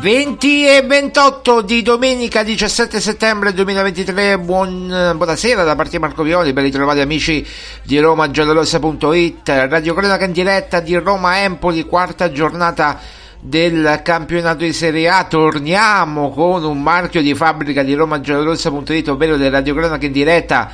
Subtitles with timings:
[0.00, 6.52] 20 e 28 di domenica 17 settembre 2023, buon, buonasera da parte di Marco Violi,
[6.52, 7.44] ben ritrovati amici
[7.82, 13.00] di RomaGiallorossa.it, Radio Cronaca in diretta di Roma Empoli, quarta giornata
[13.40, 19.50] del campionato di Serie A, torniamo con un marchio di fabbrica di RomaGiallorossa.it, ovvero del
[19.50, 20.70] Radio Cronaca in diretta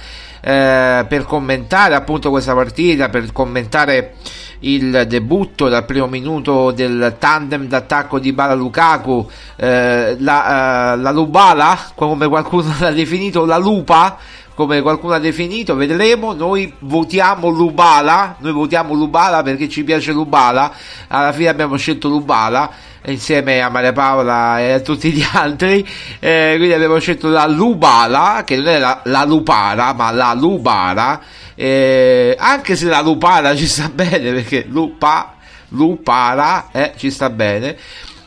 [0.47, 4.15] eh, per commentare appunto questa partita, per commentare
[4.61, 11.11] il debutto dal primo minuto del tandem d'attacco di Bala Lukaku, eh, la, eh, la
[11.11, 14.19] Lubala, come qualcuno l'ha definito, la Lupa,
[14.55, 20.71] come qualcuno ha definito, vedremo, noi votiamo Lubala, noi votiamo Lubala perché ci piace Lubala,
[21.09, 22.71] alla fine abbiamo scelto Lubala
[23.07, 25.87] insieme a Maria Paola e a tutti gli altri,
[26.19, 31.21] eh, quindi abbiamo scelto la Lubala, che non è la, la Lupara, ma la Lubara,
[31.55, 35.35] eh, anche se la Lupara ci sta bene, perché Lupa,
[35.69, 37.77] Lupara eh, ci sta bene.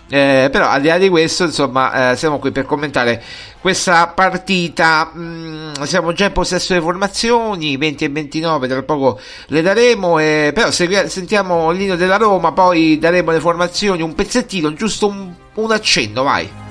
[0.10, 3.22] Eh, però al di là di questo, insomma, eh, siamo qui per commentare
[3.60, 5.12] questa partita.
[5.16, 10.20] Mm, siamo già in possesso delle formazioni 20 e 29, tra poco le daremo.
[10.20, 15.34] Eh, però segui- sentiamo l'inno della Roma, poi daremo le formazioni, un pezzettino, giusto un,
[15.56, 16.67] un accenno, vai.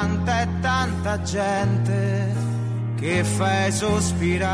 [0.00, 2.34] Tanta e tanta gente
[2.96, 4.48] che fai sospirare.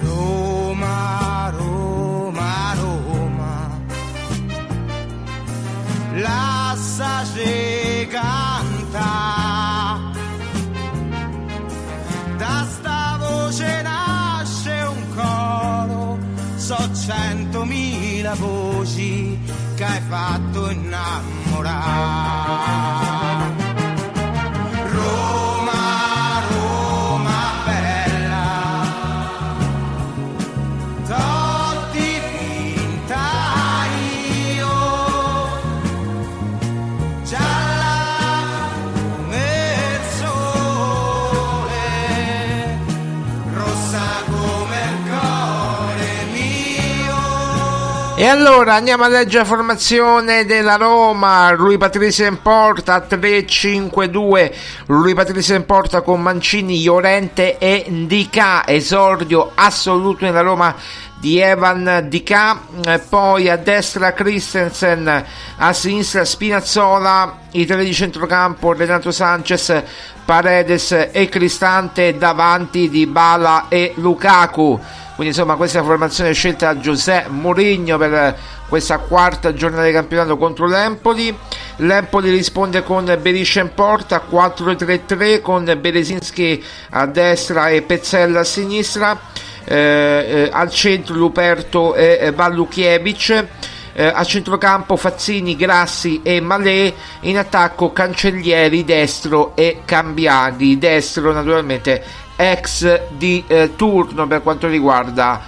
[0.00, 3.78] Roma, Roma, Roma.
[6.14, 9.12] Lasciaci canta.
[12.38, 16.18] Da sta voce nasce un coro
[16.56, 19.38] so centomila voci
[19.74, 23.03] che hai fatto innamorare Roma,
[48.24, 51.50] E allora andiamo a leggere la formazione della Roma.
[51.50, 54.50] Rui Patricio in porta 3-5-2.
[54.86, 58.66] Rui Patricio in porta con Mancini, Llorente e Ndica.
[58.66, 60.74] Esordio assoluto nella Roma
[61.24, 62.56] di Evan Di K,
[62.86, 65.24] eh, poi a destra Christensen,
[65.56, 69.82] a sinistra Spinazzola, i tre di centrocampo Renato Sanchez,
[70.24, 74.80] Paredes e Cristante davanti di Bala e Lukaku.
[75.14, 78.36] Quindi insomma questa formazione scelta da Giuseppe Mourinho per
[78.68, 81.36] questa quarta giornata di campionato contro l'Empoli.
[81.76, 89.20] L'Empoli risponde con Beriscia in porta 4-3-3 con Beresinski a destra e Pezzella a sinistra.
[89.66, 93.46] Eh, eh, al centro Luperto e eh, Valluchievic.
[93.96, 102.02] Eh, a centrocampo Fazzini, Grassi e Malé, in attacco Cancellieri, destro e Cambiaghi, destro naturalmente
[102.36, 105.40] ex di eh, turno per quanto riguarda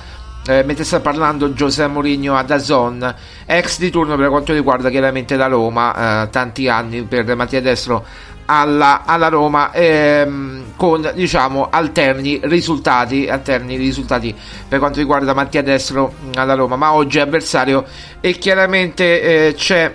[0.46, 3.14] eh, mentre sta parlando Giuseppe Mourinho a Dazon
[3.44, 8.04] ex di turno per quanto riguarda chiaramente la Roma eh, tanti anni per Mattia Destro
[8.46, 14.34] alla, alla Roma ehm, con diciamo alterni risultati alterni risultati
[14.68, 16.76] per quanto riguarda Mattia Destro alla Roma.
[16.76, 17.84] Ma oggi è avversario
[18.20, 19.94] e chiaramente eh, c'è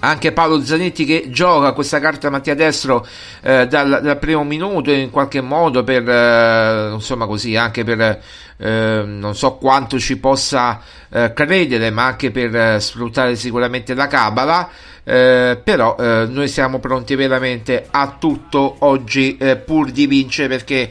[0.00, 3.06] anche Paolo Zanetti che gioca questa carta Mattia Destro
[3.42, 8.20] eh, dal, dal, primo minuto in qualche modo per eh, insomma così anche per
[8.58, 14.06] eh, non so quanto ci possa eh, credere ma anche per eh, sfruttare sicuramente la
[14.06, 14.68] cabala
[15.04, 20.90] eh, però noi siamo pronti veramente a tutto oggi pur di vincere perché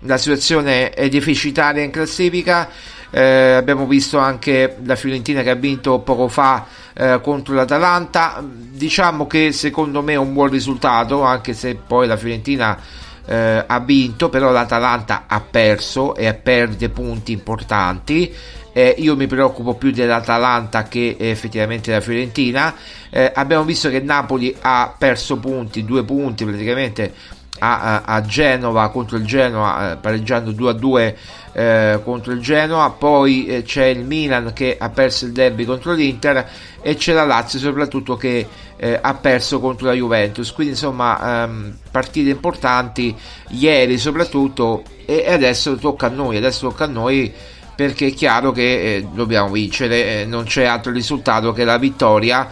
[0.00, 2.68] la situazione è deficitaria in classifica
[3.10, 8.42] abbiamo visto anche la Fiorentina che ha vinto poco fa eh, contro l'Atalanta.
[8.44, 12.78] Diciamo che secondo me è un buon risultato, anche se poi la Fiorentina
[13.26, 18.34] eh, ha vinto, però l'Atalanta ha perso e perde punti importanti.
[18.72, 22.74] Eh, io mi preoccupo più dell'Atalanta che effettivamente della Fiorentina.
[23.10, 27.12] Eh, abbiamo visto che Napoli ha perso punti, due punti praticamente
[27.58, 31.16] a, a, Genova contro il Genoa eh, pareggiando 2 a 2
[31.52, 32.90] eh, contro il Genoa.
[32.90, 36.48] Poi eh, c'è il Milan che ha perso il derby contro l'Inter
[36.80, 38.46] e c'è la Lazio soprattutto che
[38.76, 40.52] eh, ha perso contro la Juventus.
[40.52, 43.14] Quindi insomma ehm, partite importanti
[43.50, 47.32] ieri soprattutto e adesso tocca a noi adesso tocca a noi
[47.74, 52.48] perché è chiaro che eh, dobbiamo vincere non c'è altro risultato che la vittoria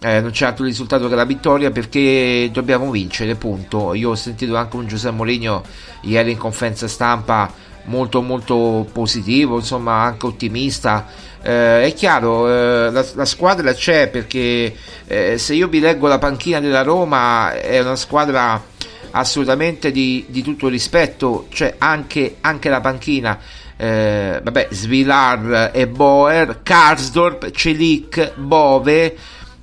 [0.00, 3.94] eh, non c'è altro risultato che la vittoria perché dobbiamo vincere, punto.
[3.94, 5.64] Io ho sentito anche un Giuseppe Mourinho
[6.02, 7.52] ieri in conferenza stampa
[7.84, 11.06] molto molto positivo, insomma anche ottimista.
[11.42, 14.74] Eh, è chiaro, eh, la, la, squadra c'è perché
[15.06, 18.62] eh, se io vi leggo la panchina della Roma è una squadra
[19.10, 23.38] assolutamente di, di tutto rispetto, cioè anche, anche la panchina.
[23.76, 29.16] Eh, vabbè, Svilar e Boer, Karsdorp, Celic, Bove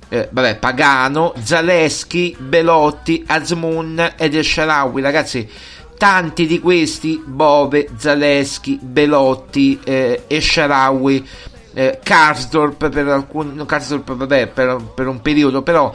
[0.08, 5.48] eh, vabbè, Pagano, Zaleschi, Belotti, Azmoun ed El Sharawi, ragazzi.
[5.96, 11.26] Tanti di questi, Bove, Zaleschi, Belotti, eh, Esharawi,
[11.72, 15.94] eh, Karsdorp per alcuni, Karsdorp vabbè, per, per un periodo, però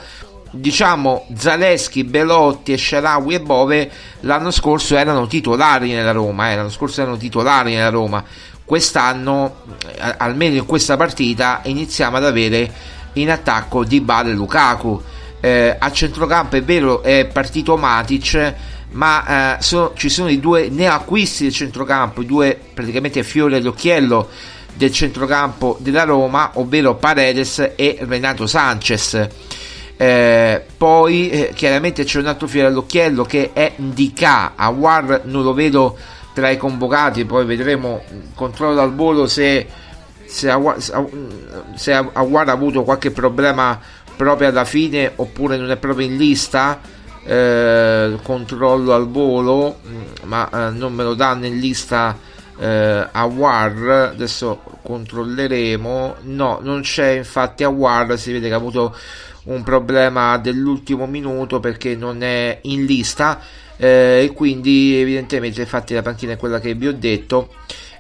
[0.50, 3.92] diciamo Zaleschi, Belotti, Esharawi e Bove
[4.22, 8.24] l'anno scorso erano titolari nella Roma, eh, l'anno scorso erano titolari nella Roma.
[8.66, 12.72] Quest'anno, eh, almeno in questa partita, iniziamo ad avere
[13.14, 15.02] in attacco di Bale Lukaku.
[15.40, 18.54] Eh, a centrocampo è vero è partito Matic,
[18.92, 24.30] ma eh, sono, ci sono i due neoacquisti del centrocampo, i due praticamente fiori all'occhiello
[24.74, 29.28] del centrocampo della Roma, ovvero Paredes e Renato Sanchez.
[29.98, 34.54] Eh, poi eh, chiaramente c'è un altro fiore all'occhiello che è Ndika.
[34.56, 35.98] Awar non lo vedo
[36.34, 38.04] tra i convocati, poi vedremo,
[38.34, 39.68] controllo dal volo se
[40.32, 40.50] se,
[41.76, 43.78] se Aguar ha avuto qualche problema
[44.16, 46.80] proprio alla fine oppure non è proprio in lista
[47.24, 52.18] eh, controllo al volo mm, ma eh, non me lo danno in lista
[52.58, 56.16] eh, Awar adesso controlleremo.
[56.22, 58.96] No non c'è infatti Awar si vede che ha avuto
[59.44, 63.40] un problema dell'ultimo minuto perché non è in lista
[63.76, 67.50] eh, e quindi evidentemente infatti la panchina è quella che vi ho detto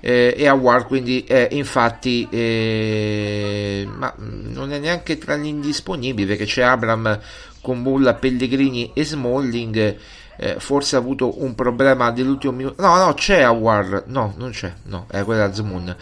[0.01, 6.45] eh, e Award quindi è infatti eh, ma non è neanche tra gli indisponibili perché
[6.45, 7.19] c'è Abram
[7.61, 9.97] con Bulla, Pellegrini e Smalling
[10.37, 12.81] eh, forse ha avuto un problema dell'ultimo minuto.
[12.81, 15.95] No no c'è Award no non c'è no è quella Zmoon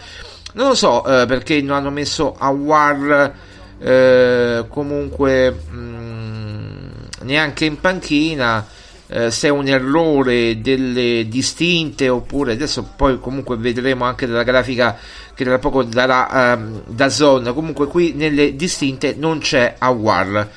[0.54, 3.34] non lo so eh, perché non hanno messo Award
[3.80, 6.88] eh, comunque mh, mm,
[7.24, 8.66] neanche in panchina
[9.10, 14.98] eh, se è un errore delle distinte oppure adesso poi comunque vedremo anche dalla grafica
[15.34, 20.50] che tra poco darà um, da zone comunque qui nelle distinte non c'è Awar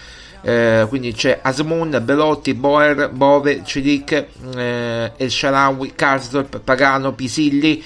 [0.45, 7.81] eh, quindi c'è Asmun, Belotti, Boer, Bove, Cedic, eh, El Sharawi, Karsdorp, Pagano, Pisilli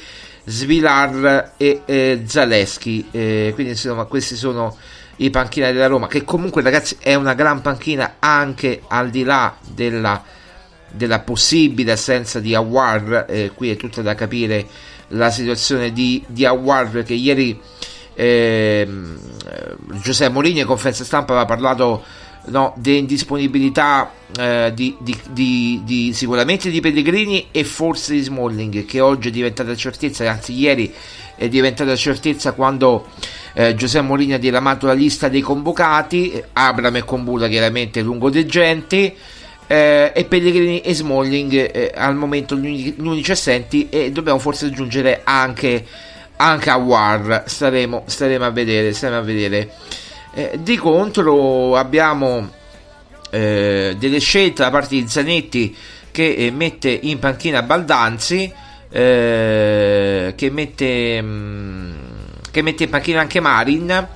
[0.46, 3.08] Svilar e eh, Zaleschi.
[3.10, 4.76] Eh, quindi insomma questi sono
[5.16, 9.56] i panchinari della Roma, che comunque ragazzi è una gran panchina anche al di là
[9.60, 10.22] della,
[10.90, 13.26] della possibile assenza di Awar.
[13.28, 14.66] Eh, qui è tutta da capire
[15.08, 17.58] la situazione di, di Awar che ieri
[18.14, 18.88] eh,
[20.02, 22.02] Giuseppe Mourinho in conferenza stampa aveva parlato
[22.46, 29.28] no, dell'indisponibilità eh, di, di, di, sicuramente di Pellegrini e forse di Smalling che oggi
[29.28, 30.92] è diventata certezza anzi ieri
[31.36, 33.08] è diventata certezza quando
[33.52, 38.46] eh, Giuseppe Mourinho ha diramato la lista dei convocati Abram e Combuta chiaramente lungo dei
[38.46, 39.14] genti
[39.66, 45.22] eh, e Pellegrini e Smalling eh, al momento gli unici assenti e dobbiamo forse aggiungere
[45.24, 45.84] anche,
[46.36, 49.70] anche a War staremo, staremo a vedere staremo a vedere
[50.34, 52.50] eh, di contro abbiamo
[53.30, 55.76] eh, delle scelte da parte di Zanetti
[56.16, 58.50] che eh, mette in panchina Baldanzi,
[58.88, 61.92] eh, che, mette, mh, mm,
[62.50, 64.08] che mette in panchina anche Marin.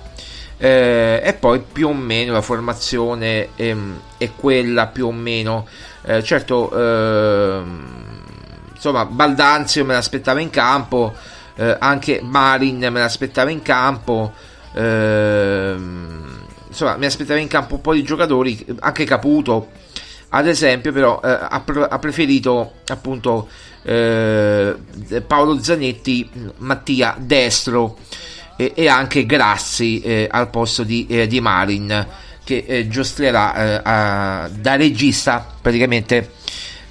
[0.62, 5.66] Eh, e poi più o meno la formazione ehm, è quella più o meno.
[6.02, 7.84] Eh, certo ehm,
[8.74, 11.12] insomma Baldanzi me l'aspettava in campo
[11.78, 14.32] anche Marin me l'aspettava in campo
[14.72, 19.70] Ehm, insomma, mi aspettavo in campo un po' di giocatori, anche Caputo,
[20.30, 23.48] ad esempio, però eh, ha, pre- ha, preferito appunto
[23.82, 24.76] eh,
[25.26, 27.98] Paolo Zanetti, Mattia Destro
[28.60, 32.06] e, e anche Grassi eh, al posto di, eh, di Marin
[32.44, 36.32] che eh, giostrerà eh, a, da regista praticamente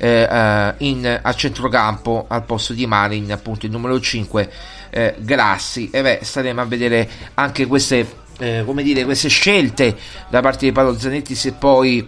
[0.02, 4.50] in, a centrocampo al posto di Marin appunto il numero 5
[4.90, 5.90] eh, Grassi.
[5.92, 8.08] E beh staremo a vedere anche queste
[8.40, 9.98] eh, dire queste scelte
[10.30, 12.08] da parte di Paolo Zanetti se poi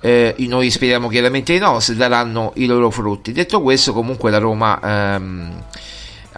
[0.00, 3.32] eh, noi speriamo chiaramente di no se daranno i loro frutti.
[3.32, 5.64] Detto questo comunque la Roma ehm,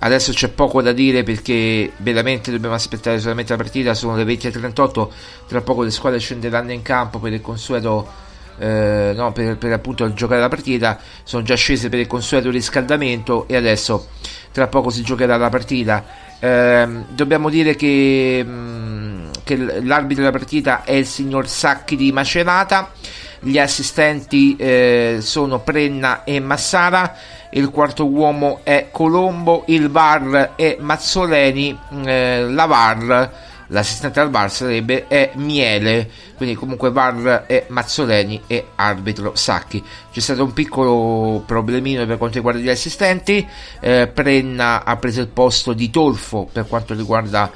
[0.00, 5.08] adesso c'è poco da dire perché veramente dobbiamo aspettare solamente la partita sono le 20.38
[5.46, 8.26] tra poco le squadre scenderanno in campo per il consueto
[8.58, 13.46] eh, no, per, per, appunto giocare la partita sono già scese per il consueto riscaldamento
[13.46, 14.08] e adesso
[14.52, 16.04] tra poco si giocherà la partita.
[16.40, 22.12] Eh, dobbiamo dire che, mh, mm, che l'arbitro della partita è il signor Sacchi di
[22.12, 22.92] Macerata
[23.40, 27.14] gli assistenti eh, sono Prenna e Massara
[27.50, 34.50] il quarto uomo è Colombo il VAR è Mazzoleni eh, la VAR l'assistente al VAR
[34.50, 39.82] sarebbe è Miele, quindi comunque VAR è Mazzoleni e arbitro Sacchi.
[40.10, 43.46] C'è stato un piccolo problemino per quanto riguarda gli assistenti,
[43.80, 47.50] eh, Prenna ha preso il posto di Tolfo per quanto riguarda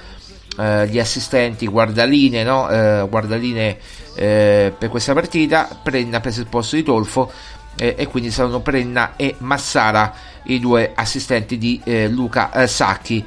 [0.59, 2.69] eh, gli assistenti, guardaline, no?
[2.69, 3.79] eh, guardaline
[4.15, 7.31] eh, per questa partita, Prenna ha preso il posto di Tolfo
[7.77, 10.13] eh, e quindi saranno Prenna e Massara
[10.45, 13.25] i due assistenti di eh, Luca Sacchi.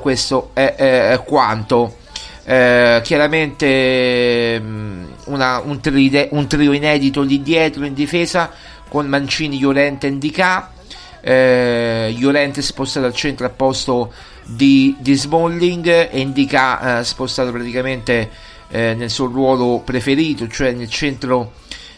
[0.00, 2.00] questo è quanto
[2.44, 8.50] eh, chiaramente mm, una, un, trio, un, trio, inedito lì dietro in difesa
[8.88, 10.72] con Mancini, Llorente e Indica
[11.20, 14.12] eh, Llorente spostato al centro al posto
[14.44, 18.28] di, di Smalling e Indica eh, spostato praticamente
[18.72, 21.52] eh, nel suo ruolo preferito cioè nel centro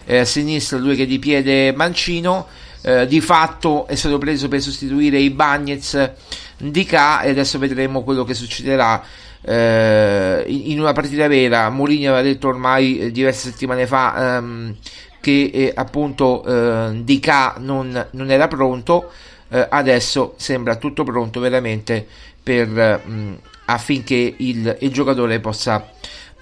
[0.04, 2.46] eh, sinistra lui che di piede mancino
[2.82, 6.12] eh, di fatto è stato preso per sostituire i Bagnets
[6.58, 9.02] Indica e adesso vedremo quello che succederà
[9.42, 11.68] eh, in una partita vera.
[11.68, 14.76] Mourinho aveva detto ormai eh, diverse settimane fa ehm,
[15.20, 19.10] che eh, appunto eh, K non, non, era pronto
[19.48, 22.06] eh, adesso sembra tutto pronto veramente
[22.42, 23.34] per, mh, mm,
[23.66, 25.90] affinché il, il giocatore possa,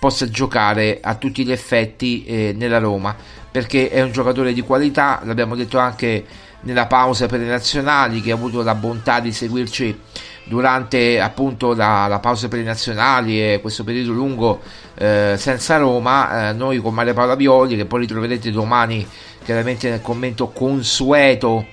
[0.03, 3.15] possa, giocare a tutti gli effetti eh, nella Roma
[3.49, 6.25] perché è un giocatore di qualità l'abbiamo detto anche
[6.63, 9.97] nella pausa per le nazionali che ha avuto la bontà di seguirci
[10.43, 14.61] durante appunto la, la pausa per i nazionali e questo periodo lungo
[14.97, 19.07] eh, senza Roma, eh, noi con Maria Paola Violi, che poi ritroverete domani
[19.45, 21.65] chiaramente nel commento consueto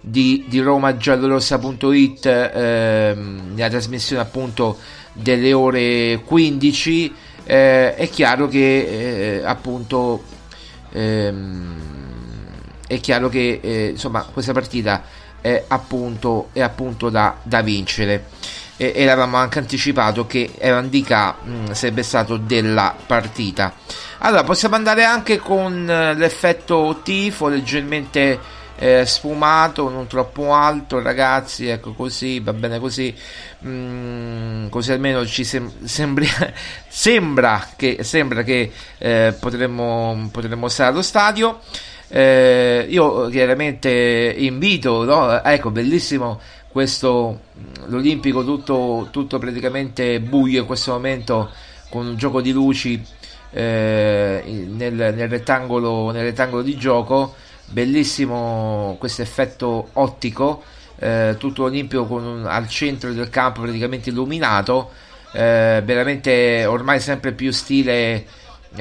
[0.00, 4.78] di, di romagiallorossa.it eh, nella trasmissione appunto
[5.12, 7.14] delle ore 15
[7.44, 10.24] eh, è chiaro che eh, appunto
[10.92, 11.76] ehm,
[12.86, 15.02] è chiaro che eh, insomma questa partita
[15.40, 18.26] è appunto, è appunto da, da vincere.
[18.76, 23.74] E, e l'avevamo anche anticipato che Evan Dica mh, sarebbe stato della partita.
[24.18, 31.68] Allora possiamo andare anche con eh, l'effetto tifo leggermente eh, sfumato non troppo alto ragazzi
[31.68, 33.14] ecco così va bene così
[33.66, 36.28] mm, così almeno ci sem- sembri-
[36.86, 41.60] sembra che, sembra che eh, potremmo, potremmo stare allo stadio
[42.08, 43.90] Eh, io chiaramente
[44.36, 45.42] invito, no?
[45.42, 46.38] ecco, bellissimo
[46.68, 47.40] questo
[47.86, 51.50] l'Olimpico tutto, tutto praticamente buio in questo momento
[51.88, 53.02] con un gioco di luci
[53.50, 57.34] eh, nel, nel, rettangolo, nel rettangolo di gioco
[57.74, 60.62] bellissimo questo effetto ottico
[60.96, 64.92] eh, tutto l'Olimpico un, al centro del campo praticamente illuminato
[65.32, 68.24] eh, veramente ormai sempre più stile,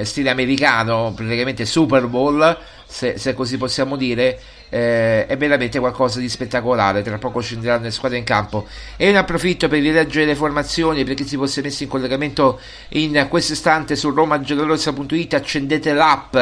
[0.04, 4.40] stile americano praticamente Super Bowl se, se così possiamo dire
[4.74, 7.04] eh, è veramente qualcosa di spettacolare.
[7.04, 8.68] Tra poco scenderanno le squadre in campo.
[8.98, 13.28] E ne approfitto per rileggere le formazioni per chi si fosse messo in collegamento in
[13.30, 15.36] questo istante su romagiallorossa.it.
[15.36, 16.36] Accendete l'app,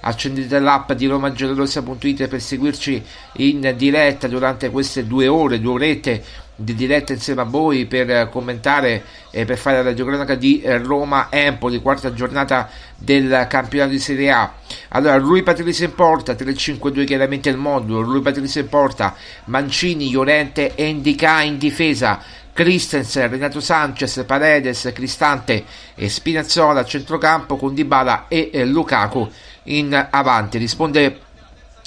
[0.00, 6.24] accendete l'app di romagiallorossa.it per seguirci in diretta durante queste due ore, due orette
[6.56, 12.12] di diretta insieme a voi per commentare e per fare la radiocronaca di Roma-Empoli, quarta
[12.14, 14.52] giornata del campionato di Serie A.
[14.88, 20.74] Allora, Rui Patrice in porta, 3-5-2 chiaramente il modulo, Rui Patrice in porta, Mancini, Llorente
[20.74, 22.20] e Indica in difesa.
[22.56, 25.62] Christensen, Renato Sanchez, Paredes, Cristante
[25.94, 29.30] e Spinazzola a centrocampo con Dybala e eh, Lukaku
[29.64, 30.56] in avanti.
[30.56, 31.20] Risponde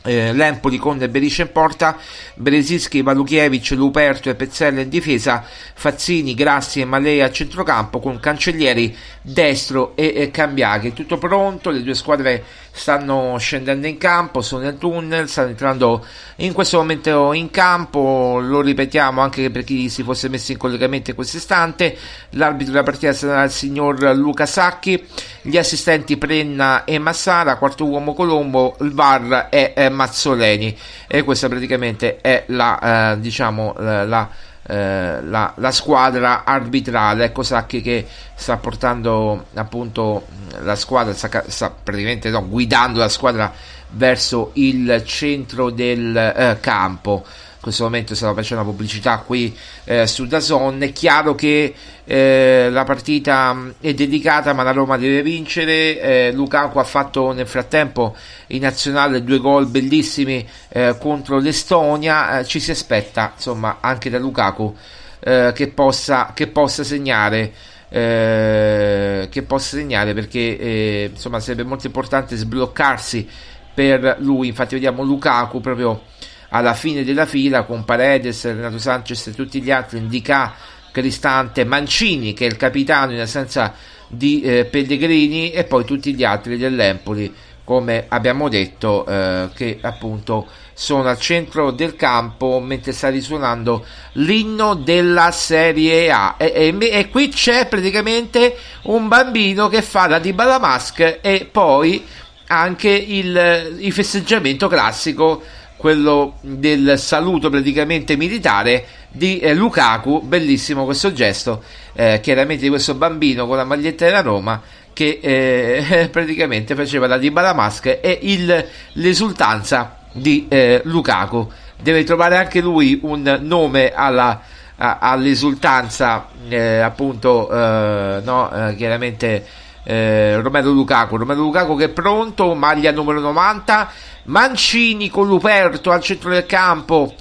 [0.10, 1.96] eh, l'Empoli con Berisce in porta,
[2.34, 8.96] Bresischi, Valukiewicz, Luperto e Pezzella in difesa, Fazzini, Grassi e Malea a centrocampo con Cancellieri
[9.22, 10.94] destro e, e Cambiaghi.
[10.94, 12.44] Tutto pronto, le due squadre
[12.80, 16.06] stanno scendendo in campo, sono nel tunnel, stanno entrando
[16.38, 21.10] in questo momento in campo, lo ripetiamo anche per chi si fosse messo in collegamento
[21.10, 21.98] in questo istante,
[22.32, 25.06] l'arbitro della partita sarà il signor Luca Sacchi,
[25.42, 31.50] gli assistenti Prenna e Massara, quarto uomo Colombo, il VAR è, è Mazzoleni e questa
[31.50, 34.30] praticamente è la, eh, diciamo, la, la
[34.70, 37.26] eh, la, la, squadra arbitrale.
[37.26, 38.06] Ecco Sacchi che
[38.36, 40.28] sta portando appunto
[40.62, 43.52] la squadra, sta, sta praticamente no, guidando la squadra
[43.92, 47.26] verso il centro del eh, campo
[47.60, 51.74] in questo momento stiamo facendo una pubblicità qui eh, su Dazon è chiaro che
[52.06, 56.00] eh, la partita è dedicata ma la Roma deve vincere.
[56.00, 58.16] Eh, Lukaku ha fatto nel frattempo
[58.48, 62.40] in nazionale due gol bellissimi eh, contro l'Estonia.
[62.40, 64.74] Eh, ci si aspetta insomma anche da Lukaku
[65.20, 67.52] eh, che possa, che possa segnare
[67.90, 73.28] che possa segnare perché insomma sarebbe molto importante sbloccarsi
[73.74, 74.48] per lui.
[74.48, 76.04] Infatti vediamo Lukaku proprio
[76.50, 80.54] alla fine della fila con Paredes, Renato Sanchez e tutti gli altri, Indica,
[80.92, 83.74] Cristante, Mancini che è il capitano in assenza
[84.08, 87.32] di eh, Pellegrini e poi tutti gli altri dell'Empoli
[87.70, 94.74] come abbiamo detto eh, che appunto sono al centro del campo mentre sta risuonando l'inno
[94.74, 96.34] della Serie A.
[96.40, 102.04] E, e, e qui c'è praticamente un bambino che fa la di Balamask e poi
[102.48, 105.44] anche il, il festeggiamento classico
[105.80, 111.64] quello del saluto praticamente militare di eh, Lukaku, bellissimo questo gesto,
[111.94, 114.62] eh, chiaramente di questo bambino con la maglietta della Roma
[114.92, 121.50] che eh, praticamente faceva la di Balamask e il, l'esultanza di eh, Lukaku.
[121.82, 124.42] Deve trovare anche lui un nome alla,
[124.76, 129.46] a, all'esultanza, eh, appunto, eh, no, chiaramente
[129.86, 131.16] Romero Lukaku.
[131.16, 133.90] Romero Lukaku che è pronto, maglia numero 90
[134.30, 137.16] Mancini con Luperto al centro del campo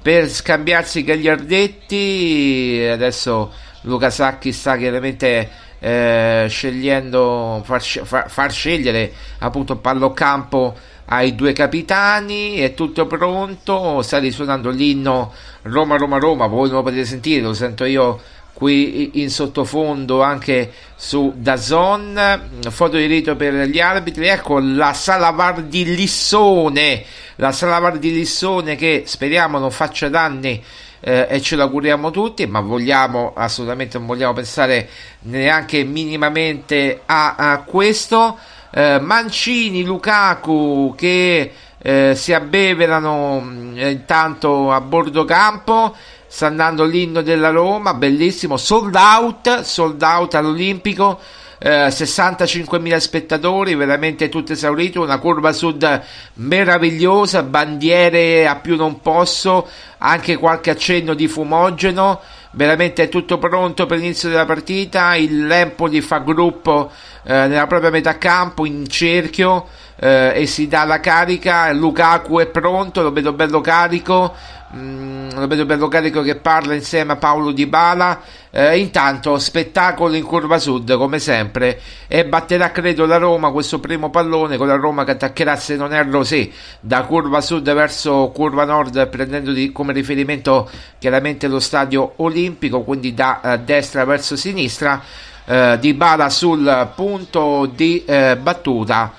[0.00, 2.88] per scambiarsi i gagliardetti.
[2.90, 10.74] Adesso Luca Sacchi sta chiaramente eh, scegliendo, far, far, far, scegliere appunto pallocampo
[11.04, 12.56] ai due capitani.
[12.56, 14.00] È tutto pronto.
[14.00, 16.46] Sta risuonando l'inno Roma, Roma, Roma.
[16.46, 18.22] Voi non lo potete sentire, lo sento io
[18.54, 24.28] qui in sottofondo anche su Dazon foto di rito per gli arbitri.
[24.28, 27.04] Ecco la Salavar di Lissone
[27.36, 30.62] la Salavar di Lissone che speriamo non faccia danni
[31.00, 34.88] eh, e ce lo auguriamo tutti ma vogliamo assolutamente non vogliamo pensare
[35.20, 38.38] neanche minimamente a, a questo.
[38.70, 45.94] Eh, Mancini Lukaku che eh, si abbeverano mm, intanto a bordo campo
[46.34, 51.20] sta andando l'inno della Roma, bellissimo, sold out, sold out all'Olimpico.
[51.58, 56.02] Eh, 65.000 spettatori, veramente tutto esaurito, una curva sud
[56.34, 59.68] meravigliosa, bandiere a più non posso,
[59.98, 62.20] anche qualche accenno di fumogeno,
[62.50, 66.90] veramente tutto pronto per l'inizio della partita, il Empoli fa gruppo
[67.22, 71.72] eh, nella propria metà campo in cerchio, eh, e si dà la carica.
[71.72, 74.34] Lukaku è pronto, lo vedo bello carico.
[74.76, 78.20] Mm, lo vedo bello carico che parla insieme a Paolo Di Bala.
[78.50, 81.80] Eh, intanto, spettacolo in curva sud come sempre.
[82.08, 85.92] E batterà, credo, la Roma questo primo pallone con la Roma che attaccherà, se non
[85.94, 92.14] erro, sì, da curva sud verso curva nord, prendendo di, come riferimento chiaramente lo stadio
[92.16, 95.00] olimpico, quindi da eh, destra verso sinistra.
[95.46, 99.12] Eh, di Bala sul punto di eh, battuta.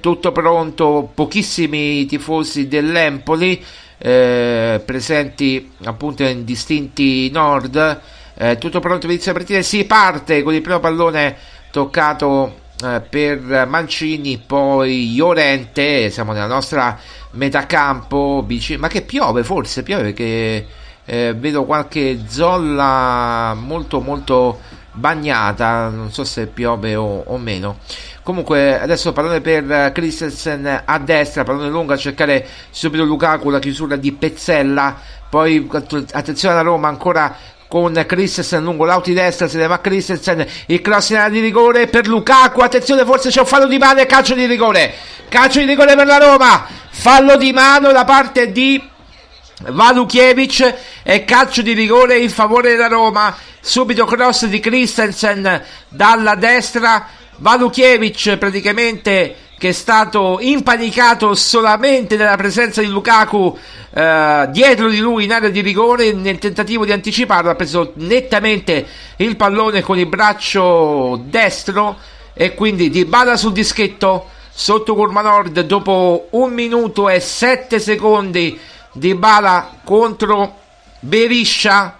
[0.00, 3.64] tutto pronto, pochissimi tifosi dell'Empoli
[4.02, 8.00] eh, presenti appunto in distinti nord.
[8.34, 9.66] Eh, tutto pronto per iniziare la partita.
[9.66, 11.36] Si parte con il primo pallone
[11.70, 16.08] toccato eh, per Mancini, poi Llorente.
[16.10, 16.98] Siamo nella nostra
[17.32, 18.46] metà campo.
[18.78, 19.44] Ma che piove?
[19.44, 20.66] Forse piove perché
[21.04, 24.60] eh, vedo qualche zolla molto molto
[24.92, 25.88] bagnata.
[25.90, 27.78] Non so se piove o, o meno.
[28.30, 33.96] Comunque, adesso pallone per Christensen a destra, pallone lungo a cercare subito Lukaku, la chiusura
[33.96, 34.96] di Pezzella.
[35.28, 35.68] Poi
[36.12, 37.34] attenzione alla Roma ancora
[37.66, 41.40] con Christensen lungo l'auto di destra, se ne va Christensen, il cross in area di
[41.40, 44.94] rigore per Lukaku, attenzione forse c'è un fallo di mano e calcio di rigore,
[45.28, 48.80] calcio di rigore per la Roma, fallo di mano da parte di
[49.62, 57.18] Valukiewicz e calcio di rigore in favore della Roma, subito cross di Christensen dalla destra,
[57.40, 63.58] Valukiewicz praticamente che è stato impanicato solamente dalla presenza di Lukaku
[63.92, 68.86] eh, dietro di lui in area di rigore nel tentativo di anticiparlo ha preso nettamente
[69.16, 71.98] il pallone con il braccio destro
[72.34, 78.58] e quindi di bada sul dischetto sotto curva nord dopo un minuto e sette secondi
[78.92, 80.58] di bala contro
[81.00, 81.98] Beriscia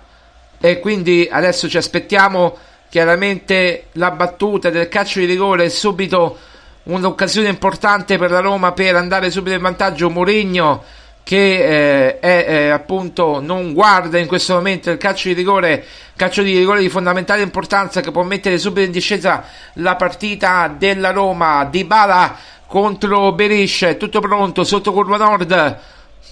[0.60, 2.58] e quindi adesso ci aspettiamo
[2.90, 6.36] chiaramente la battuta del calcio di rigore è subito
[6.82, 10.10] un'occasione importante per la Roma per andare subito in vantaggio.
[10.10, 10.82] Mourinho
[11.22, 15.84] che eh, è, eh, appunto non guarda in questo momento il calcio di rigore
[16.16, 21.12] calcio di rigore di fondamentale importanza che può mettere subito in discesa la partita della
[21.12, 21.64] Roma.
[21.64, 25.78] Di Bala contro Berisce tutto pronto sotto curva nord.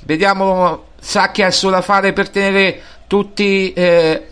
[0.05, 4.27] Vediamo Sacchi ha solo da fare per tenere tutti eh,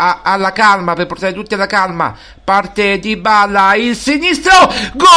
[0.00, 2.16] a, alla calma, per portare tutti alla calma.
[2.42, 4.72] Parte di balla il sinistro.
[4.94, 5.08] Gol!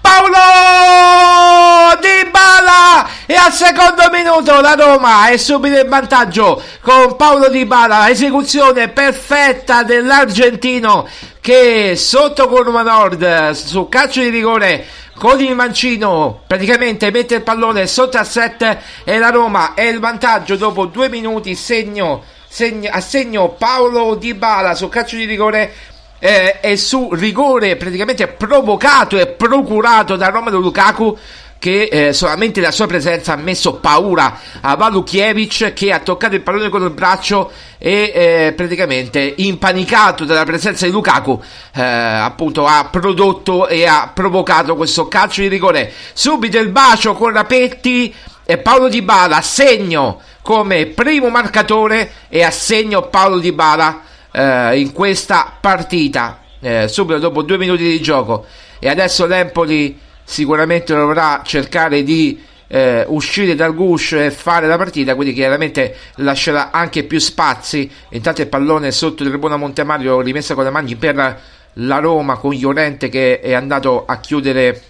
[0.00, 7.48] Paolo Di Bala e al secondo minuto la Roma è subito in vantaggio con Paolo
[7.48, 11.08] Di Bala esecuzione perfetta dell'argentino
[11.40, 17.86] che sotto curva nord su calcio di rigore con il mancino praticamente mette il pallone
[17.86, 23.50] sotto a 7 e la Roma è il vantaggio dopo due minuti segno, segno assegno
[23.50, 25.72] Paolo Di Bala su calcio di rigore
[26.18, 31.16] eh, e su rigore praticamente provocato e procurato da Romelu Lukaku
[31.64, 36.42] che eh, solamente la sua presenza ha messo paura a Valukiewicz che ha toccato il
[36.42, 41.42] pallone con il braccio e eh, praticamente impanicato dalla presenza di Lukaku
[41.74, 45.90] eh, appunto ha prodotto e ha provocato questo calcio di rigore.
[46.12, 53.08] Subito il bacio con Rapetti e Paolo Di Bala segno come primo marcatore e assegno
[53.08, 56.40] Paolo Di Bala eh, in questa partita.
[56.60, 58.44] Eh, subito dopo due minuti di gioco.
[58.78, 65.14] E adesso l'Empoli sicuramente dovrà cercare di eh, uscire dal guscio e fare la partita,
[65.14, 67.88] quindi chiaramente lascerà anche più spazi.
[68.10, 71.40] Intanto il pallone sotto del buona Montemario rimessa con le mani per
[71.74, 74.82] la Roma con Llorente che è andato a chiudere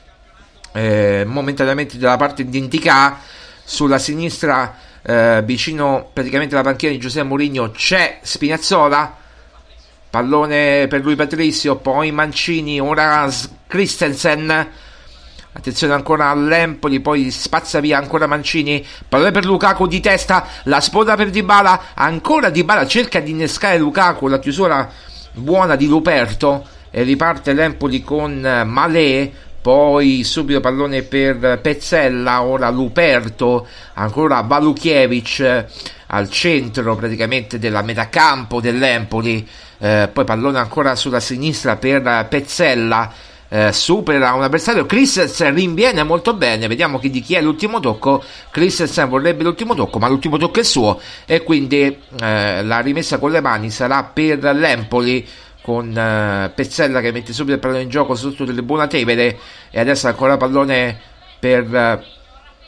[0.73, 3.19] eh, momentaneamente dalla parte di Indica.
[3.67, 9.17] Sulla sinistra eh, vicino praticamente alla panchina di Giuseppe Mourinho c'è Spinazzola.
[10.11, 13.29] Pallone per lui Patrizio poi Mancini ora
[13.67, 14.69] Christensen
[15.57, 18.85] Attenzione ancora all'Empoli, poi spazza via ancora Mancini.
[19.09, 24.27] Pallone per Lukaku di testa, la sponda per Dybala, ancora Dybala cerca di innescare Lukaku,
[24.27, 24.91] la chiusura
[25.33, 29.31] buona di Luperto e riparte l'Empoli con Malé.
[29.63, 35.65] Poi subito pallone per Pezzella, ora Luperto, ancora Valukiewicz
[36.09, 39.49] al centro praticamente della metacampo dell'Empoli.
[39.79, 44.85] Eh, poi pallone ancora sulla sinistra per Pezzella eh, supera un avversario.
[44.85, 46.67] Christensen rinviene molto bene.
[46.67, 48.21] Vediamo di chi è l'ultimo tocco.
[48.51, 51.01] Christensen vorrebbe l'ultimo tocco, ma l'ultimo tocco è suo.
[51.25, 51.83] E quindi
[52.21, 55.25] eh, la rimessa con le mani sarà per l'Empoli.
[55.63, 59.39] Con eh, Pezzella che mette subito il pallone in gioco sotto delle buone Tevere.
[59.71, 60.99] E adesso ancora pallone
[61.39, 62.03] per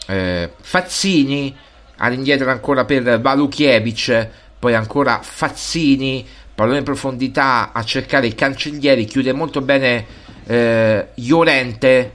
[0.06, 1.56] eh, Fazzini.
[1.96, 4.28] All'indietro ancora per Valukiewicz.
[4.60, 12.12] Poi ancora Fazzini pallone in profondità a cercare i cancellieri, chiude molto bene eh, Llorente,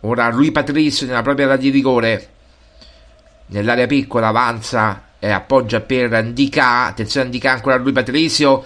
[0.00, 2.28] ora Rui Patrizio nella propria area di rigore,
[3.46, 8.64] nell'area piccola avanza e appoggia per Ndika, attenzione Ndika ancora Rui Patrizio,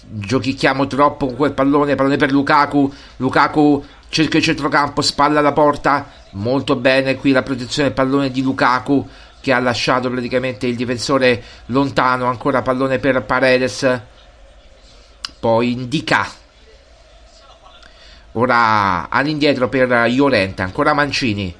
[0.00, 6.08] giochicchiamo troppo con quel pallone, pallone per Lukaku, Lukaku cerca il centrocampo, spalla alla porta,
[6.32, 9.08] molto bene qui la protezione del pallone di Lukaku
[9.40, 14.00] che ha lasciato praticamente il difensore lontano, ancora pallone per Paredes,
[15.38, 16.42] poi indica.
[18.36, 21.54] Ora all'indietro per Llorente, ancora Mancini.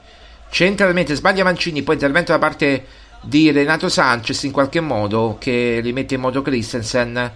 [0.51, 2.87] Centralmente sbaglia Mancini, poi intervento da parte
[3.23, 7.33] di Renato Sanchez in qualche modo che rimette in modo Christensen.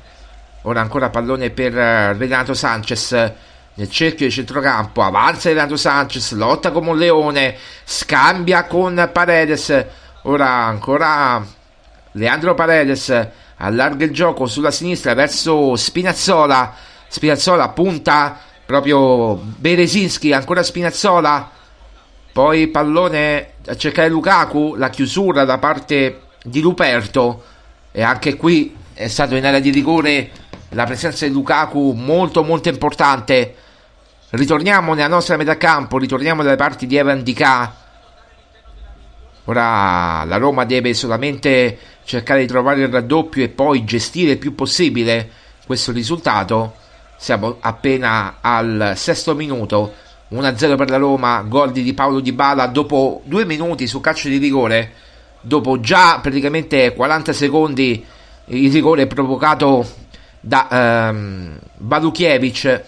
[0.62, 3.12] Ora ancora pallone per Renato Sanchez
[3.74, 5.02] nel cerchio di centrocampo.
[5.02, 9.86] Avanza Renato Sanchez, lotta come un leone, scambia con Paredes.
[10.22, 11.46] Ora ancora
[12.12, 16.74] Leandro Paredes allarga il gioco sulla sinistra verso Spinazzola.
[17.06, 21.50] Spinazzola punta proprio Beresinski, ancora Spinazzola.
[22.30, 27.44] Poi pallone a cercare Lukaku, la chiusura da parte di Luperto.
[27.90, 30.30] E anche qui è stato in area di rigore
[30.72, 33.54] la presenza di Lukaku molto molto importante.
[34.28, 37.74] Ritorniamo nella nostra metà campo, ritorniamo dalle parti di Evan Dika.
[39.44, 44.54] Ora la Roma deve solamente cercare di trovare il raddoppio e poi gestire il più
[44.54, 45.30] possibile
[45.64, 46.86] questo risultato.
[47.20, 49.92] Siamo appena al sesto minuto.
[50.30, 54.36] 1-0 per la Roma, gol di Paolo Di Bala dopo due minuti su calcio di
[54.36, 54.92] rigore.
[55.40, 58.06] Dopo già praticamente 40 secondi
[58.46, 59.84] il rigore provocato
[60.38, 62.80] da ehm, Balukiewicz.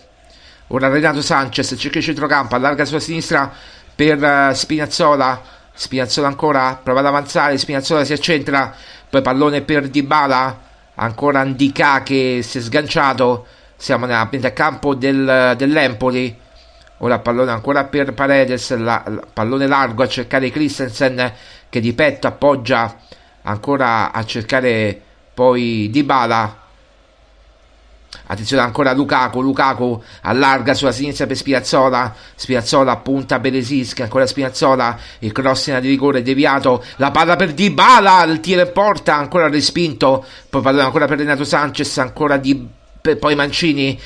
[0.68, 3.52] Ora Renato Sanchez cerca il centrocampo, allarga sulla sinistra
[3.92, 5.42] per uh, Spinazzola.
[5.72, 7.58] Spinazzola ancora prova ad avanzare.
[7.58, 8.72] Spinazzola si accentra.
[9.10, 10.68] Poi pallone per Dybala.
[10.94, 13.46] Ancora Andika che si è sganciato.
[13.80, 16.38] Siamo nella campo del, dell'Empoli.
[16.98, 18.76] Ora pallone ancora per Paredes.
[18.76, 21.32] La, la, pallone largo a cercare Christensen
[21.70, 22.94] che di petto appoggia
[23.40, 25.00] ancora a cercare
[25.32, 26.58] poi Dybala
[28.26, 35.32] Attenzione ancora Lukaku, Lukaku allarga sulla sinistra per Spiazzola, Spiazzola punta Beresischi, ancora Spiazzola, il
[35.32, 40.24] cross in di rigore deviato, la palla per Dybala, il tiro in porta, ancora respinto,
[40.50, 42.36] poi pallone ancora per Renato Sanchez, ancora
[43.02, 44.00] di poi Mancini,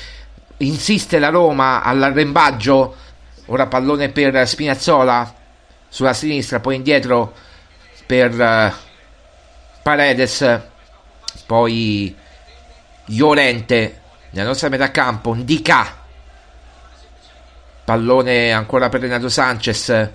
[0.57, 2.95] insiste la Roma all'arrembaggio,
[3.47, 5.33] ora pallone per Spinazzola
[5.87, 7.33] sulla sinistra, poi indietro
[8.05, 8.73] per uh,
[9.81, 10.61] Paredes,
[11.45, 12.15] poi
[13.07, 16.03] Llorente nella nostra metà campo Ndika
[17.85, 20.09] pallone ancora per Renato Sanchez.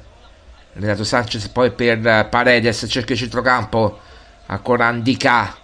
[0.73, 4.01] Renato Sanchez poi per Paredes cerca il centrocampo
[4.47, 5.57] ancora Ndika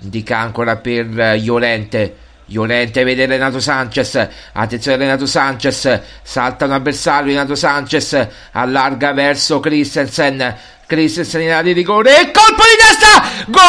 [0.00, 1.06] Ndika ancora per
[1.40, 2.16] Llorente.
[2.46, 4.28] Llorente vede Renato Sanchez.
[4.52, 6.00] Attenzione Renato Sanchez.
[6.22, 8.28] Salta un avversario Renato Sanchez.
[8.52, 10.56] Allarga verso Christensen.
[10.86, 12.18] Christensen in area di rigore.
[12.18, 13.22] E colpo di testa!
[13.48, 13.60] Gol!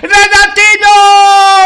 [0.00, 0.94] Renatino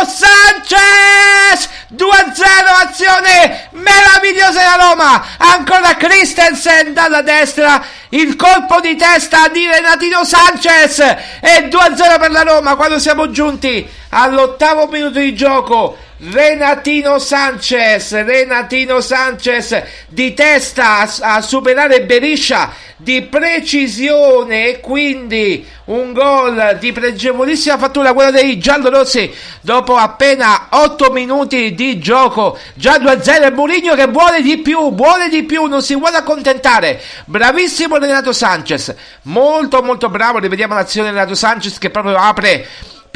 [0.06, 5.25] Sanchez 2-0 azione meravigliosa della Roma.
[5.37, 7.85] Ancora Christensen dalla destra.
[8.09, 10.99] Il colpo di testa di Renatino Sanchez.
[10.99, 19.02] E 2-0 per la Roma quando siamo giunti all'ottavo minuto di gioco Renatino Sanchez, Renatino
[19.02, 27.76] Sanchez di testa a, a superare Beriscia di precisione e quindi un gol di pregevolissima
[27.76, 32.59] fattura quello dei giallorossi dopo appena 8 minuti di gioco.
[32.72, 36.98] Già 2-0 e Mourinho che vuole di più vuole di più non si vuole accontentare.
[37.26, 40.38] Bravissimo Renato Sanchez molto molto bravo.
[40.38, 42.66] Rivediamo l'azione di Renato Sanchez che proprio apre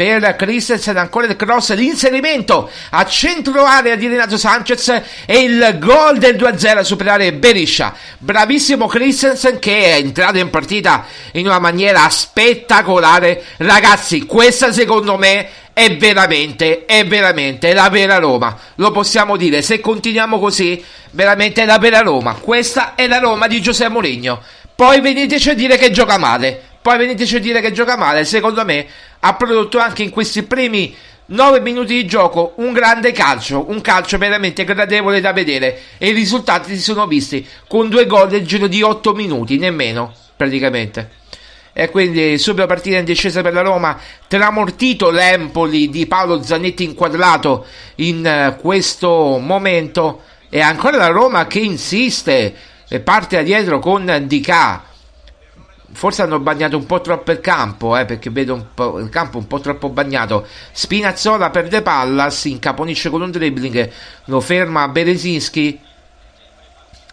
[0.01, 4.89] per Christensen ancora il cross l'inserimento a centro area di Renato Sanchez
[5.27, 11.05] e il gol del 2-0 a superare Beriscia bravissimo Christensen che è entrato in partita
[11.33, 13.45] in una maniera spettacolare.
[13.59, 18.57] Ragazzi questa secondo me è veramente è veramente la vera Roma.
[18.77, 22.37] Lo possiamo dire se continuiamo così veramente è la vera Roma.
[22.41, 24.43] Questa è la Roma di Giuseppe Mourinho.
[24.75, 28.25] Poi veniteci a dire che gioca male poi veniteci a dire che gioca male.
[28.25, 28.87] Secondo me
[29.21, 30.95] ha prodotto anche in questi primi
[31.27, 35.81] 9 minuti di gioco un grande calcio, un calcio veramente gradevole da vedere.
[35.99, 40.12] E i risultati si sono visti con due gol nel giro di 8 minuti, nemmeno
[40.37, 41.19] praticamente.
[41.73, 47.64] E quindi subito partita in discesa per la Roma, tramortito l'Empoli di Paolo Zanetti inquadrato
[47.97, 50.23] in questo momento.
[50.49, 52.55] E ancora la Roma che insiste
[52.88, 54.89] e parte dietro con Dica
[55.92, 59.61] forse hanno bagnato un po' troppo il campo, eh, perché vedo il campo un po'
[59.61, 60.46] troppo bagnato.
[60.72, 63.90] Spinazzola perde palla, si incaponisce con un dribbling,
[64.26, 65.81] lo ferma Beresinski.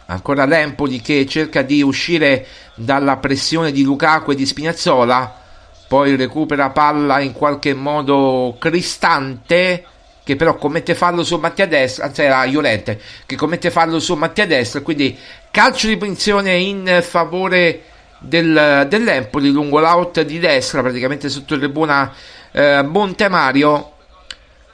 [0.10, 5.46] Ancora l'Empoli che cerca di uscire dalla pressione di Lukaku e di Spinazzola.
[5.88, 9.86] Poi recupera palla in qualche modo Cristante
[10.24, 14.46] che però commette fallo su Mattia Destra, anzi era Iolente che commette fallo su Mattia
[14.46, 15.18] Destra, quindi
[15.50, 17.82] calcio di punizione in favore
[18.20, 22.14] del, dell'Empoli lungo l'out di destra, praticamente sotto tribuna
[22.52, 23.94] eh, Montemario.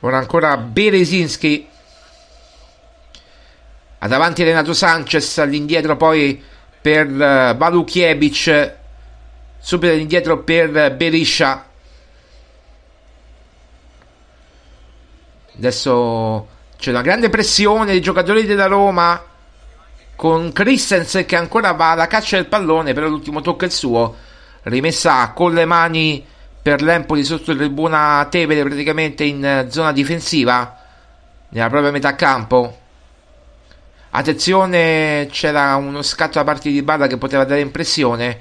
[0.01, 1.67] Ora ancora Beresinski.
[3.99, 6.43] Ad avanti Renato Sanchez, all'indietro poi
[6.81, 8.75] per uh, Valukievic,
[9.59, 11.65] subito all'indietro per Beriscia.
[15.55, 19.23] Adesso c'è una grande pressione dei giocatori della Roma
[20.15, 24.15] con Christensen che ancora va alla caccia del pallone, però l'ultimo tocco è il suo.
[24.63, 26.25] Rimessa con le mani
[26.61, 30.79] per l'Empoli sotto tribuna Tevere praticamente in zona difensiva,
[31.49, 32.79] nella propria metà campo.
[34.11, 38.39] Attenzione, c'era uno scatto da parte di Balla che poteva dare impressione.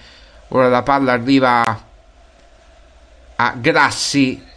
[0.49, 1.85] Ora la palla arriva
[3.37, 4.51] a Grassi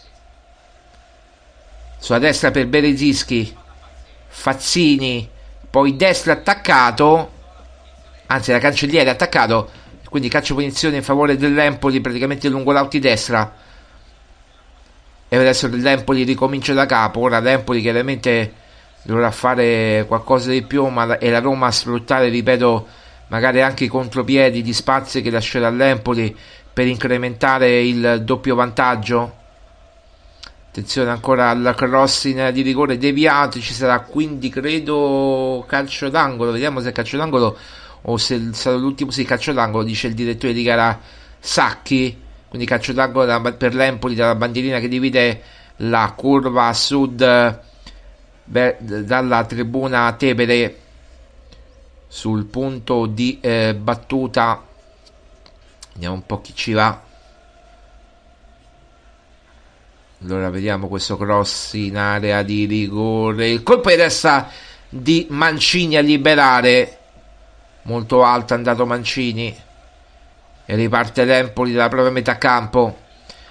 [1.97, 3.55] sulla destra per Berezischi
[4.27, 5.29] Fazzini
[5.75, 7.31] poi destro attaccato
[8.27, 9.69] anzi la cancelliere attaccato
[10.07, 13.53] quindi calcio punizione in favore dell'Empoli praticamente lungo l'auti destra.
[15.27, 17.19] E adesso l'Empoli ricomincia da capo.
[17.19, 18.53] Ora l'Empoli chiaramente
[19.01, 22.87] dovrà fare qualcosa di più ma è la Roma a sfruttare ripeto
[23.27, 26.33] magari anche i contropiedi di spazi che lascerà l'Empoli
[26.71, 29.43] per incrementare il doppio vantaggio
[30.75, 36.81] Attenzione ancora al cross in di rigore deviato, ci sarà quindi credo calcio d'angolo, vediamo
[36.81, 37.57] se è calcio d'angolo
[38.01, 40.99] o se sarà l'ultimo, sì calcio d'angolo, dice il direttore di gara
[41.39, 45.41] Sacchi, quindi calcio d'angolo per l'Empoli dalla bandierina che divide
[45.77, 47.59] la curva sud
[48.43, 50.79] beh, dalla tribuna Tebere
[52.05, 54.61] sul punto di eh, battuta,
[55.93, 57.04] vediamo un po' chi ci va.
[60.21, 63.49] Allora vediamo questo cross in area di rigore.
[63.49, 64.49] Il colpo di testa
[64.87, 66.99] di Mancini a liberare.
[67.83, 69.55] Molto alto è andato Mancini.
[70.65, 72.97] E riparte l'Empoli dalla propria metà campo.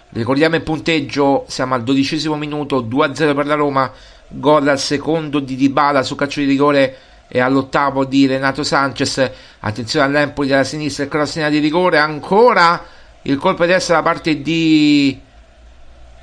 [0.08, 3.92] Ricordiamo il punteggio, siamo al dodicesimo minuto, 2-0 per la Roma.
[4.26, 6.96] Gol al secondo di Dybala su calcio di rigore
[7.28, 9.30] e all'ottavo di Renato Sanchez.
[9.60, 11.98] Attenzione all'Empoli dalla sinistra, il cross in area di rigore.
[11.98, 12.82] Ancora
[13.22, 15.20] il colpo di testa da parte di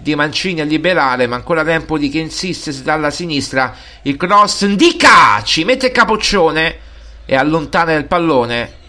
[0.01, 5.63] di Mancini a liberare, ma ancora Empoli che insiste dalla sinistra, il cross Ndica ci
[5.63, 6.77] mette capoccione
[7.25, 8.79] e allontana il pallone.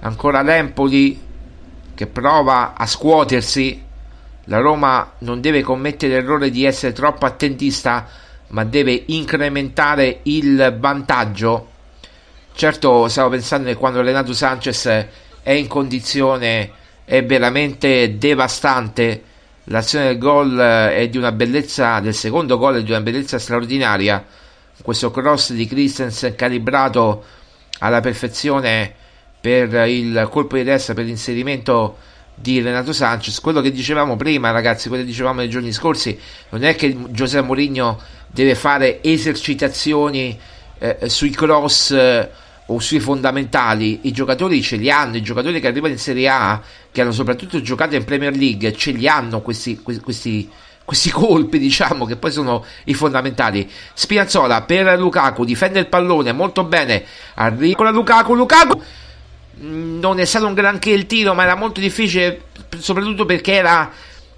[0.00, 1.20] Ancora l'Empoli
[1.94, 3.84] che prova a scuotersi.
[4.44, 8.08] La Roma non deve commettere l'errore di essere troppo attentista,
[8.48, 11.72] ma deve incrementare il vantaggio.
[12.54, 14.86] Certo, stavo pensando che quando Renato Sanchez
[15.42, 16.70] è in condizione
[17.04, 19.22] è veramente devastante
[19.70, 23.38] L'azione del gol eh, è di una bellezza, del secondo gol è di una bellezza
[23.38, 24.24] straordinaria.
[24.80, 27.24] Questo cross di Christensen calibrato
[27.80, 28.94] alla perfezione
[29.40, 31.96] per il colpo di destra, per l'inserimento
[32.34, 33.40] di Renato Sanchez.
[33.40, 36.18] Quello che dicevamo prima, ragazzi, quello che dicevamo nei giorni scorsi,
[36.50, 40.38] non è che Giuseppe Mourinho deve fare esercitazioni
[40.78, 41.90] eh, sui cross.
[41.90, 42.30] Eh,
[42.70, 46.60] o sui fondamentali, i giocatori ce li hanno, i giocatori che arrivano in Serie A,
[46.90, 50.50] che hanno soprattutto giocato in Premier League, ce li hanno questi, questi,
[50.84, 53.70] questi colpi, diciamo, che poi sono i fondamentali.
[53.94, 57.04] Spinazzola per Lukaku, difende il pallone molto bene,
[57.34, 58.82] arriva Lukaku, Lukaku
[59.62, 62.42] mm, non è stato un granché il tiro, ma era molto difficile,
[62.76, 63.90] soprattutto perché era,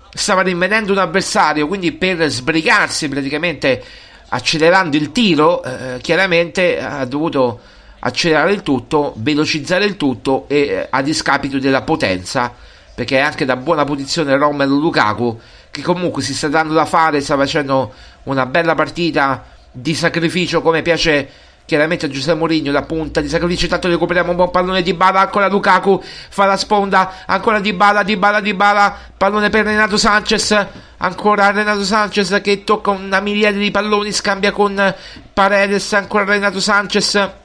[0.08, 3.82] stava rinvenendo un avversario, quindi per sbrigarsi praticamente
[4.28, 10.86] accelerando il tiro, eh, chiaramente ha dovuto accelerare il tutto, velocizzare il tutto e eh,
[10.90, 12.52] a discapito della potenza,
[12.94, 17.20] perché è anche da buona posizione Romelu Lukaku che comunque si sta dando da fare,
[17.20, 17.92] sta facendo
[18.24, 21.28] una bella partita di sacrificio come piace
[21.64, 23.66] chiaramente a Giuseppe Mourinho la punta di sacrificio.
[23.66, 28.02] Intanto recuperiamo un buon pallone di Bala ancora Lukaku fa la sponda ancora di Bala
[28.02, 30.66] di Bala di Bala pallone per Renato Sanchez
[30.96, 34.94] ancora Renato Sanchez che tocca una miriade di palloni scambia con
[35.32, 37.39] Paredes ancora Renato Sanchez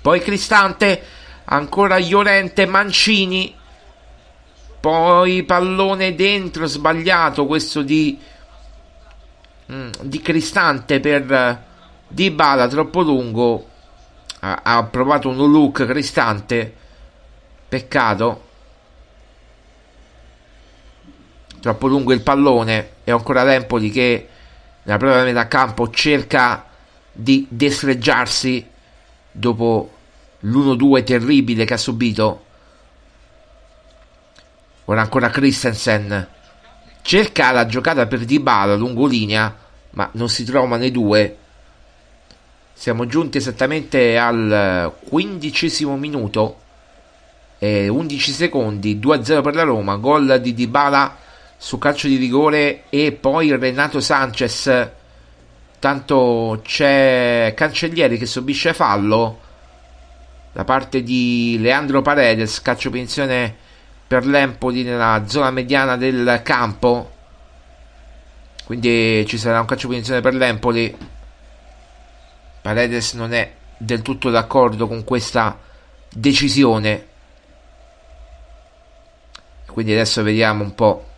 [0.00, 1.02] poi Cristante,
[1.44, 3.54] ancora Iolente, Mancini,
[4.80, 8.18] poi pallone dentro, sbagliato questo di,
[9.70, 11.64] mm, di Cristante per
[12.08, 13.68] Dybala, troppo lungo,
[14.40, 16.74] ha, ha provato un look Cristante,
[17.68, 18.48] peccato.
[21.60, 22.92] troppo lungo il pallone.
[23.04, 24.28] E ancora l'Empoli che
[24.82, 26.66] nella propria metà campo cerca
[27.12, 28.69] di destreggiarsi
[29.32, 29.92] dopo
[30.40, 32.44] l'1-2 terribile che ha subito
[34.86, 36.28] ora ancora Christensen
[37.02, 39.54] cerca la giocata per Dybala lungo linea
[39.90, 41.36] ma non si trovano i due.
[42.72, 46.58] Siamo giunti esattamente al quindicesimo minuto
[47.58, 51.16] e 11 secondi 2-0 per la Roma gol di Dybala
[51.58, 54.90] su calcio di rigore e poi Renato Sanchez
[55.80, 59.40] tanto c'è Cancellieri che subisce fallo
[60.52, 63.56] da parte di Leandro Paredes calcio punizione
[64.06, 67.18] per l'Empoli nella zona mediana del campo.
[68.64, 70.96] Quindi ci sarà un calcio punizione per l'Empoli.
[72.60, 75.58] Paredes non è del tutto d'accordo con questa
[76.12, 77.06] decisione.
[79.66, 81.09] Quindi adesso vediamo un po'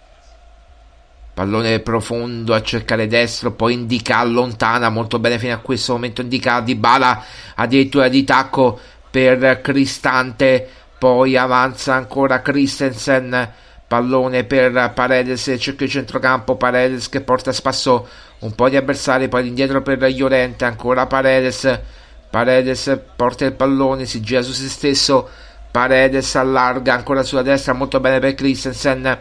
[1.34, 6.60] pallone profondo a cercare destro poi indica allontana molto bene fino a questo momento indica
[6.60, 7.24] Di Bala
[7.54, 8.78] addirittura di tacco
[9.10, 10.68] per Cristante
[10.98, 13.50] poi avanza ancora Christensen
[13.86, 18.06] pallone per Paredes cerca il centrocampo Paredes che porta a spasso
[18.40, 21.80] un po' di avversari poi indietro per Llorente ancora Paredes
[22.28, 25.28] Paredes porta il pallone si gira su se stesso
[25.70, 29.18] Paredes allarga ancora sulla destra molto bene per Christensen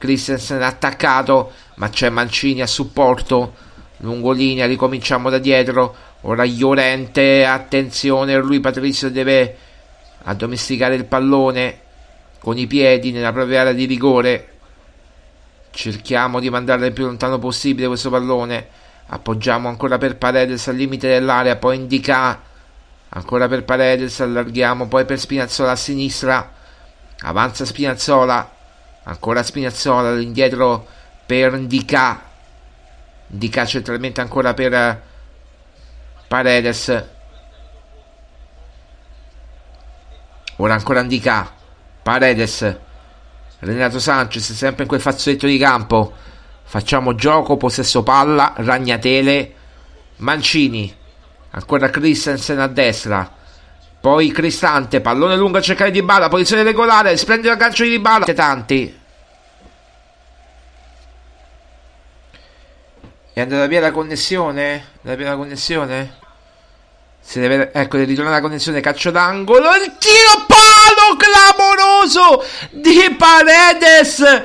[0.00, 3.54] Christensen attaccato ma c'è Mancini a supporto.
[3.98, 5.94] Lungo linea ricominciamo da dietro.
[6.22, 9.56] Ora Llorente attenzione lui Patrizio deve
[10.22, 11.80] addomesticare il pallone
[12.38, 14.48] con i piedi nella propria area di rigore.
[15.70, 18.68] Cerchiamo di mandarlo il più lontano possibile questo pallone.
[19.06, 22.40] Appoggiamo ancora per Paredes al limite dell'area poi indica
[23.10, 26.52] ancora per Paredes allarghiamo poi per Spinazzola a sinistra.
[27.20, 28.58] Avanza Spinazzola
[29.10, 30.86] ancora Spinazzola indietro
[31.26, 32.28] per Indica
[33.32, 35.02] Indica centralmente ancora per
[36.26, 37.04] Paredes.
[40.56, 41.52] Ora ancora Indica
[42.02, 42.76] Paredes.
[43.60, 46.12] Renato Sanchez sempre in quel fazzoletto di campo.
[46.64, 49.54] Facciamo gioco possesso palla Ragnatele
[50.16, 50.92] Mancini.
[51.50, 53.38] Ancora Christensen a destra.
[54.00, 58.99] Poi Cristante pallone lungo a cercare di balla posizione regolare splendido calcio di balla tanti
[63.40, 64.62] è andata via la connessione?
[64.62, 66.18] È andata via la connessione?
[67.22, 74.44] Si deve, ecco deve ritornare la connessione calcio d'angolo il tiro palo clamoroso di Paredes!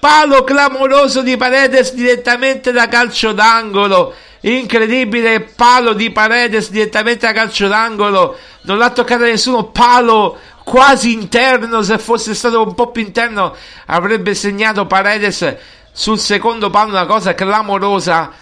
[0.00, 4.14] Palo clamoroso di Paredes direttamente da calcio d'angolo.
[4.40, 8.36] Incredibile palo di Paredes direttamente a calcio d'angolo.
[8.62, 13.54] Non l'ha toccata nessuno palo quasi interno se fosse stato un po' più interno
[13.86, 15.56] avrebbe segnato Paredes
[15.96, 18.32] sul secondo palo una cosa clamorosa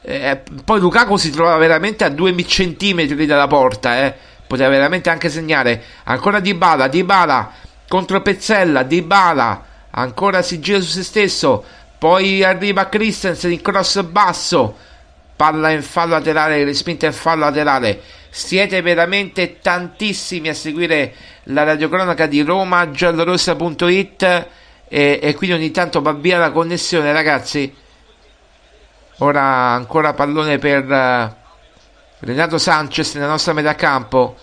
[0.00, 4.14] eh, poi Lukaku si trova veramente a due centimetri dalla porta eh.
[4.46, 7.52] poteva veramente anche segnare ancora Dybala Dybala
[7.86, 11.64] contro Pezzella Dybala ancora si gira su se stesso
[11.98, 14.76] poi arriva Christensen in cross basso
[15.36, 18.00] palla in fallo laterale, respinta in fallo laterale.
[18.30, 24.46] Siete veramente tantissimi a seguire la radiocronaca di Roma, giallorossa.it
[24.88, 27.74] e, e quindi ogni tanto va via la connessione, ragazzi.
[29.18, 31.34] Ora ancora pallone per uh,
[32.20, 34.36] Renato Sanchez nella nostra metà campo.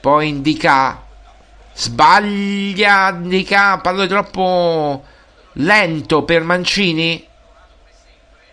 [0.00, 1.02] Poi indica
[1.72, 5.04] sbaglia indica pallone troppo
[5.52, 7.24] lento per Mancini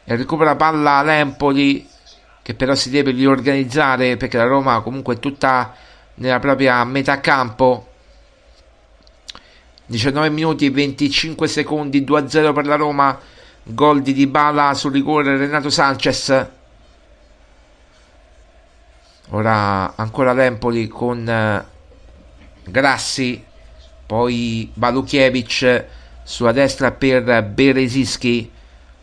[0.03, 1.89] e recupera palla l'Empoli
[2.43, 5.73] che però si deve riorganizzare perché la Roma comunque è tutta
[6.15, 7.93] nella propria metà campo
[9.87, 13.19] 19 minuti e 25 secondi 2-0 per la Roma.
[13.67, 16.47] Gol di Dybala sul rigore Renato Sanchez.
[19.29, 21.65] Ora ancora l'Empoli con eh,
[22.63, 23.43] Grassi
[24.05, 25.83] poi Balukiewicz
[26.21, 28.51] sulla destra per Beresischi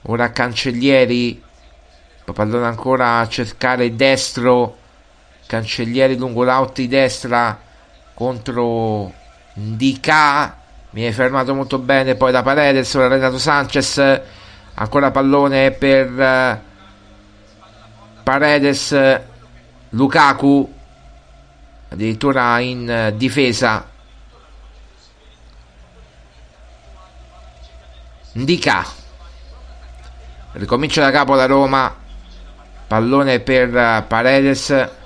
[0.03, 1.43] ora Cancellieri
[2.33, 4.79] pallone ancora a cercare destro.
[5.47, 7.61] Cancellieri lungo l'out di destra
[8.15, 9.13] contro
[9.55, 10.62] Ndica
[10.95, 14.21] mi è fermato molto bene poi da Paredes ora Renato Sanchez
[14.75, 16.59] ancora pallone per uh,
[18.23, 18.97] Paredes
[19.91, 20.81] Lukaku
[21.89, 23.89] addirittura in uh, difesa.
[28.35, 28.87] Ndica
[30.53, 32.01] ricomincia da capo la Roma.
[32.87, 35.01] Pallone per Paredes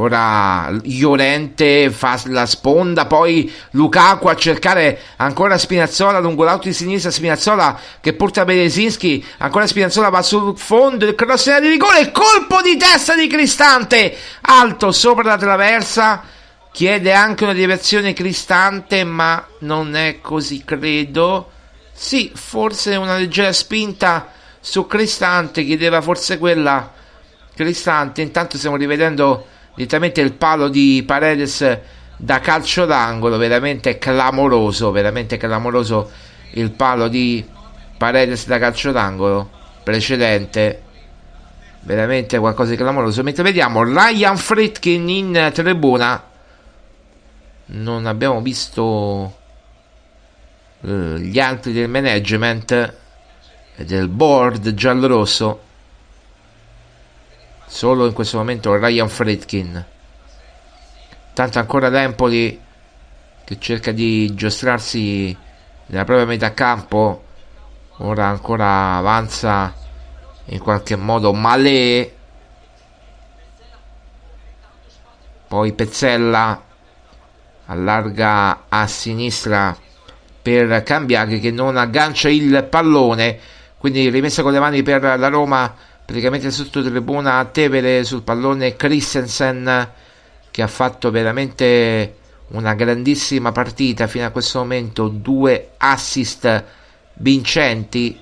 [0.00, 7.10] Ora Iorente fa la sponda, poi Lukaku a cercare ancora Spinazzola lungo l'auto di sinistra,
[7.10, 12.78] Spinazzola che porta Beresinski, ancora Spinazzola va sul fondo, il cross di rigore, colpo di
[12.78, 16.22] testa di Cristante, alto sopra la traversa,
[16.72, 21.50] chiede anche una direzione Cristante, ma non è così credo.
[21.92, 26.90] Sì, forse una leggera spinta su Cristante, chiedeva forse quella
[27.54, 31.78] Cristante, intanto stiamo rivedendo direttamente il palo di Paredes
[32.18, 36.10] da calcio d'angolo, veramente clamoroso, veramente clamoroso
[36.52, 37.42] il palo di
[37.96, 39.48] Paredes da calcio d'angolo
[39.82, 40.82] precedente,
[41.80, 43.22] veramente qualcosa di clamoroso.
[43.22, 46.24] Mentre vediamo Ryan Fritkin in tribuna,
[47.66, 49.34] non abbiamo visto
[50.82, 52.94] eh, gli altri del management
[53.76, 55.68] e del board giallorosso
[57.70, 59.84] solo in questo momento Ryan Fredkin
[61.32, 62.60] tanto ancora l'Empoli
[63.44, 65.34] che cerca di giostrarsi
[65.86, 67.24] nella propria metà campo.
[67.98, 69.72] Ora ancora avanza
[70.46, 72.14] in qualche modo Malé.
[75.48, 76.62] Poi Pezzella
[77.66, 79.76] allarga a sinistra
[80.42, 83.38] per Cambiaghi che non aggancia il pallone.
[83.78, 85.74] Quindi rimessa con le mani per la Roma
[86.10, 89.88] praticamente sotto tribuna Tevere sul pallone Christensen
[90.50, 92.16] che ha fatto veramente
[92.48, 96.64] una grandissima partita fino a questo momento, due assist
[97.14, 98.18] vincenti,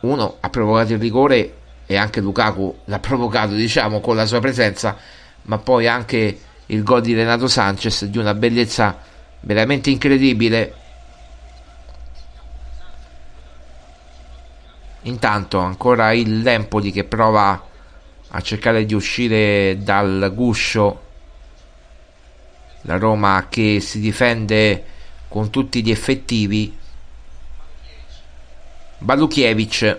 [0.00, 4.96] uno ha provocato il rigore e anche Lukaku l'ha provocato diciamo con la sua presenza,
[5.42, 9.00] ma poi anche il gol di Renato Sanchez di una bellezza
[9.40, 10.74] veramente incredibile
[15.02, 17.66] Intanto ancora il Lempoli che prova
[18.30, 21.06] a cercare di uscire dal guscio.
[22.82, 24.84] La Roma che si difende
[25.28, 26.76] con tutti gli effettivi.
[28.98, 29.96] Balukiewicz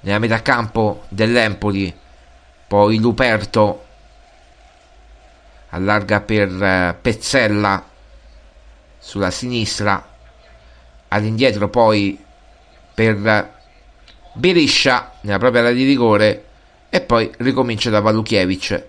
[0.00, 1.94] nella metà campo dell'Empoli.
[2.66, 3.84] Poi Luperto
[5.70, 7.84] allarga per eh, Pezzella
[8.98, 10.12] sulla sinistra.
[11.08, 12.23] All'indietro poi
[12.94, 13.52] per
[14.34, 16.44] Beriscia nella propria area di rigore
[16.88, 18.82] e poi ricomincia da Valukiewicz.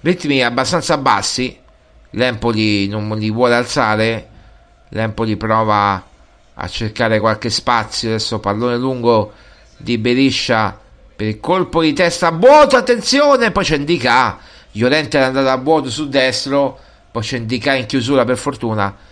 [0.00, 1.58] Ritmi abbastanza bassi,
[2.10, 4.28] l'Empoli non li vuole alzare,
[4.90, 6.04] l'Empoli prova
[6.54, 9.32] a cercare qualche spazio, adesso pallone lungo
[9.76, 10.78] di Beriscia
[11.14, 14.38] per il colpo di testa vuoto, attenzione, poi c'è Indica,
[14.72, 16.78] Llorente è andato a vuoto su destro,
[17.10, 19.06] poi c'è Indica in chiusura per fortuna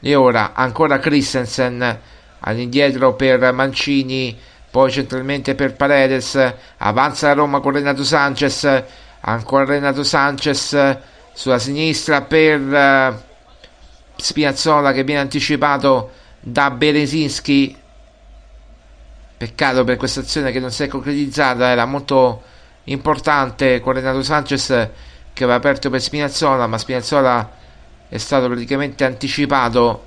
[0.00, 2.00] e ora ancora Christensen
[2.40, 4.36] all'indietro per Mancini,
[4.70, 8.84] poi centralmente per Paredes, avanza la Roma con Renato Sanchez,
[9.20, 10.98] ancora Renato Sanchez
[11.32, 13.14] sulla sinistra per uh,
[14.16, 17.76] Spinazzola che viene anticipato da Beresinski.
[19.38, 22.42] Peccato per questa azione che non si è concretizzata, era molto
[22.84, 24.66] importante con Renato Sanchez
[25.32, 27.50] che aveva aperto per Spinazzola, ma Spinazzola
[28.08, 30.04] è stato praticamente anticipato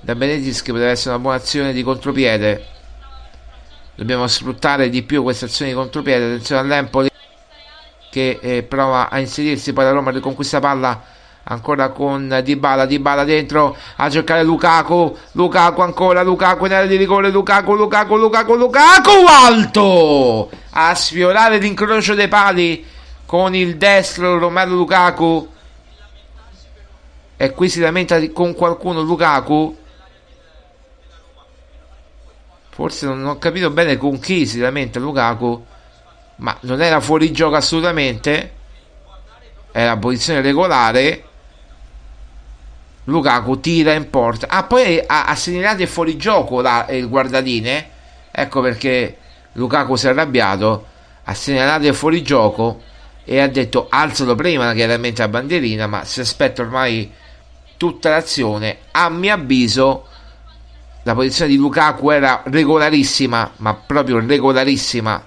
[0.00, 2.64] da Benedis che potrebbe essere una buona azione di contropiede.
[3.96, 6.26] Dobbiamo sfruttare di più questa azione di contropiede.
[6.26, 7.08] Attenzione all'Empoli
[8.10, 11.02] che eh, prova a inserirsi poi la Roma riconquista palla
[11.42, 12.86] ancora con Dybala.
[12.86, 15.16] Dybala dentro a cercare Lukaku.
[15.32, 17.30] Lukaku ancora Lukaku in area di rigore.
[17.30, 20.50] Lukaku Lukaku Lukaku Lukaku alto!
[20.70, 22.84] A sfiorare l'incrocio dei pali
[23.24, 25.54] con il destro Romero Lukaku
[27.36, 29.76] e qui si lamenta con qualcuno Lukaku?
[32.70, 35.64] Forse non ho capito bene con chi si lamenta Lukaku
[36.36, 38.52] ma non era fuori gioco assolutamente.
[39.72, 41.24] Era posizione regolare.
[43.04, 44.48] Lukaku tira in porta.
[44.48, 47.90] Ah poi ha, ha segnalato il fuori gioco là, il guardadine
[48.30, 49.16] ecco perché
[49.52, 50.86] Lukaku si è arrabbiato
[51.24, 52.82] ha segnalato il fuori gioco
[53.24, 57.10] e ha detto alzalo prima chiaramente la bandierina ma si aspetta ormai
[57.76, 60.06] tutta l'azione a mio avviso
[61.06, 65.24] la posizione di Lukaku era regolarissima, ma proprio regolarissima.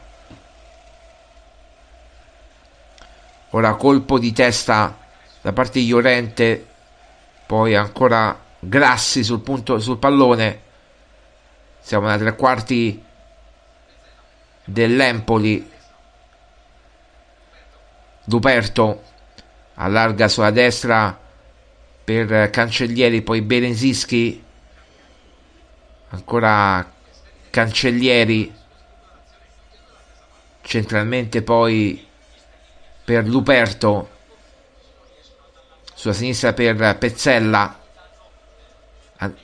[3.52, 4.98] Ora colpo di testa
[5.40, 6.68] da parte di Llorente,
[7.46, 10.62] poi ancora Grassi sul punto sul pallone.
[11.80, 13.02] Siamo nei tre quarti
[14.66, 15.72] dell'Empoli.
[18.26, 19.04] Duperto
[19.76, 21.18] allarga sulla destra
[22.10, 24.44] per Cancellieri, poi Berenzinski
[26.10, 26.92] ancora
[27.52, 28.52] Cancellieri
[30.62, 32.04] centralmente poi
[33.06, 34.10] per Luperto
[35.94, 37.80] sulla sinistra per Pezzella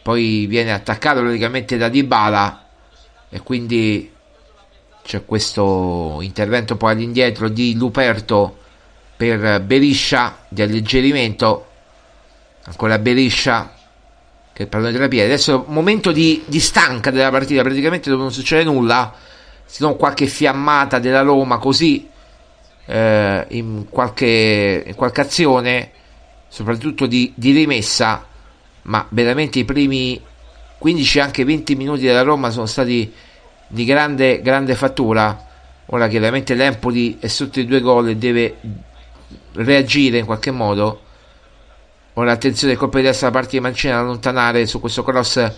[0.01, 2.67] poi viene attaccato praticamente da Dybala
[3.29, 4.11] e quindi
[5.03, 8.57] c'è questo intervento poi all'indietro di Luperto
[9.15, 11.73] per Beriscia di alleggerimento
[12.65, 13.73] ancora Beriscia
[14.53, 18.21] che è il pallone della piede adesso momento di, di stanca della partita praticamente dove
[18.21, 19.13] non succede nulla
[19.65, 22.07] se non qualche fiammata della Roma così
[22.85, 25.91] eh, in, qualche, in qualche azione
[26.47, 28.25] soprattutto di, di rimessa
[28.83, 30.21] ma veramente i primi
[30.77, 33.11] 15 anche 20 minuti della Roma sono stati
[33.67, 35.43] di grande, grande fattura.
[35.87, 38.55] Ora chiaramente l'Empoli è sotto i due gol e deve
[39.53, 41.01] reagire in qualche modo.
[42.17, 45.51] Ora attenzione, colpo di destra da parte di Mancini ad allontanare su questo cross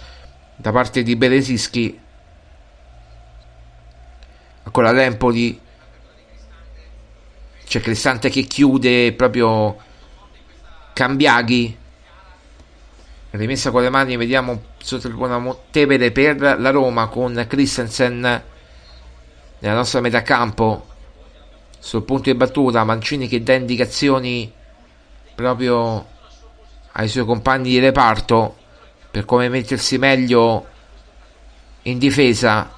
[0.56, 2.00] da parte di Beresischi.
[4.64, 5.62] Ancora l'Empoli.
[7.64, 9.78] C'è Cristante che chiude proprio
[10.94, 11.78] Cambiaghi
[13.32, 18.44] rimessa con le mani vediamo sotto il buon Tevere per la Roma con Christensen
[19.60, 20.88] nella nostra metà campo
[21.78, 24.52] sul punto di battuta Mancini che dà indicazioni
[25.36, 26.16] proprio
[27.00, 28.56] ai suoi compagni di reparto
[29.12, 30.66] per come mettersi meglio
[31.84, 32.72] in difesa.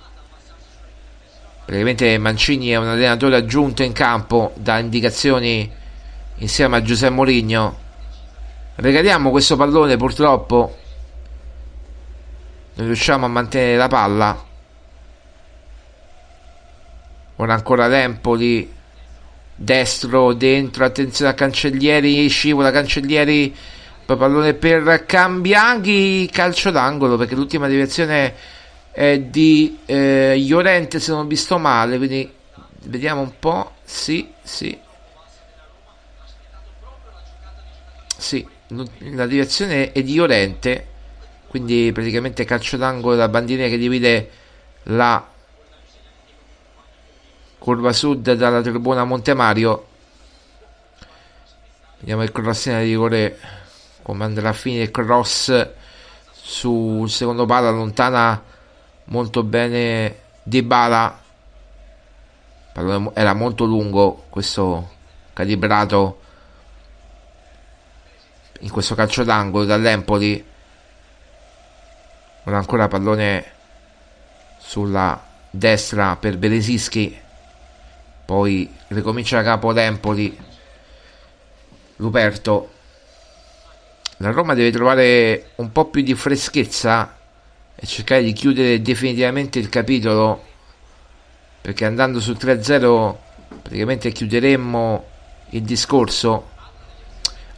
[1.66, 5.72] Praticamente Mancini è un allenatore aggiunto in campo dà indicazioni
[6.36, 7.78] insieme a Giuseppe Mourinho.
[8.76, 10.78] Regaliamo questo pallone purtroppo.
[12.74, 14.46] Non riusciamo a mantenere la palla.
[17.38, 18.74] Ora ancora l'Empoli
[19.56, 23.56] destro dentro attenzione a Cancellieri scivola Cancellieri
[24.16, 28.34] pallone per Cambiaghi calcio d'angolo perché l'ultima direzione
[28.92, 32.32] è di eh, Iorente se non ho visto male quindi
[32.84, 34.78] vediamo un po' sì sì.
[38.18, 38.48] Sì
[39.12, 40.88] la direzione è di Iorente
[41.48, 44.30] quindi praticamente calcio d'angolo da bandierina che divide
[44.84, 45.28] la
[47.58, 49.88] curva sud dalla tribuna Montemario.
[52.00, 53.38] Vediamo il cross in rigore
[54.02, 55.68] come andrà a finire cross
[56.32, 58.42] sul secondo palo allontana
[59.06, 61.22] molto bene Di Bala
[63.14, 64.98] era molto lungo questo
[65.34, 66.22] calibrato
[68.62, 70.46] in questo calcio d'angolo dall'Empoli.
[72.44, 73.52] Ora ancora pallone
[74.58, 77.18] sulla destra per Beresischi.
[78.26, 80.48] Poi ricomincia da capo l'Empoli
[81.98, 82.72] Luperto
[84.22, 87.18] la Roma deve trovare un po' più di freschezza
[87.76, 90.46] e cercare di chiudere definitivamente il capitolo
[91.62, 93.16] perché andando sul 3-0
[93.62, 95.06] praticamente chiuderemmo
[95.52, 96.58] il discorso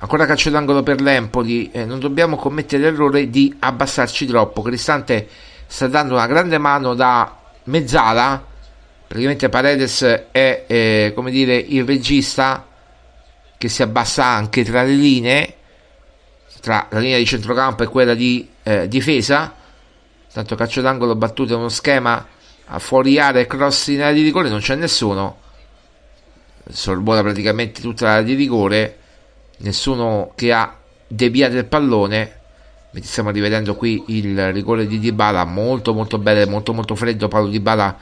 [0.04, 4.64] Ancora calcio d'angolo per l'Empoli, eh, non dobbiamo commettere l'errore di abbassarci troppo.
[4.64, 5.28] Cristante
[5.68, 8.44] sta dando una grande mano da mezzala.
[9.06, 10.02] Praticamente Paredes
[10.32, 12.66] è eh, come dire il regista
[13.60, 15.56] che si abbassa anche tra le linee,
[16.62, 19.54] tra la linea di centrocampo e quella di eh, difesa.
[20.32, 22.26] Tanto calcio d'angolo battuto in uno schema
[22.66, 25.40] a fuori area e cross in area di rigore, non c'è nessuno.
[26.70, 28.98] Sorbola praticamente tutta l'area di rigore.
[29.58, 32.40] Nessuno che ha deviato il pallone.
[33.02, 37.98] Stiamo rivedendo qui il rigore di Dybala molto molto bello molto molto freddo Paolo Dybala.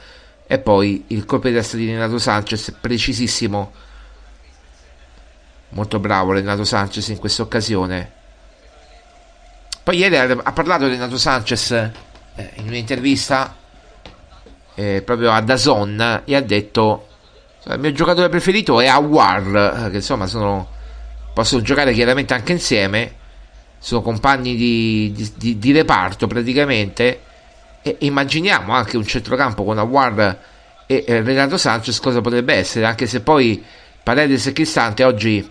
[0.46, 3.72] E poi il colpo di testa di Renato Sanchez precisissimo.
[5.70, 8.18] Molto bravo Renato Sanchez in questa occasione
[9.82, 11.92] poi ieri ha parlato Renato Sanchez eh,
[12.56, 13.56] in un'intervista
[14.74, 17.06] eh, proprio a Dazon e ha detto
[17.64, 20.78] il mio giocatore preferito è Awar che insomma sono
[21.32, 23.14] possono giocare chiaramente anche insieme,
[23.78, 27.20] sono compagni di, di, di, di reparto praticamente.
[27.82, 30.38] E immaginiamo anche un centrocampo con Awar
[30.86, 33.64] e eh, Renato Sanchez cosa potrebbe essere, anche se poi
[34.02, 35.50] Paredes e Cristante oggi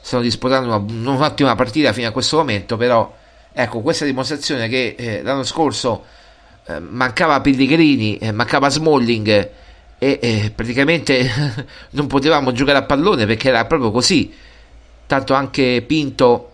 [0.00, 3.14] stanno disputando una, un'ottima partita fino a questo momento, però
[3.52, 6.04] ecco questa dimostrazione che eh, l'anno scorso
[6.66, 9.28] eh, mancava Pellegrini, eh, mancava Smalling
[9.98, 11.28] e eh, praticamente
[11.90, 14.32] non potevamo giocare a pallone perché era proprio così.
[15.06, 16.46] Tanto anche Pinto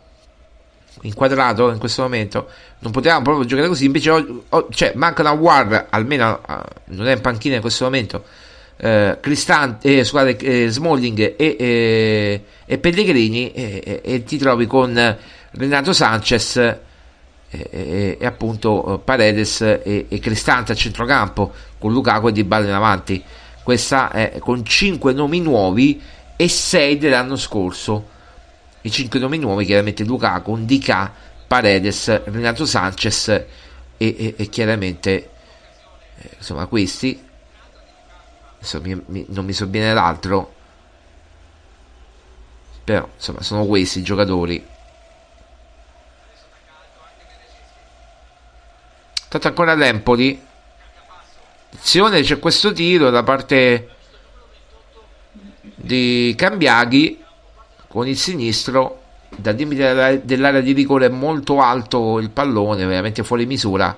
[1.03, 3.85] inquadrato in questo momento non potevamo proprio giocare così.
[3.85, 6.41] Invece oh, oh, cioè, mancano a War almeno
[6.87, 8.25] non è in panchina in questo momento
[8.77, 15.17] uh, Cristante, eh, scusate, eh, Smalling e, eh, e Pellegrini e, ti trovi con
[15.53, 16.79] Renato Sanchez
[17.49, 23.23] e, appunto Paredes e, Cristante a centrocampo con Lukaku e Di Balla in avanti.
[23.63, 26.01] Questa è con 5 nomi nuovi
[26.37, 28.15] e 6 dell'anno scorso.
[28.83, 31.13] I 5 nomi nuovi chiaramente Lukaku, Ndika,
[31.47, 33.47] Paredes, Renato Sanchez e,
[33.97, 35.31] e, e chiaramente
[36.17, 37.25] eh, insomma questi.
[38.83, 40.55] Mi, mi, non mi sovviene l'altro.
[42.85, 44.75] Però insomma sono questi i giocatori
[49.29, 50.45] tanto ancora l'Empoli
[51.77, 53.89] attenzione c'è questo tiro da parte
[55.75, 57.23] di Cambiaghi
[57.87, 59.03] con il sinistro
[59.37, 63.97] dal limite dell'area di rigore molto alto il pallone veramente fuori misura.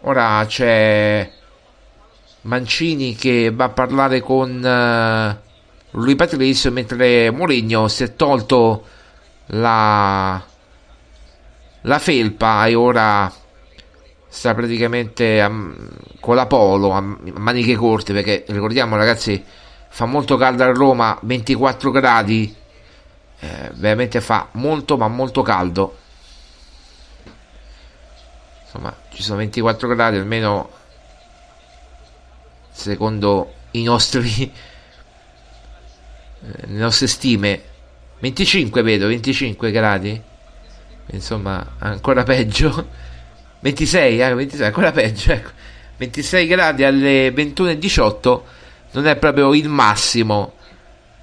[0.00, 1.30] Ora c'è
[2.42, 8.84] Mancini che va a parlare con uh, lui Patrizio mentre Mourinho si è tolto
[9.46, 10.42] la
[11.82, 13.32] la felpa e ora
[14.28, 15.50] sta praticamente a,
[16.20, 19.42] con la polo a maniche corte perché ricordiamo ragazzi
[19.88, 22.54] fa molto caldo a Roma 24 gradi
[23.38, 25.98] eh, veramente fa molto ma molto caldo.
[28.64, 30.70] Insomma ci sono 24 gradi almeno
[32.70, 34.42] secondo i nostri
[36.40, 37.74] eh, le nostre stime.
[38.18, 40.20] 25 vedo 25 gradi.
[41.10, 42.88] Insomma ancora peggio
[43.66, 45.50] 26, eh, 26 ancora peggio, ecco.
[45.96, 48.40] 26 gradi alle 21.18
[48.92, 50.52] non è proprio il massimo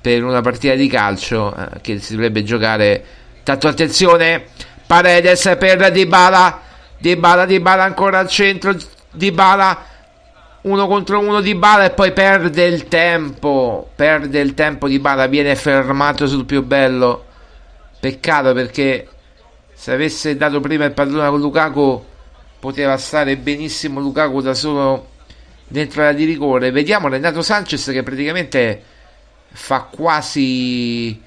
[0.02, 3.06] per una partita di calcio eh, che si dovrebbe giocare.
[3.44, 4.48] Tanto attenzione,
[4.86, 6.62] Paredes per Dybala,
[6.98, 8.76] Dybala, Dybala ancora al centro,
[9.12, 9.92] Dybala
[10.64, 15.28] uno contro uno di Bala e poi perde il tempo perde il tempo di Bala
[15.28, 17.26] viene fermato sul più bello
[18.00, 19.10] peccato perché
[19.74, 22.06] se avesse dato prima il pallone con Lukaku
[22.64, 25.10] poteva stare benissimo Lukaku da solo
[25.68, 26.72] dentro la di rigore.
[26.72, 28.82] Vediamo Renato Sanchez che praticamente
[29.52, 31.22] fa quasi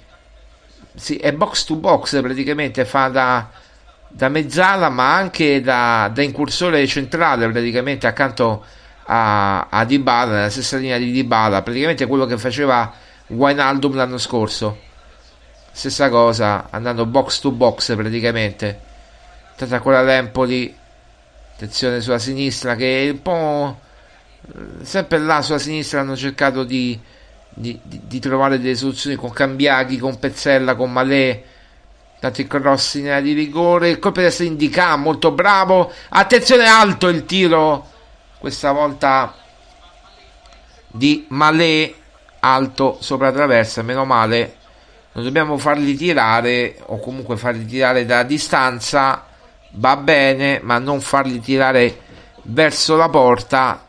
[0.95, 3.51] sì, è box to box praticamente fa da,
[4.09, 8.65] da mezzala ma anche da, da, incursore centrale praticamente accanto
[9.05, 11.61] a, a Dybala nella stessa linea di Dybala.
[11.61, 12.91] Praticamente quello che faceva
[13.27, 14.79] Wijnaldum l'anno scorso.
[15.71, 18.81] Stessa cosa andando box to box praticamente.
[19.55, 20.85] Tanto ancora l'Empoli
[21.57, 23.81] attenzione sulla sinistra che è un po'
[24.83, 26.99] sempre là sulla sinistra hanno cercato di,
[27.49, 31.43] di, di, di trovare delle soluzioni con Cambiaghi, con Pezzella, con Malè
[32.21, 33.91] tanto il cross in area di rigore.
[33.91, 35.93] Il colpo di essere indica molto bravo.
[36.11, 37.89] Attenzione alto il tiro
[38.39, 39.35] questa volta
[40.89, 41.93] di Malè
[42.41, 44.57] alto sopra traversa meno male.
[45.13, 49.26] Non dobbiamo farli tirare o comunque farli tirare da distanza
[49.77, 52.01] va bene, ma non farli tirare
[52.43, 53.87] verso la porta.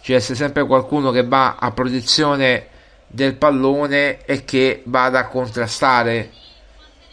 [0.00, 2.68] Ci deve essere sempre qualcuno che va a protezione
[3.06, 6.30] del pallone e che vada a contrastare.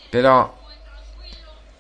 [0.10, 0.58] Però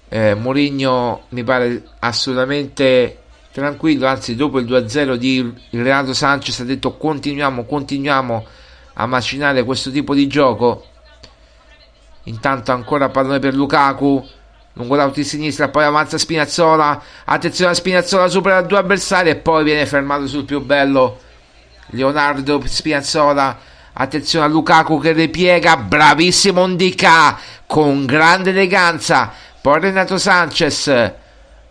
[0.10, 3.20] eh, Mourinho mi pare assolutamente
[3.52, 8.46] tranquillo, anzi dopo il 2-0 di Renato Sanchez ha detto continuiamo, continuiamo
[8.94, 10.88] a macinare questo tipo di gioco.
[12.24, 14.26] Intanto ancora pallone per Lukaku
[14.74, 19.63] lungo l'auto di sinistra, poi avanza Spinazzola, attenzione a Spinazzola, supera due avversari e poi
[19.63, 21.19] viene fermato sul più bello.
[21.88, 23.59] Leonardo Spinazzola,
[23.93, 31.11] attenzione a Lukaku che ripiega, bravissimo Ndika, con grande eleganza, poi Renato Sanchez,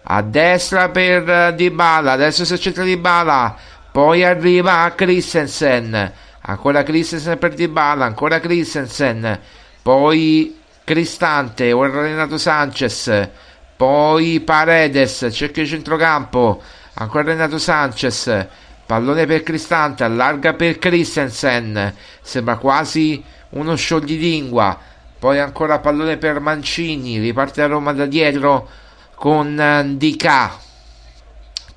[0.05, 3.57] a destra per Dybala, adesso si accetta Dybala,
[3.91, 9.41] poi arriva Christensen, ancora Christensen per Dybala, ancora Christensen,
[9.83, 10.61] poi
[10.93, 13.29] Cristante, ora Renato Sanchez,
[13.75, 16.63] poi Paredes, cerca il centrocampo,
[16.95, 18.47] ancora Renato Sanchez,
[18.85, 24.79] pallone per Cristante, allarga per Christensen, sembra quasi uno scioglilingua,
[25.19, 28.69] poi ancora pallone per Mancini, riparte a Roma da dietro
[29.15, 30.59] con Ndika.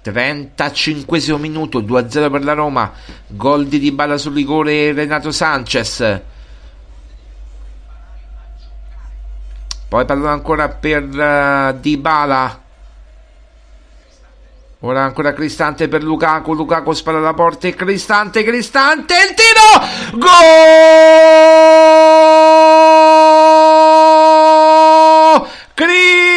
[0.01, 2.91] 35 minuto 2-0 per la Roma
[3.28, 6.22] gol di Dybala sul rigore Renato Sanchez
[9.88, 12.62] Poi parlo ancora per uh, Dybala.
[14.80, 16.54] Ora ancora Cristante per Lukaku.
[16.54, 20.20] Lukaku spara la porta e Cristante, Cristante, il tiro!
[20.20, 20.28] Gol!
[25.74, 26.35] Cristante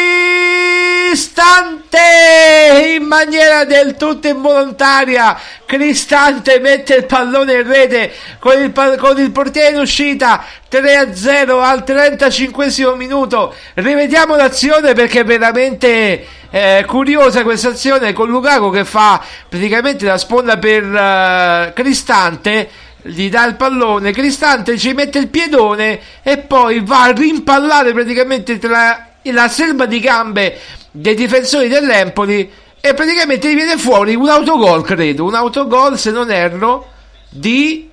[2.97, 5.39] in maniera del tutto involontaria.
[5.65, 11.85] Cristante mette il pallone in rete con il, con il portiere in uscita 3-0 al
[11.85, 13.55] 35 minuto.
[13.75, 20.19] Rivediamo l'azione perché è veramente eh, curiosa questa azione con Lukaku che fa praticamente la
[20.19, 22.69] sponda per uh, Cristante
[23.03, 28.59] gli dà il pallone, Cristante ci mette il piedone e poi va a rimpallare praticamente
[28.59, 30.59] tra la selva di gambe
[30.91, 32.51] dei difensori dell'Empoli
[32.81, 36.93] e praticamente viene fuori un autogol, credo, un autogol se non erro
[37.29, 37.89] di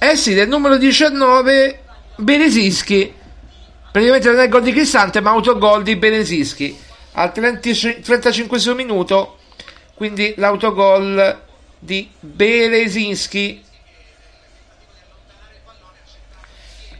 [0.00, 1.80] eh sì, del numero 19
[2.16, 3.12] Beresischi.
[3.90, 6.78] Praticamente non è gol di Cristante, ma autogol di Beresischi
[7.12, 9.38] al 35 minuto.
[9.94, 11.40] Quindi l'autogol
[11.80, 13.64] di Berezinski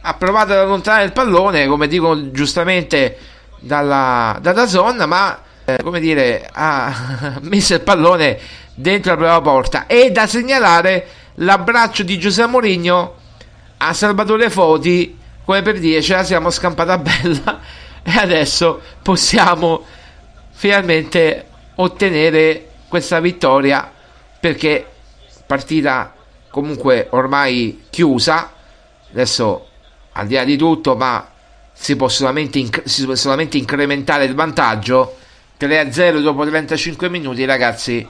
[0.08, 3.18] ha provato ad allontanare il pallone, come dicono giustamente
[3.60, 8.38] dalla, dalla zona, ma eh, come dire, ha messo il pallone
[8.74, 9.86] dentro la prima porta.
[9.86, 13.16] E da segnalare l'abbraccio di Giuseppe Mourinho
[13.76, 17.60] a Salvatore Foti, come per dire ce la siamo scampata bella
[18.02, 19.84] e adesso possiamo
[20.52, 23.92] finalmente ottenere questa vittoria
[24.40, 24.86] perché
[25.46, 26.14] partita
[26.48, 28.52] comunque ormai chiusa
[29.10, 29.67] adesso
[30.18, 31.26] al di là di tutto ma
[31.72, 35.16] si può solamente, inc- si può solamente incrementare il vantaggio.
[35.58, 38.06] 3-0 dopo 35 minuti ragazzi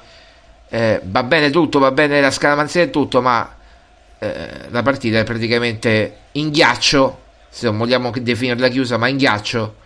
[0.69, 3.57] eh, va bene tutto va bene la scaramanzia e tutto ma
[4.19, 7.27] eh, la partita è praticamente in ghiaccio.
[7.51, 9.77] Se non vogliamo definirla chiusa ma in ghiaccio.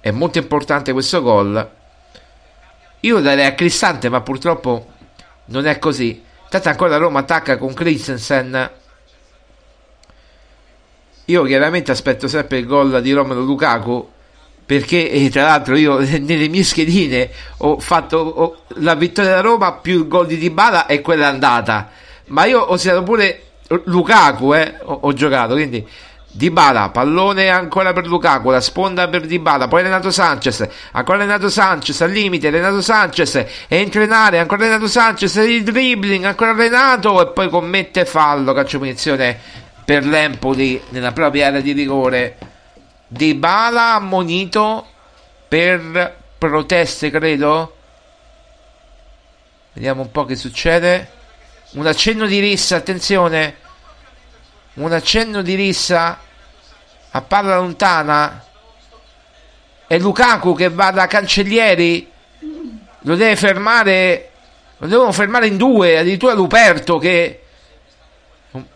[0.00, 1.70] È molto importante questo gol.
[3.00, 4.92] Io darei a Cristante ma purtroppo
[5.46, 6.24] non è così.
[6.48, 8.70] Tanto ancora Roma attacca con Christensen
[11.28, 14.08] io chiaramente aspetto sempre il gol di Romero Lukaku
[14.64, 19.72] perché eh, tra l'altro io nelle mie schedine ho fatto ho, la vittoria da Roma
[19.72, 21.90] più il gol di Dybala e quella andata.
[22.26, 23.42] Ma io ho segnato pure
[23.84, 25.86] Lukaku eh, ho, ho giocato quindi
[26.30, 32.00] Dybala, pallone ancora per Lukaku, la sponda per Dybala, poi Renato Sanchez, ancora Renato Sanchez
[32.02, 37.32] al limite, Renato Sanchez entra in area, ancora Renato Sanchez, il dribbling, ancora Renato e
[37.32, 42.36] poi commette fallo, calcio punizione per l'Empoli nella propria area di rigore.
[43.06, 44.86] Dybala ammonito
[45.48, 47.74] per proteste, credo.
[49.72, 51.10] Vediamo un po' che succede.
[51.70, 53.56] Un accenno di rissa, attenzione.
[54.74, 56.18] Un accenno di rissa
[57.10, 58.44] a palla lontana.
[59.86, 62.12] È Lukaku che va da Cancellieri.
[63.04, 64.32] Lo deve fermare.
[64.76, 65.96] Lo devono fermare in due.
[65.96, 67.44] Addirittura Luperto che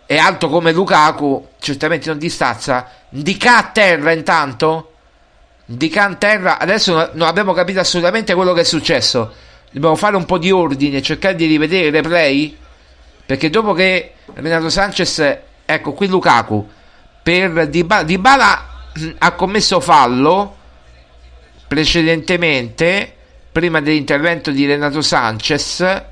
[0.07, 1.49] è alto come Lukaku.
[1.59, 2.89] Certamente non di stazza.
[3.09, 4.93] Dica a terra intanto.
[5.65, 6.59] Dica a terra.
[6.59, 9.33] Adesso non abbiamo capito assolutamente quello che è successo.
[9.71, 11.03] Dobbiamo fare un po' di ordine.
[11.03, 12.57] Cercare di rivedere il replay.
[13.25, 15.39] Perché dopo che Renato Sanchez.
[15.65, 16.69] Ecco qui Lukaku
[17.23, 18.67] per Dybala, Dybala
[19.19, 20.57] ha commesso fallo
[21.69, 23.17] precedentemente
[23.53, 26.05] prima dell'intervento di Renato Sanchez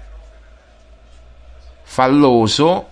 [1.83, 2.89] falloso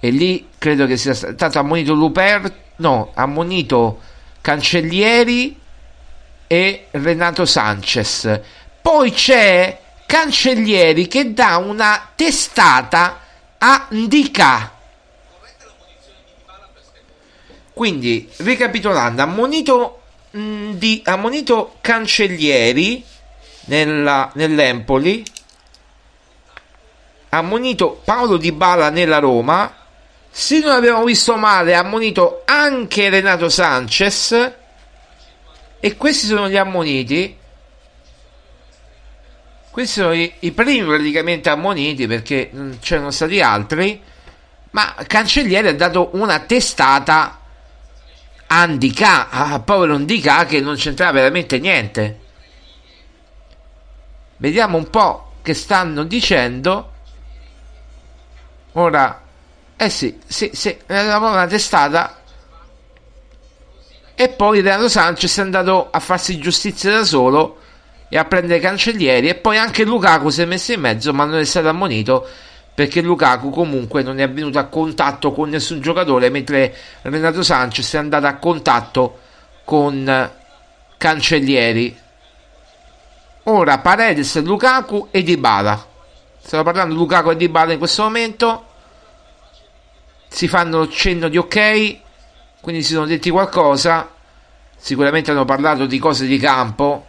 [0.00, 4.00] e lì credo che sia stato ammonito Luper no, ammonito
[4.40, 5.58] Cancellieri
[6.46, 8.40] e Renato Sanchez.
[8.80, 13.20] Poi c'è Cancellieri che dà una testata
[13.58, 14.76] a Ndika
[17.78, 20.00] Quindi, ricapitolando, ammonito,
[20.32, 23.04] mh, di, ammonito Cancellieri
[23.66, 25.22] nella, nell'Empoli,
[27.28, 29.72] ammonito Paolo Di Bala nella Roma,
[30.38, 34.52] se non abbiamo visto male, ammonito anche Renato Sanchez,
[35.80, 37.36] e questi sono gli ammoniti.
[39.68, 44.00] Questi sono i, i primi praticamente ammoniti perché non c'erano stati altri.
[44.70, 47.40] Ma Cancellieri ha dato una testata
[48.46, 52.20] Andika, ah, povero Andika che non c'entrava veramente niente.
[54.36, 56.92] Vediamo un po' che stanno dicendo.
[58.74, 59.26] Ora,
[59.80, 62.16] eh sì, sì, sì, una testata.
[64.16, 67.58] E poi Renato Sanchez è andato a farsi giustizia da solo
[68.08, 69.28] e a prendere cancellieri.
[69.28, 72.26] E poi anche Lukaku si è messo in mezzo, ma non è stato ammonito
[72.74, 76.72] perché Lukaku comunque non è venuto a contatto con nessun giocatore mentre
[77.02, 79.18] Renato Sanchez è andato a contatto
[79.64, 80.30] con
[80.96, 81.98] Cancellieri
[83.42, 85.86] ora Paredes, Lukaku e Dybala
[86.40, 88.67] stiamo parlando di Lukaku e Dybala in questo momento
[90.28, 91.96] si fanno cenno di ok
[92.60, 94.10] quindi si sono detti qualcosa
[94.76, 97.06] sicuramente hanno parlato di cose di campo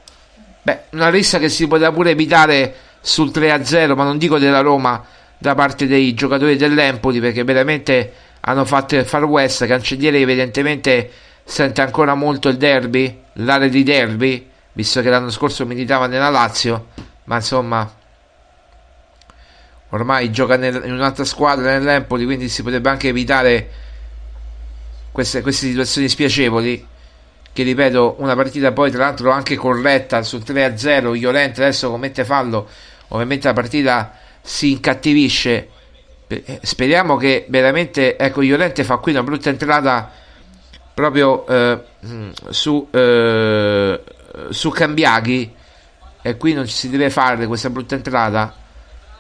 [0.62, 5.06] beh una rissa che si poteva pure evitare sul 3-0 ma non dico della Roma
[5.38, 9.66] da parte dei giocatori dell'Empoli perché veramente hanno fatto il Far West.
[9.66, 11.10] Cancelliere evidentemente
[11.44, 16.88] sente ancora molto il derby, l'area di derby, visto che l'anno scorso militava nella Lazio,
[17.24, 17.90] ma insomma
[19.90, 23.70] ormai gioca nel- in un'altra squadra nell'Empoli, quindi si potrebbe anche evitare
[25.12, 26.88] queste, queste situazioni spiacevoli.
[27.52, 31.16] Che ripeto, una partita poi tra l'altro anche corretta sul 3-0.
[31.16, 32.68] Iolente adesso commette fallo,
[33.10, 35.70] ovviamente la partita si incattivisce.
[36.28, 40.12] Eh, Speriamo che veramente, ecco, Iolente fa qui una brutta entrata
[40.94, 44.04] proprio eh, mm, su, eh,
[44.50, 45.56] su Cambiaghi
[46.22, 48.59] e qui non ci si deve fare questa brutta entrata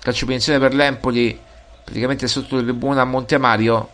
[0.09, 1.39] calcio punizione per l'Empoli
[1.83, 3.89] praticamente sotto il tribuna a Montemario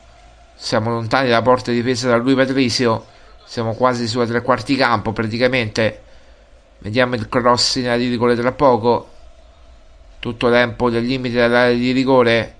[0.55, 3.13] siamo lontani dalla porta difesa da lui Patrizio
[3.45, 6.01] siamo quasi sulla tre quarti campo praticamente.
[6.79, 9.09] Vediamo il cross in area di rigore tra poco.
[10.19, 12.55] Tutto l'Empoli al limite dell'area di rigore.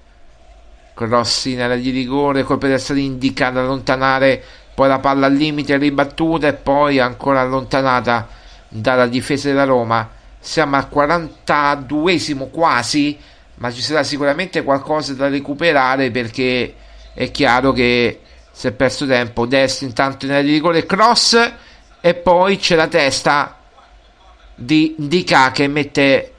[0.93, 4.41] Cross in area di rigore colpo di testa indica allontanare.
[4.76, 8.28] Poi la palla al limite ribattuta e poi ancora allontanata
[8.68, 10.08] dalla difesa della Roma.
[10.39, 13.18] Siamo al 42esimo quasi
[13.56, 16.74] ma ci sarà sicuramente qualcosa da recuperare perché
[17.14, 18.20] è chiaro che
[18.51, 19.45] si è perso tempo.
[19.45, 21.51] Destro intanto in area di rigore cross
[22.01, 23.60] e poi c'è la testa
[24.56, 26.34] di Dica che mette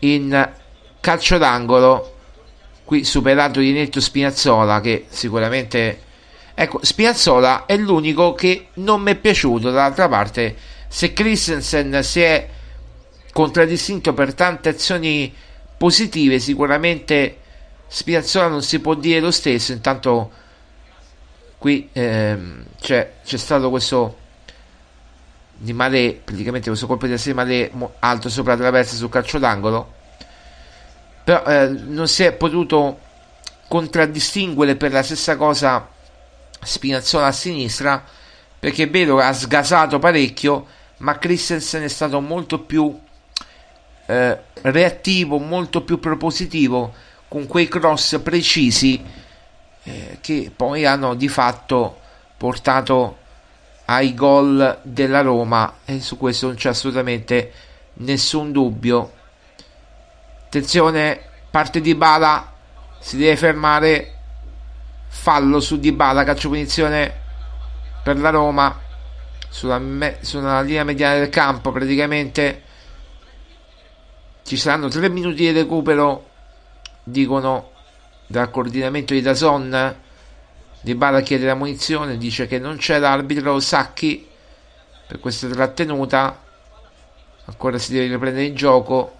[0.00, 0.50] in
[1.00, 2.10] calcio d'angolo.
[2.84, 6.00] Qui superato di netto Spinazzola che sicuramente
[6.54, 9.70] ecco Spinazzola è l'unico che non mi è piaciuto.
[9.70, 10.56] Dall'altra parte
[10.88, 12.48] se Christensen si è
[13.32, 15.34] contraddistinto per tante azioni
[15.82, 17.38] positive sicuramente
[17.88, 20.30] Spinazzola non si può dire lo stesso intanto
[21.58, 24.16] qui ehm, c'è, c'è stato questo
[25.54, 27.34] di Malé praticamente questo colpo di testa
[27.72, 29.92] mo- alto sopra la traversa sul calcio d'angolo
[31.24, 33.00] però eh, non si è potuto
[33.66, 35.88] contraddistinguere per la stessa cosa
[36.62, 38.04] Spinazzola a sinistra
[38.56, 40.64] perché è vero ha sgasato parecchio
[40.98, 42.96] ma Christensen è stato molto più
[44.12, 46.92] eh, reattivo molto più propositivo
[47.28, 49.02] con quei cross precisi
[49.84, 51.98] eh, che poi hanno di fatto
[52.36, 53.16] portato
[53.86, 55.76] ai gol della Roma.
[55.86, 57.52] E su questo non c'è assolutamente
[57.94, 59.12] nessun dubbio.
[60.44, 62.52] Attenzione parte di Bala
[62.98, 64.08] si deve fermare.
[65.14, 67.20] Fallo su Di Bala calcio punizione
[68.02, 68.78] per la Roma.
[69.48, 72.62] Sulla, me- sulla linea mediana del campo praticamente
[74.44, 76.28] ci saranno tre minuti di recupero
[77.02, 77.70] dicono
[78.26, 79.96] dal coordinamento di Dazon
[80.80, 84.28] Di Bala chiede la munizione dice che non c'è l'arbitro Sacchi
[85.06, 86.42] per questa trattenuta
[87.44, 89.18] ancora si deve riprendere il gioco.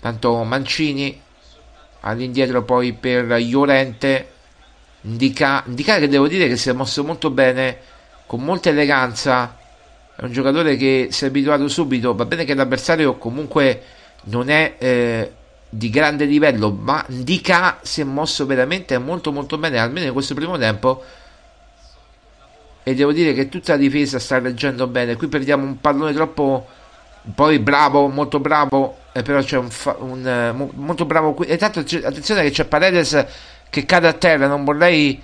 [0.00, 1.20] Tanto Mancini
[2.00, 4.32] all'indietro poi per Iolente
[5.02, 7.78] Indica, Indica che devo dire che si è mosso molto bene
[8.26, 9.55] con molta eleganza
[10.16, 13.82] è un giocatore che si è abituato subito va bene che l'avversario comunque
[14.24, 15.32] non è eh,
[15.68, 20.34] di grande livello ma Indica si è mosso veramente molto molto bene almeno in questo
[20.34, 21.02] primo tempo.
[22.82, 25.16] E devo dire che tutta la difesa sta reggendo bene.
[25.16, 26.68] Qui perdiamo un pallone troppo
[27.34, 31.46] poi bravo molto bravo eh, però c'è un, fa- un mo- molto bravo qui.
[31.46, 33.26] E tanto attenzione che c'è Paredes
[33.68, 35.20] che cade a terra non vorrei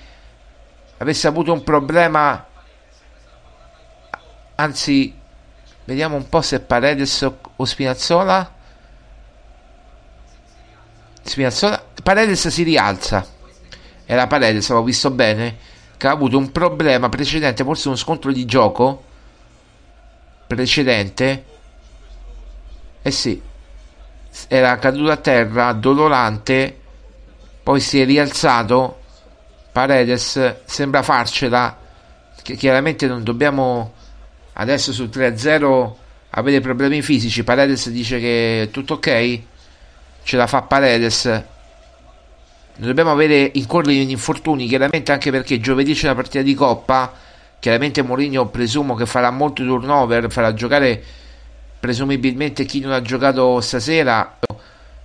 [0.98, 2.44] avesse avuto un problema
[4.62, 5.14] anzi
[5.84, 8.54] vediamo un po' se Paredes o, Spinazzola.
[11.22, 13.26] Spinazzola Paredes si rialza.
[14.04, 15.56] Era Paredes avevo visto bene
[15.96, 19.04] che ha avuto un problema precedente forse uno scontro di gioco
[20.46, 21.44] precedente.
[23.02, 23.50] Eh sì
[24.48, 26.78] era caduto a terra dolorante
[27.62, 28.98] poi si è rialzato.
[29.70, 31.78] Paredes sembra farcela
[32.42, 33.92] che chiaramente non dobbiamo
[34.54, 35.92] adesso sul 3-0
[36.30, 37.44] avere problemi fisici.
[37.44, 39.40] Paredes dice che è tutto ok?
[40.22, 41.44] Ce la fa Paredes.
[42.76, 47.12] Dobbiamo avere in infortuni chiaramente anche perché giovedì c'è una partita di coppa.
[47.58, 51.02] Chiaramente Mourinho presumo che farà molto turnover farà giocare
[51.78, 54.38] presumibilmente chi non ha giocato stasera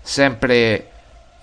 [0.02, 0.90] sempre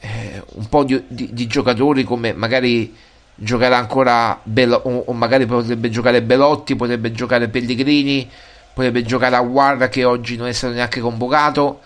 [0.00, 2.94] eh, un po' di, di- di giocatori come magari
[3.34, 8.28] giocherà ancora Belo- o, o magari potrebbe giocare Belotti potrebbe giocare Pellegrini
[8.72, 11.80] potrebbe giocare Aguarda che oggi non è stato neanche convocato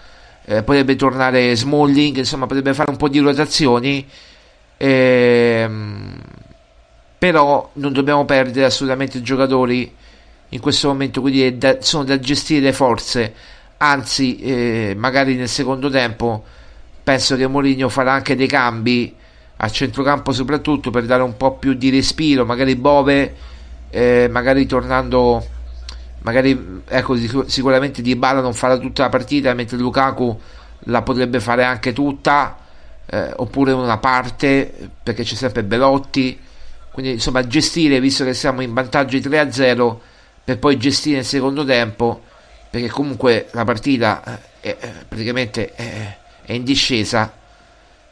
[0.44, 4.06] eh, potrebbe tornare Smalling insomma potrebbe fare un po' di rotazioni
[4.76, 6.20] ehm,
[7.18, 9.92] però non dobbiamo perdere assolutamente i giocatori
[10.50, 13.34] in questo momento quindi da- sono da gestire le forze.
[13.78, 16.44] Anzi eh, magari nel secondo tempo
[17.02, 19.14] penso che Mourinho farà anche dei cambi
[19.60, 23.34] a centrocampo soprattutto per dare un po' più di respiro magari Bove
[23.90, 25.44] eh, magari tornando
[26.20, 30.40] magari ecco sic- sicuramente Di Bala non farà tutta la partita mentre Lukaku
[30.84, 32.56] la potrebbe fare anche tutta
[33.06, 36.38] eh, oppure una parte perché c'è sempre Belotti.
[36.90, 39.96] Quindi insomma gestire visto che siamo in vantaggio di 3-0
[40.44, 42.22] per poi gestire il secondo tempo
[42.70, 47.32] perché comunque la partita eh, è, praticamente è, è in discesa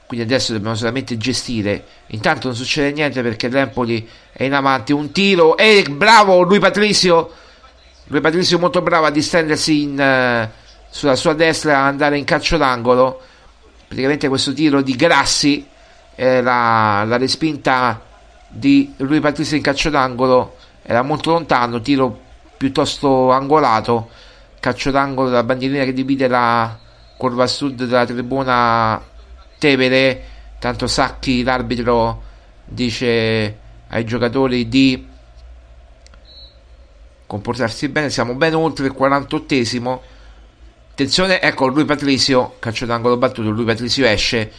[0.07, 1.85] quindi adesso dobbiamo solamente gestire.
[2.09, 4.93] Intanto non succede niente perché l'Empoli è in avanti.
[4.93, 5.57] Un tiro.
[5.57, 7.31] E bravo lui Patrizio.
[8.05, 10.49] Lui Patrizio molto bravo a distendersi in, uh,
[10.89, 13.21] sulla sua destra andare in calcio d'angolo.
[13.89, 15.67] Praticamente questo tiro di Grassi
[16.15, 18.01] eh, la, la respinta
[18.49, 20.57] di lui Patrizio in calcio d'angolo.
[20.83, 22.21] Era molto lontano tiro
[22.57, 24.09] piuttosto angolato.
[24.61, 26.79] Calcio d'angolo della bandierina che divide la
[27.17, 29.15] curva sud della tribuna
[29.59, 30.25] Tevere
[30.59, 32.23] tanto Sacchi l'arbitro
[32.65, 35.07] dice ai giocatori di
[37.27, 38.11] comportarsi bene.
[38.11, 39.99] Siamo ben oltre il 48esimo
[40.97, 44.51] attenzione ecco lui Patrizio calcio d'angolo battuto lui Patrizio esce.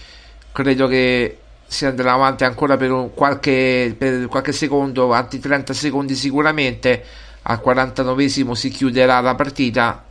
[0.51, 7.03] Credo che si andrà avanti ancora per qualche, per qualche secondo anti 30 secondi sicuramente.
[7.49, 10.03] Al 49esimo si chiuderà la partita.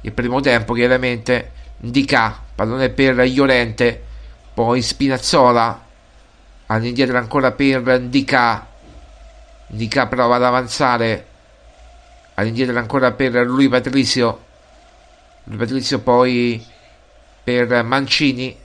[0.00, 4.02] Il primo tempo chiaramente Dica pallone per Iorente
[4.54, 5.84] poi Spinazzola
[6.66, 8.66] all'indietro ancora per Dica
[9.66, 11.26] Dica prova ad avanzare
[12.34, 14.44] all'indietro ancora per lui Patrizio
[15.44, 16.64] lui Patrizio poi
[17.44, 18.56] per Mancini.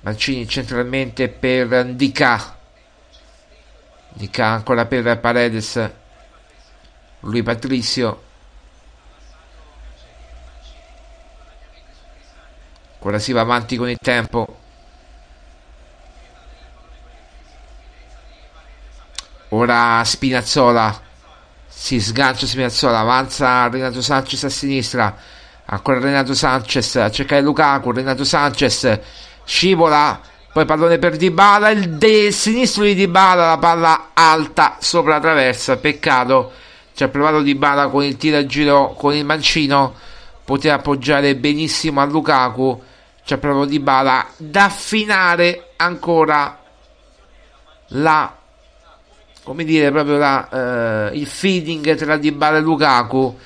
[0.00, 2.56] Mancini centralmente per Dica
[4.08, 5.90] Dica ancora per Paredes.
[7.20, 8.22] Lui Patrizio
[13.04, 14.58] ora si va avanti con il tempo.
[19.50, 21.00] Ora Spinazzola
[21.66, 25.16] si sgancia Spinazzola avanza Renato Sanchez a sinistra
[25.66, 28.98] ancora Renato Sanchez a cercare Lukaku Renato Sanchez
[29.44, 30.20] scivola
[30.52, 35.76] poi pallone per Dybala il de- sinistro di Dybala la palla alta sopra la traversa
[35.76, 36.52] peccato
[36.94, 39.94] ci ha provato Di Bala con il tiro a giro con il mancino
[40.44, 42.82] poteva appoggiare benissimo a Lukaku
[43.32, 46.58] ha provato Di Bala da affinare ancora
[47.88, 48.36] la
[49.44, 53.38] come dire proprio la, eh, il feeling tra Di Bala e Lukaku.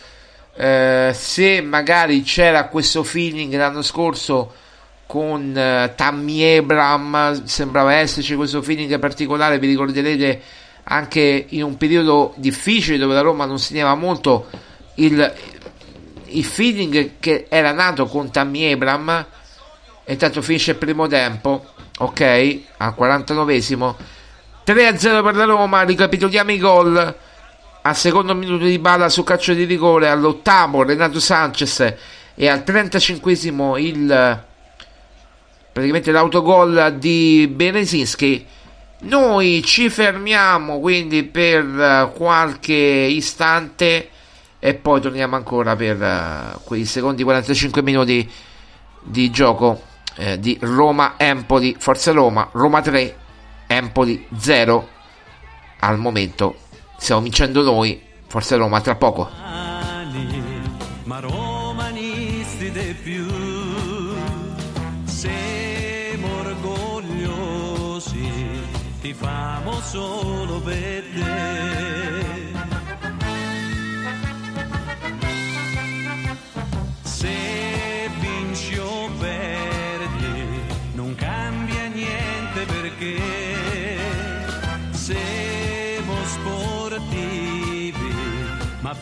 [0.54, 4.52] Eh, se magari c'era questo feeling l'anno scorso
[5.06, 10.42] con eh, Tammy Abram sembrava esserci questo feeling particolare vi ricorderete
[10.84, 14.48] anche in un periodo difficile dove la Roma non segnava molto
[14.96, 15.32] il,
[16.24, 19.26] il feeling che era nato con Tammy Abram
[20.08, 21.66] e intanto finisce il primo tempo
[21.98, 22.60] ok?
[22.78, 23.94] Al 49esimo
[24.66, 27.16] 3-0 per la Roma ricapitoliamo i gol.
[27.82, 31.94] Al secondo minuto di balla su calcio di rigore all'ottavo Renato Sanchez.
[32.34, 34.42] E al 35esimo il
[35.72, 38.46] praticamente l'autogol di Berezinski
[39.00, 44.08] noi ci fermiamo quindi per uh, qualche istante
[44.58, 48.28] e poi torniamo ancora per uh, quei secondi 45 minuti
[49.02, 49.87] di gioco
[50.18, 53.16] eh, di Roma Empoli Forza Roma Roma 3
[53.68, 54.88] Empoli 0
[55.80, 56.56] al momento
[56.96, 59.30] stiamo vincendo noi Forza Roma tra poco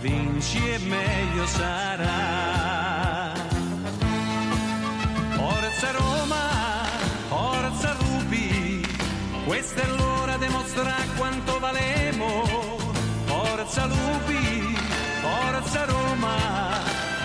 [0.07, 3.35] vinci e meglio sarà
[5.37, 6.45] Forza Roma,
[7.29, 8.87] forza Rubi,
[9.45, 12.45] questa è l'ora di mostrare quanto valemo.
[13.27, 14.77] Forza Lupi,
[15.21, 16.37] forza Roma,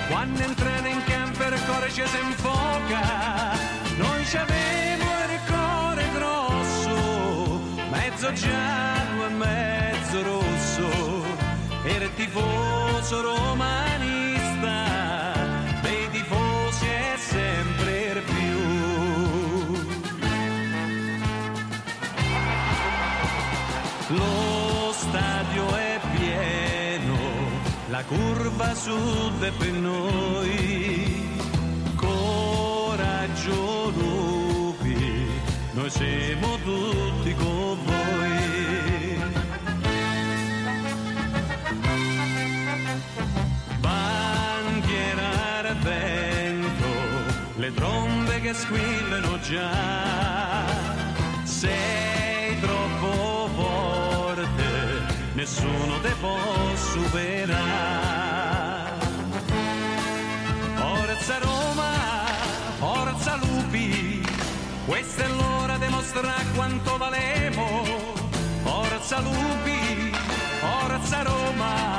[0.10, 3.58] quando entrano in campo il cuore ci si infoca.
[3.98, 10.51] Noi ci avevo il cuore grosso, mezzo giallo e mezzo rosso,
[12.32, 14.70] tifoso romanista,
[15.82, 18.60] dei tifosi è sempre più.
[24.16, 27.18] Lo stadio è pieno,
[27.90, 31.30] la curva sud è per noi.
[31.96, 35.28] Coraggio lupi,
[35.74, 37.61] noi siamo tutti con
[48.52, 50.66] che squillano già.
[51.44, 55.02] Sei troppo forte,
[55.34, 56.38] nessuno te può
[56.76, 57.60] superare.
[60.76, 61.92] Forza Roma,
[62.78, 64.22] forza Lupi,
[64.86, 67.84] questa è l'ora di mostrare quanto valemo.
[68.64, 70.12] Forza Lupi,
[70.60, 71.91] forza Roma.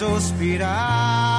[0.00, 1.29] suspirar.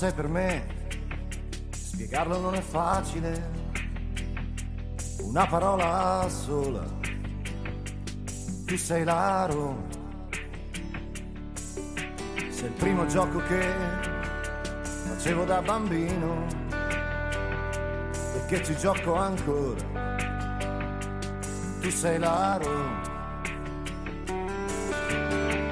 [0.00, 0.66] sei per me,
[1.72, 3.50] spiegarlo non è facile.
[5.20, 6.82] Una parola sola,
[8.64, 9.86] tu sei l'aro.
[12.48, 13.74] Sei il primo gioco che
[15.06, 16.46] facevo da bambino
[18.36, 20.16] e che ci gioco ancora.
[21.82, 22.72] Tu sei l'aro.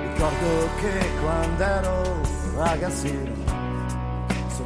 [0.03, 2.21] Ricordo che quando ero
[2.57, 3.28] ragazzino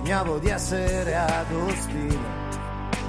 [0.04, 2.26] Sognavo di essere Agostino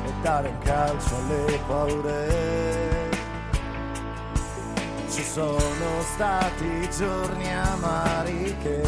[0.06, 3.10] e dare un calcio alle paure.
[5.10, 8.84] Ci sono stati giorni amari che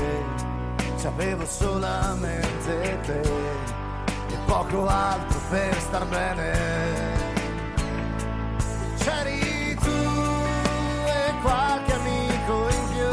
[0.99, 6.53] ci avevo solamente te e poco altro per star bene.
[8.97, 9.89] C'eri tu
[11.07, 13.09] e qualche amico in più.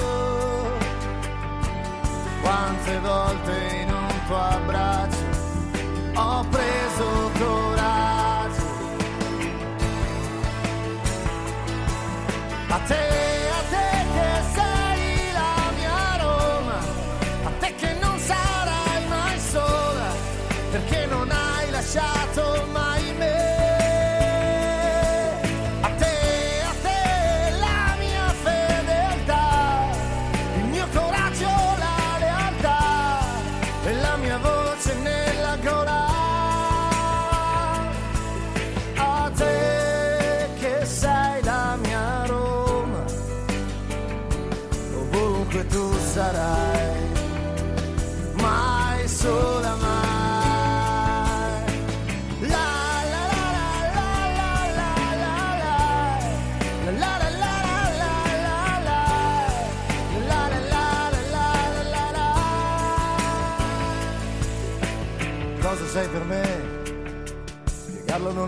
[2.43, 4.62] Quante volte in un tuo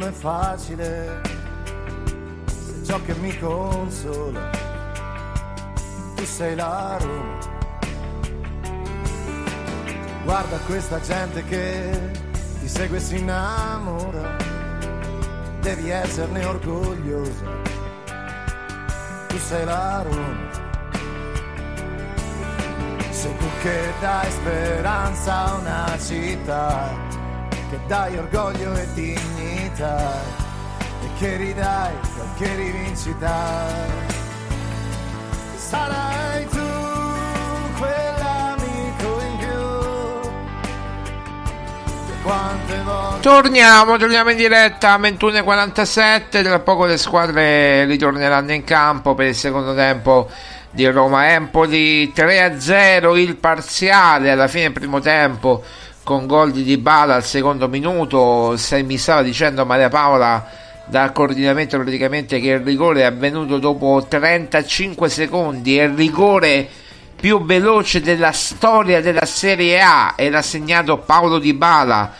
[0.06, 1.20] è facile,
[2.46, 4.50] se ciò che mi consola,
[6.14, 7.38] tu sei la Roma.
[10.24, 12.10] Guarda questa gente che
[12.60, 14.36] ti segue e si innamora,
[15.60, 17.46] devi esserne orgogliosa,
[19.28, 20.62] tu sei la Roma.
[23.10, 27.13] Sei tu che dai speranza a una città
[27.74, 30.12] che dai orgoglio e dignità,
[31.02, 33.66] e che ridai qualche rivincita.
[35.56, 36.58] Sarai tu
[37.78, 40.30] quell'amico in più.
[42.22, 46.44] Quante volte Torniamo, torniamo in diretta 21.47.
[46.44, 50.30] Tra poco le squadre ritorneranno in campo per il secondo tempo
[50.70, 52.12] di Roma-Empoli.
[52.14, 55.64] 3-0 il parziale alla fine del primo tempo
[56.04, 58.56] con gol di Dybala al secondo minuto.
[58.84, 60.46] Mi stava dicendo Maria Paola
[60.86, 65.78] dal coordinamento praticamente che il rigore è avvenuto dopo 35 secondi.
[65.78, 66.68] È il rigore
[67.16, 70.14] più veloce della storia della Serie A.
[70.16, 72.12] Era segnato Paolo Dybala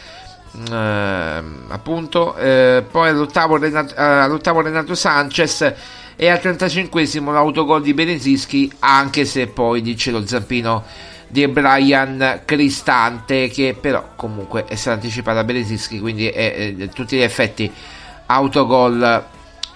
[0.70, 5.73] eh, appunto eh, poi all'ottavo Renato, eh, all'ottavo Renato Sanchez
[6.16, 10.85] e al 35esimo l'autogol di Benesischi anche se poi dice lo zampino
[11.35, 17.16] di Brian Cristante che però comunque è stato anticipato a Beresischi quindi è, è tutti
[17.16, 17.69] gli effetti
[18.27, 19.24] autogol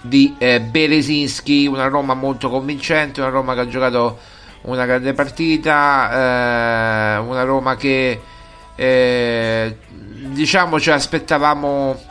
[0.01, 4.19] di eh, Berezinski una Roma molto convincente una Roma che ha giocato
[4.61, 8.21] una grande partita eh, una Roma che
[8.75, 12.01] eh, diciamo ci aspettavamo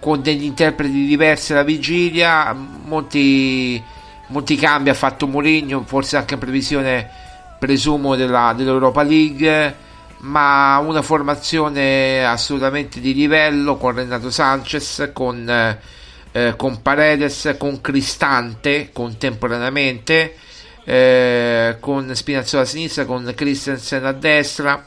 [0.00, 2.52] con degli interpreti diversi alla vigilia.
[2.52, 3.82] Molti,
[4.26, 7.23] molti cambi ha fatto Mourinho forse anche in previsione
[7.64, 9.74] presumo della, dell'Europa League
[10.18, 18.90] ma una formazione assolutamente di livello con Renato Sanchez con, eh, con Paredes con Cristante
[18.92, 20.36] contemporaneamente
[20.84, 24.86] eh, con Spinazzola a sinistra con Christensen a destra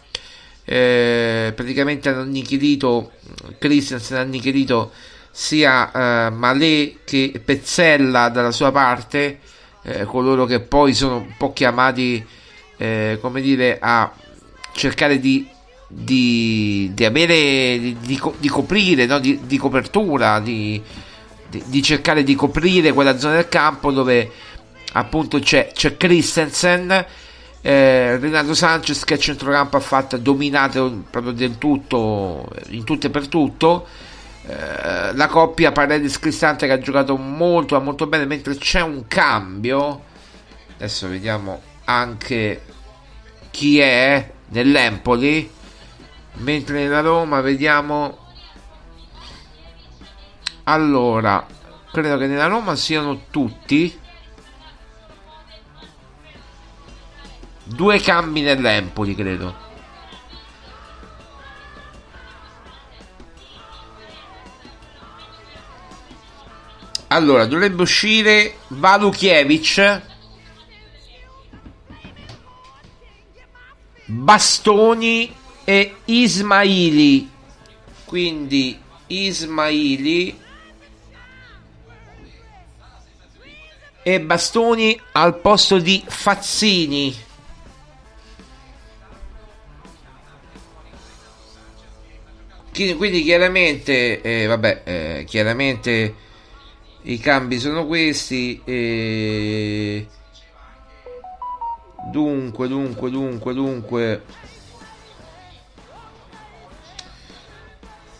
[0.64, 3.14] eh, praticamente hanno annichilito
[3.58, 4.92] Christensen ha annichilito
[5.32, 9.40] sia eh, Malé che Pezzella dalla sua parte
[9.82, 12.24] eh, coloro che poi sono un po' chiamati
[12.78, 14.12] eh, come dire a
[14.74, 15.48] cercare di,
[15.88, 17.98] di, di avere di,
[18.38, 19.20] di, coprire no?
[19.20, 20.82] di, copertura di,
[21.48, 24.32] di cercare di coprire quella zona del campo dove
[24.94, 27.06] appunto c'è, c'è Christensen
[27.62, 33.10] eh, Renato Sanchez che a centrocampo ha fatto dominato proprio del tutto in tutto e
[33.10, 33.88] per tutto
[34.46, 40.04] eh, la coppia Paredes Cristante che ha giocato molto molto bene mentre c'è un cambio
[40.76, 42.64] adesso vediamo anche
[43.50, 45.50] chi è nell'Empoli
[46.40, 48.26] mentre nella Roma vediamo
[50.64, 51.46] allora
[51.92, 54.00] credo che nella Roma siano tutti
[57.64, 59.66] due cambi nell'Empoli credo.
[67.10, 70.02] Allora dovrebbe uscire Valukiewicz
[74.08, 77.30] Bastoni e Ismaili.
[78.06, 80.40] Quindi Ismaili
[84.02, 87.26] e Bastoni al posto di Fazzini.
[92.72, 96.16] Quindi chiaramente eh, vabbè eh, chiaramente
[97.02, 100.08] i cambi sono questi e
[102.12, 104.24] dunque dunque dunque dunque.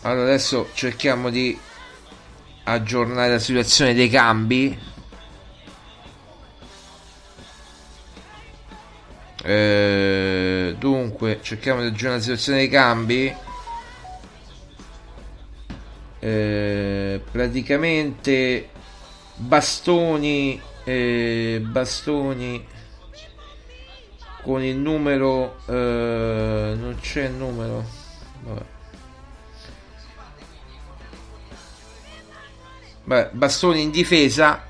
[0.02, 1.58] Allora adesso cerchiamo di
[2.64, 4.78] aggiornare la situazione dei cambi.
[9.42, 13.34] Eh, dunque cerchiamo di aggiornare la situazione dei cambi.
[16.20, 18.70] Eh, praticamente
[19.36, 22.66] bastoni eh, bastoni
[24.48, 27.84] con il numero eh, non c'è il numero.
[28.44, 28.62] Vabbè.
[33.04, 34.64] Beh, bastoni in difesa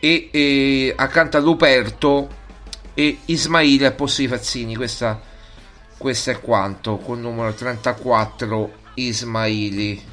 [0.00, 2.28] e, e accanto a Luperto
[2.92, 4.74] e Ismaili al posto di Fazzini.
[4.74, 5.20] Questa,
[5.96, 10.04] questo è quanto con il numero 34 Ismaili.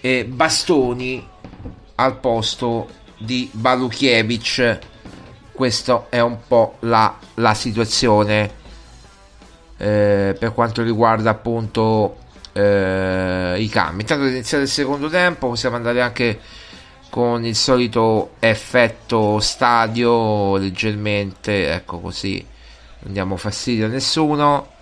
[0.00, 1.24] E Bastoni
[1.94, 4.78] al posto di Balukiewicz
[5.56, 8.64] questa è un po' la, la situazione
[9.78, 12.18] eh, per quanto riguarda appunto
[12.52, 16.38] eh, i cambi intanto iniziare il secondo tempo possiamo andare anche
[17.10, 22.44] con il solito effetto stadio leggermente ecco così
[23.00, 24.74] non diamo fastidio a nessuno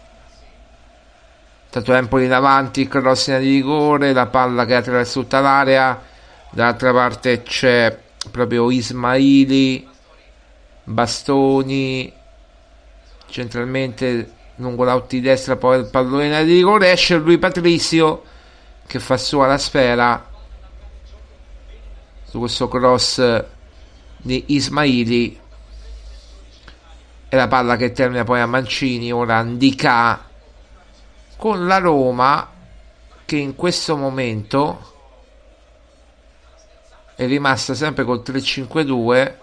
[1.74, 6.00] Tanto Empoli in avanti, cross in di rigore, la palla che attraversa tutta l'area.
[6.50, 7.98] Dall'altra parte c'è
[8.30, 9.84] proprio Ismaili
[10.84, 12.12] Bastoni
[13.26, 18.22] centralmente lungo l'auto di destra poi il pallone di rigore esce lui Patrizio
[18.86, 20.30] che fa sua la sfera
[22.24, 23.44] su questo cross
[24.16, 25.40] di Ismaili.
[27.28, 30.28] E la palla che termina poi a Mancini ora Andica
[31.36, 32.50] con la Roma
[33.24, 34.92] che in questo momento
[37.16, 39.34] è rimasta sempre col 3-5-2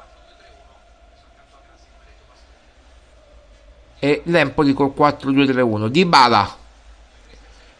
[4.03, 6.57] e l'Empoli col 4-2-3-1 Di Bala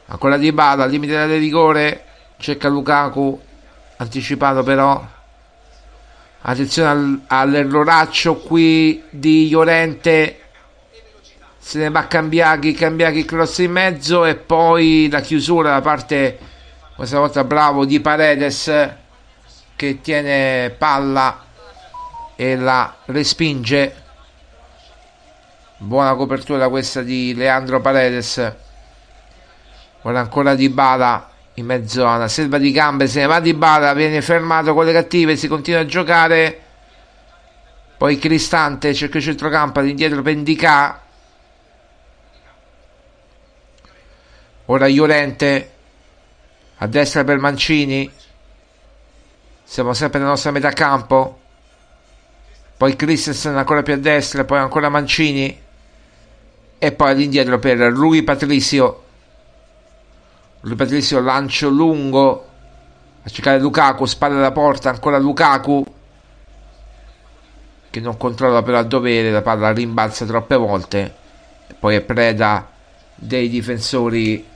[0.06, 2.06] ancora Di Bala limite del rigore
[2.38, 3.40] cerca Lukaku
[4.02, 5.08] anticipato però.
[6.44, 10.38] Attenzione al, all'erroraccio qui di Llorente.
[11.60, 16.40] Se ne va Cambiaghi Cambiaghi cross in mezzo e poi la chiusura da parte
[16.96, 18.90] questa volta bravo di Paredes
[19.76, 21.46] che tiene palla
[22.36, 24.01] e la respinge
[25.84, 28.54] buona copertura questa di Leandro Paredes.
[30.04, 33.54] Ora ancora di Bala in mezzo a una selva di gambe se ne va di
[33.54, 36.62] Bala viene fermato con le cattive si continua a giocare.
[37.98, 41.02] Poi Cristante cerca il centrocampo all'indietro Pendica.
[44.66, 45.72] Ora Iolente
[46.78, 48.12] a destra per Mancini.
[49.64, 51.40] Siamo sempre nella nostra metà campo.
[52.78, 55.70] Poi Christensen ancora più a destra poi ancora Mancini
[56.84, 59.04] e poi all'indietro per Rui Patricio
[60.62, 62.48] Rui Patricio lancio lungo.
[63.24, 65.84] A cercare Lukaku spalla alla porta ancora Lukaku.
[67.90, 71.16] Che non controlla però a dovere la palla rimbalza troppe volte.
[71.68, 72.70] E poi è preda
[73.16, 74.48] dei difensori.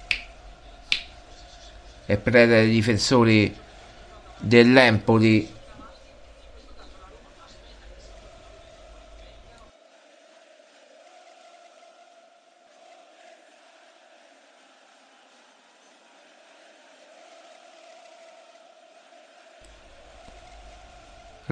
[2.06, 3.56] È preda dei difensori
[4.38, 5.55] dell'Empoli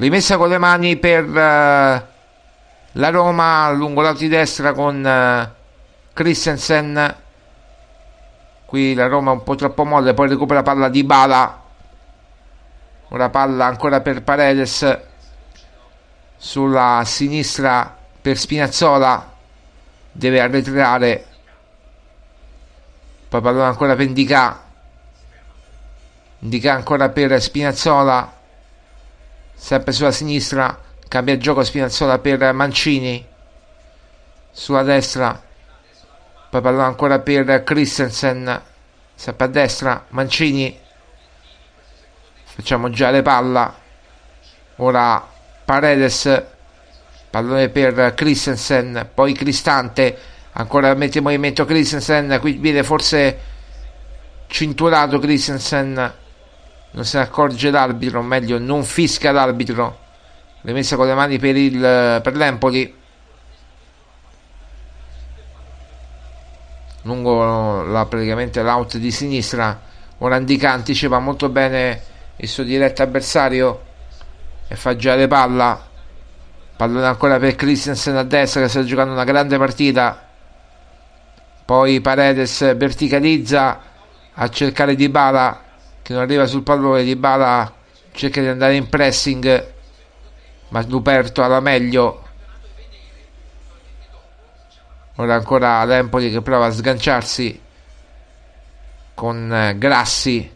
[0.03, 1.33] rimessa con le mani per uh,
[2.91, 7.15] la Roma lungo lato di destra con uh, Christensen.
[8.65, 11.61] Qui la Roma un po' troppo molle poi recupera palla di Bala.
[13.09, 14.99] Ora palla ancora per Paredes.
[16.35, 19.31] Sulla sinistra per Spinazzola.
[20.11, 21.25] Deve arretrare.
[23.29, 24.61] Poi pallone ancora per Indica
[26.39, 28.41] Indica ancora per Spinazzola
[29.63, 30.77] sempre sulla sinistra
[31.07, 33.25] cambia gioco Spinazzola per Mancini.
[34.51, 35.41] Sulla destra
[36.49, 38.61] poi pallone ancora per Christensen.
[39.15, 40.77] Sempre a destra Mancini.
[42.43, 43.73] Facciamo già le palla.
[44.75, 45.25] Ora
[45.63, 46.43] Paredes
[47.29, 50.19] pallone per Christensen poi Cristante.
[50.51, 53.39] Ancora mette in movimento Christensen qui viene forse
[54.47, 56.21] cinturato Christensen
[56.93, 59.99] non se ne accorge l'arbitro, o meglio non fischia l'arbitro,
[60.61, 61.79] rimessa con le mani per, il,
[62.23, 62.95] per l'Empoli,
[67.03, 72.01] lungo la, praticamente l'out di sinistra, Orandica anticipa molto bene
[72.37, 73.91] il suo diretto avversario.
[74.67, 75.85] E fa girare palla,
[76.77, 80.29] pallone ancora per Christensen a destra che sta giocando una grande partita,
[81.65, 83.81] poi Paredes verticalizza
[84.33, 85.61] a cercare di bala
[86.03, 87.73] che non arriva sul pallone di Bala
[88.11, 89.71] cerca di andare in pressing
[90.69, 92.21] ma Luperto alla meglio.
[95.15, 97.61] Ora ancora l'Empoli che prova a sganciarsi
[99.13, 100.51] con eh, Grassi.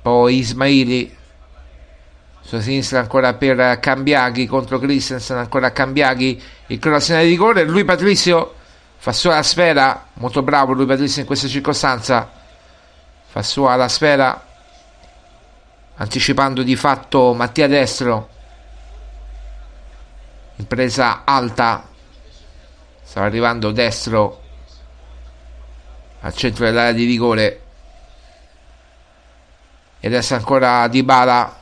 [0.00, 1.16] Poi Ismaili
[2.40, 8.54] sulla sinistra ancora per Cambiaghi contro Christensen ancora Cambiaghi il cross di rigore lui Patrizio
[8.96, 12.37] fa sua la sfera molto bravo lui Patrizio in questa circostanza
[13.38, 14.46] fa sua la sfera
[15.94, 18.28] anticipando di fatto Mattia Destro.
[20.56, 21.86] Impresa alta
[23.00, 24.42] stava arrivando Destro
[26.20, 27.62] al centro dell'area di rigore.
[30.00, 31.56] E adesso ancora Di Bala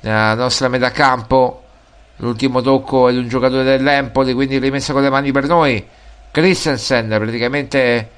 [0.00, 1.62] nella nostra metà campo.
[2.16, 5.86] L'ultimo tocco è di un giocatore dell'Empoli quindi rimessa con le mani per noi.
[6.32, 8.10] Christensen praticamente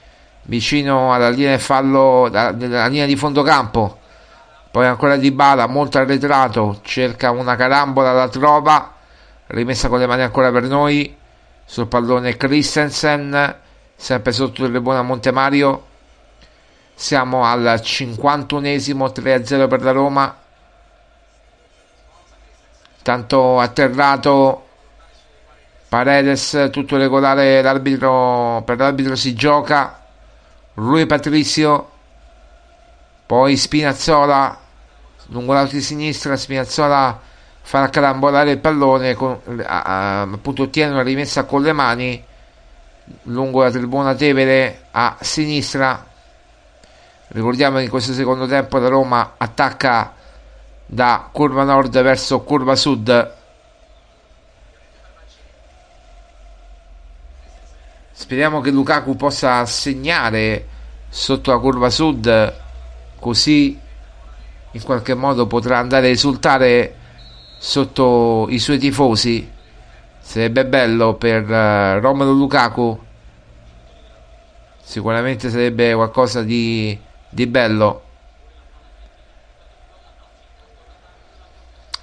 [0.47, 4.01] vicino alla linea di fallo, alla linea di fondo campo.
[4.70, 8.93] Poi ancora Di Bala, molto arretrato, cerca una carambola, la trova,
[9.47, 11.16] rimessa con le mani ancora per noi.
[11.64, 13.56] Sul pallone Christensen,
[13.94, 15.85] sempre sotto il buona Montemario.
[16.94, 20.36] Siamo al 51esimo 3-0 per la Roma.
[23.02, 24.66] tanto atterrato
[25.89, 30.05] Paredes tutto regolare l'arbitro per l'arbitro si gioca
[30.76, 31.90] Rui Patrizio
[33.26, 34.58] poi Spinazzola
[35.28, 37.18] lungo l'alto di sinistra Spinazzola
[37.62, 42.24] fa carambolare il pallone con, appunto ottiene una rimessa con le mani
[43.24, 46.04] lungo la tribuna Tevere a sinistra.
[47.28, 50.14] Ricordiamo che in questo secondo tempo la Roma attacca
[50.84, 53.34] da curva nord verso curva sud
[58.18, 60.66] Speriamo che Lukaku possa segnare
[61.10, 62.55] sotto la curva sud,
[63.20, 63.78] così
[64.70, 66.97] in qualche modo potrà andare a esultare
[67.59, 69.52] sotto i suoi tifosi.
[70.18, 72.98] Sarebbe bello per uh, Romelu Lukaku.
[74.82, 76.98] Sicuramente sarebbe qualcosa di,
[77.28, 78.02] di bello.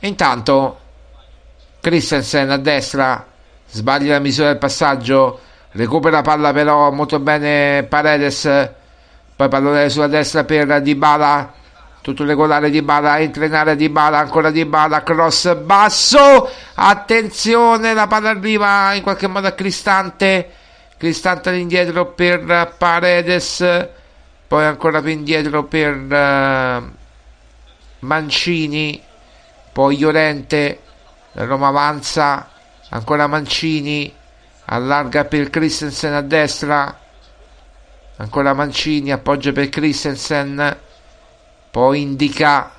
[0.02, 0.80] Intanto
[1.82, 3.26] Christensen a destra
[3.68, 5.40] sbaglia la misura del passaggio
[5.74, 8.72] recupera palla però molto bene Paredes.
[9.36, 11.54] Poi pallone sulla destra per Dybala.
[12.02, 16.50] Tutto regolare Dybala entra in area Dybala ancora Dybala cross basso.
[16.76, 20.52] Attenzione la palla arriva in qualche modo a Cristante.
[20.98, 23.88] Cristante all'indietro per Paredes.
[24.48, 26.92] Poi ancora più indietro per uh,
[28.00, 29.02] Mancini.
[29.72, 30.80] Poi Llorente
[31.34, 32.50] Roma avanza
[32.90, 34.14] ancora Mancini
[34.66, 37.00] allarga per Christensen a destra.
[38.18, 40.78] Ancora Mancini appoggia per Christensen.
[41.72, 42.72] Poi indica.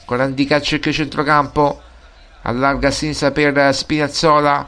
[0.00, 1.82] Ancora indica cerca centrocampo.
[2.42, 4.66] Allarga a sinistra per Spinazzola.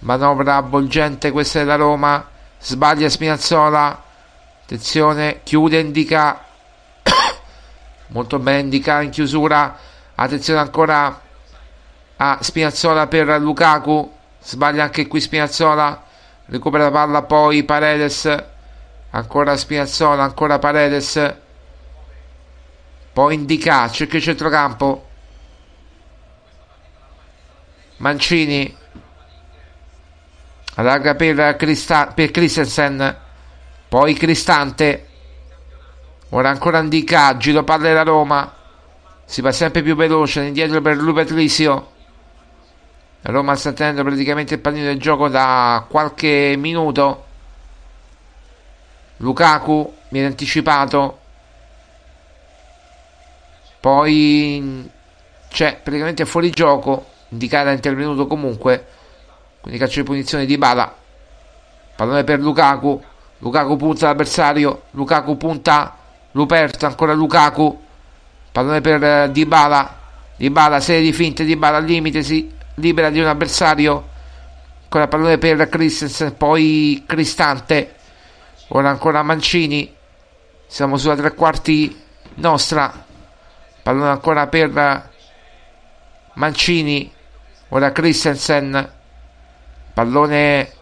[0.00, 2.26] Manovra avvolgente questa è la Roma.
[2.58, 4.02] Sbaglia Spinazzola.
[4.62, 6.44] Attenzione chiude indica.
[8.08, 9.78] Molto bene indica in chiusura.
[10.16, 11.20] Attenzione ancora
[12.16, 14.12] a Spinazzola per Lukaku
[14.44, 16.04] sbaglia anche qui Spinazzola.
[16.46, 18.44] Recupera la palla poi Paredes.
[19.10, 21.34] Ancora Spinazzola ancora Paredes.
[23.12, 25.08] Poi indica cerca il centrocampo.
[27.96, 28.76] Mancini.
[30.74, 33.16] Allarga per, Christa- per Christensen.
[33.88, 35.08] Poi Cristante.
[36.30, 38.52] Ora ancora indica giro palla della Roma.
[39.24, 41.92] Si va sempre più veloce indietro per Lu Patrizio
[43.26, 47.24] Roma sta tenendo praticamente il pallino del gioco da qualche minuto.
[49.18, 51.20] Lukaku viene anticipato.
[53.80, 54.90] Poi
[55.48, 57.06] c'è praticamente fuori gioco.
[57.30, 58.86] Indicata intervenuto comunque.
[59.60, 60.94] Quindi calcio di punizione di Bala.
[61.96, 63.02] Pallone per Lukaku.
[63.38, 64.82] Lukaku punta l'avversario.
[64.90, 65.96] Lukaku punta
[66.32, 66.84] Luperto.
[66.84, 67.82] Ancora Lukaku.
[68.52, 69.98] Pallone per Dybala.
[70.36, 71.44] Dybala, serie di finte.
[71.44, 72.22] Dybala al limite.
[72.22, 74.08] Si libera di un avversario
[74.88, 77.94] con la pallone per Christensen poi Cristante
[78.68, 79.94] ora ancora Mancini.
[80.66, 82.02] Siamo sulla tre quarti
[82.34, 83.04] nostra.
[83.82, 85.10] Pallone ancora per
[86.34, 87.12] Mancini
[87.68, 88.92] ora Christensen.
[89.92, 90.72] Pallone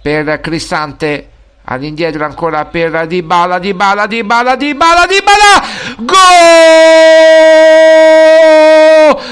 [0.00, 1.30] per Cristante
[1.64, 5.62] all'indietro ancora per Dybala Dybala Dybala Dybala Dybala
[5.98, 6.18] gol!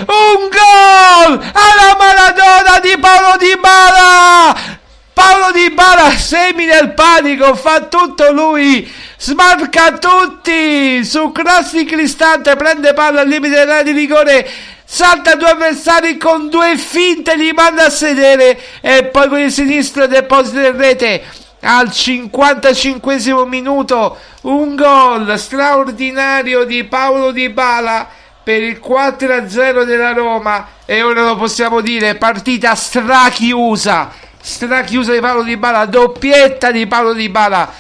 [0.06, 1.32] Un gol!
[1.52, 4.80] Alla Maradona di Paolo Dybala
[5.12, 12.56] Paolo Di Bala semi nel panico, fa tutto lui, smarca tutti, su cross di Cristante,
[12.56, 14.48] prende palla al limite dell'area di rigore,
[14.84, 20.06] salta due avversari con due finte, li manda a sedere e poi con il sinistro
[20.06, 21.22] deposita in rete
[21.62, 28.08] al 55 minuto un gol straordinario di Paolo Di Bala
[28.42, 30.68] per il 4-0 della Roma.
[30.84, 37.12] E ora lo possiamo dire partita strachiusa strachiusa di Paolo Di Bala doppietta di Paolo
[37.12, 37.72] Di Bala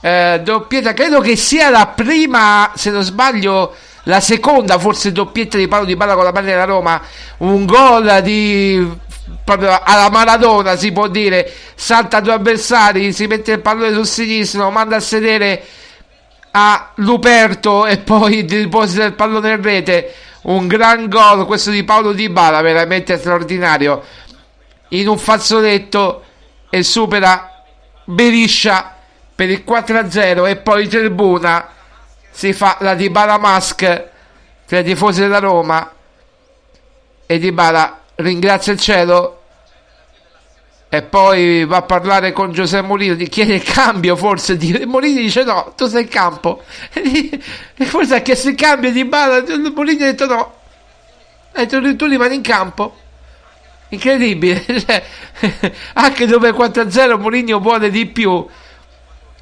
[0.00, 3.74] eh, doppietta credo che sia la prima se non sbaglio
[4.04, 7.00] la seconda forse doppietta di Paolo Di Bala con la maglia della Roma.
[7.38, 8.88] Un gol di
[9.56, 14.70] proprio alla Maradona si può dire salta due avversari si mette il pallone sul sinistro
[14.70, 15.64] manda a sedere
[16.52, 20.14] a Luperto e poi deposita il pallone in rete.
[20.42, 24.02] Un gran gol questo di Paolo Di Bala veramente straordinario.
[24.88, 26.24] In un fazzoletto
[26.70, 27.62] e supera
[28.04, 28.96] Beriscia
[29.34, 31.68] per il 4-0 e poi tribuna
[32.30, 34.08] si fa la Dybala Mask
[34.66, 35.92] tra i tifosi della Roma
[37.26, 39.39] e Dybala ringrazia il cielo
[40.92, 45.20] e poi va a parlare con Giuseppe Molino di chiede il cambio forse di Molino
[45.20, 50.02] dice no tu sei in campo e forse ha chiesto il cambio di Bala Molino
[50.02, 50.58] ha detto no
[51.52, 52.96] E tu, tu rimani in campo.
[53.88, 54.64] Incredibile.
[54.80, 55.02] Cioè,
[55.94, 58.46] anche dove 4-0 Mourinho vuole di più.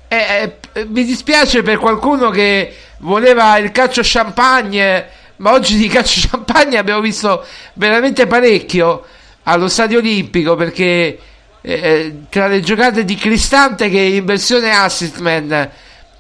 [0.09, 6.27] Eh, eh, mi dispiace per qualcuno che voleva il calcio champagne, ma oggi di calcio
[6.31, 7.45] champagne abbiamo visto
[7.75, 9.05] veramente parecchio
[9.43, 11.19] allo stadio olimpico perché
[11.61, 15.71] eh, tra le giocate di Cristante che in versione assistman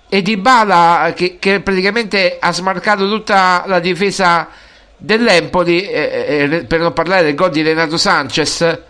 [0.09, 4.48] e di Bala che, che, praticamente ha smarcato tutta la difesa
[4.97, 8.81] dell'Empoli eh, eh, per non parlare del gol di Renato Sanchez.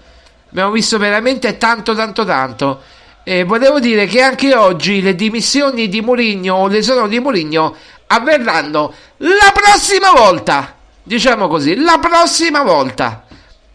[0.50, 2.82] Abbiamo visto veramente tanto tanto tanto.
[3.24, 7.76] E volevo dire che anche oggi le dimissioni di Mourinho o l'esono di Mourinho
[8.06, 10.76] avverranno la prossima volta.
[11.02, 13.24] Diciamo così la prossima volta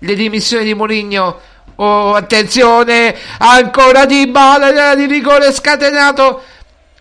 [0.04, 1.40] le dimissioni di Mourinho
[1.76, 6.44] oh attenzione ancora di bala di rigore scatenato.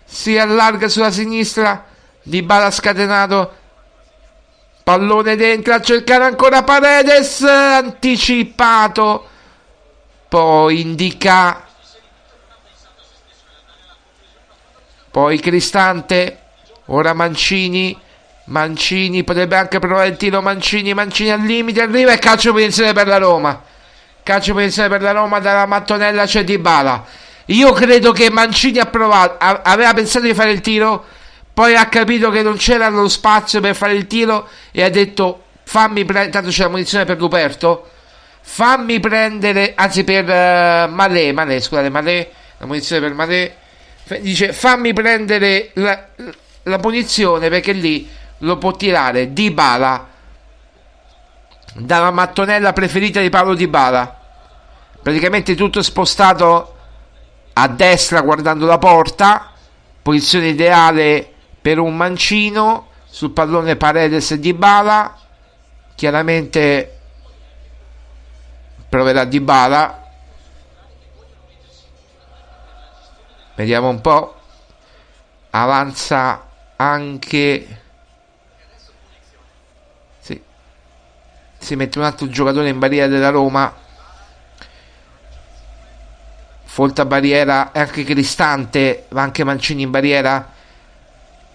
[0.05, 1.85] Si allarga sulla sinistra
[2.23, 3.57] di bala scatenato.
[4.83, 9.29] Pallone dentro a cercare ancora Paredes anticipato.
[10.29, 11.65] Poi indica.
[15.11, 16.39] Poi Cristante.
[16.87, 17.99] Ora Mancini.
[18.45, 23.19] Mancini potrebbe anche provare tiro Mancini Mancini al limite arriva e calcio punizione per la
[23.19, 23.63] Roma
[24.23, 27.05] calcio punizione per la Roma dalla mattonella c'è Di Bala
[27.47, 31.05] io credo che Mancini ha provato, aveva pensato di fare il tiro,
[31.53, 35.43] poi ha capito che non c'era lo spazio per fare il tiro e ha detto
[35.65, 37.91] fammi prendere, tanto c'è la munizione per Luperto,
[38.41, 43.57] fammi prendere, anzi per uh, Malé, Malé, scusate, Malé, la munizione per Malé,
[44.21, 46.07] dice fammi prendere la,
[46.65, 48.09] la munizione perché lì
[48.39, 50.09] lo può tirare Di Bala
[51.75, 54.21] dalla mattonella preferita di Paolo Di Bala
[55.03, 56.77] praticamente tutto spostato
[57.55, 59.51] a destra guardando la porta,
[60.01, 61.29] posizione ideale
[61.61, 65.19] per un mancino sul pallone Paredes di Bala,
[65.97, 66.99] chiaramente
[68.89, 70.01] proverà di Bala.
[73.55, 74.37] Vediamo un po'.
[75.51, 77.82] Avanza anche
[81.63, 83.73] si mette un altro giocatore in barriera della Roma
[86.73, 90.51] Folta barriera e anche Cristante, va anche Mancini in barriera.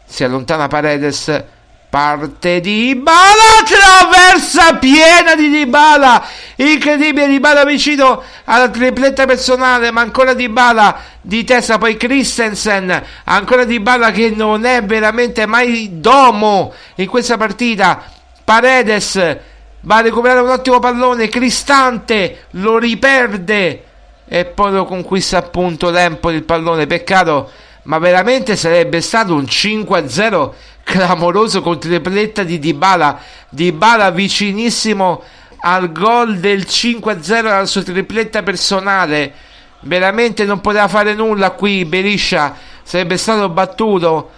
[0.05, 1.43] Si allontana Paredes.
[1.89, 6.23] Parte di Bala, traversa piena di Dybala,
[6.57, 14.11] incredibile Dybala vicino alla tripletta personale, ma ancora Dybala di testa, poi Christensen, ancora Dybala
[14.11, 18.03] che non è veramente mai domo in questa partita.
[18.43, 19.37] Paredes
[19.81, 23.83] va a recuperare un ottimo pallone, Cristante lo riperde
[24.27, 26.87] e poi lo conquista appunto l'Empoli il pallone.
[26.87, 27.49] Peccato
[27.83, 30.51] ma veramente sarebbe stato un 5-0
[30.83, 33.19] clamoroso con tripletta di Dybala.
[33.49, 35.23] Dybala vicinissimo
[35.59, 39.33] al gol del 5-0 alla sua tripletta personale.
[39.81, 42.55] Veramente non poteva fare nulla qui Beriscia
[42.87, 44.31] sarebbe stato battuto.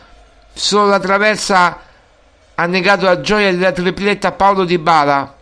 [0.54, 1.80] Solo la traversa
[2.62, 5.38] ha negato la gioia della tripletta a Paolo Dybala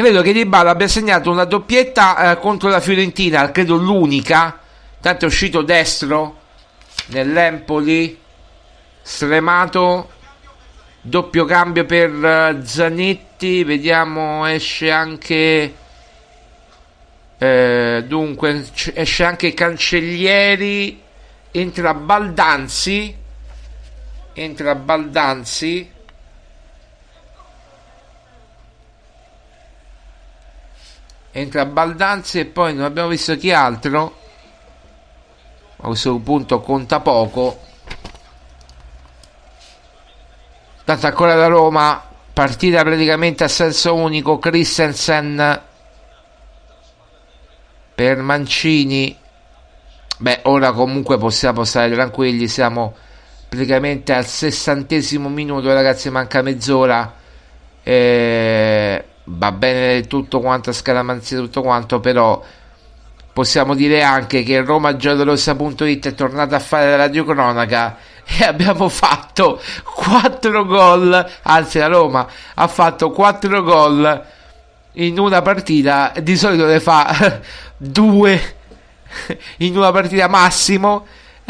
[0.00, 4.58] credo che Dybala abbia segnato una doppietta eh, contro la Fiorentina, credo l'unica,
[4.98, 6.38] tanto è uscito destro
[7.08, 8.18] nell'Empoli,
[9.02, 10.10] stremato,
[11.02, 15.74] doppio cambio per uh, Zanetti, vediamo esce anche...
[17.42, 21.00] Eh, dunque esce anche Cancellieri,
[21.50, 23.16] entra Baldanzi,
[24.42, 25.92] entra Baldanzi
[31.32, 34.16] entra Baldanzi e poi non abbiamo visto chi altro
[35.82, 37.58] a questo punto conta poco.
[40.84, 42.02] Tanto ancora da Roma
[42.32, 45.62] partita praticamente a senso unico Christensen
[47.94, 49.16] per Mancini.
[50.18, 52.94] Beh ora comunque possiamo stare tranquilli siamo
[53.50, 57.14] praticamente al sessantesimo minuto ragazzi manca mezz'ora.
[57.82, 62.42] Eh, va bene tutto quanto a scaramanzia tutto quanto però
[63.32, 69.60] possiamo dire anche che Roma Giallorossa.it è tornata a fare la radiocronaca e abbiamo fatto
[69.82, 71.30] 4 gol.
[71.42, 74.24] Anzi la Roma ha fatto 4 gol
[74.92, 76.12] in una partita.
[76.22, 77.40] Di solito ne fa
[77.76, 78.54] 2
[79.58, 81.04] in una partita massimo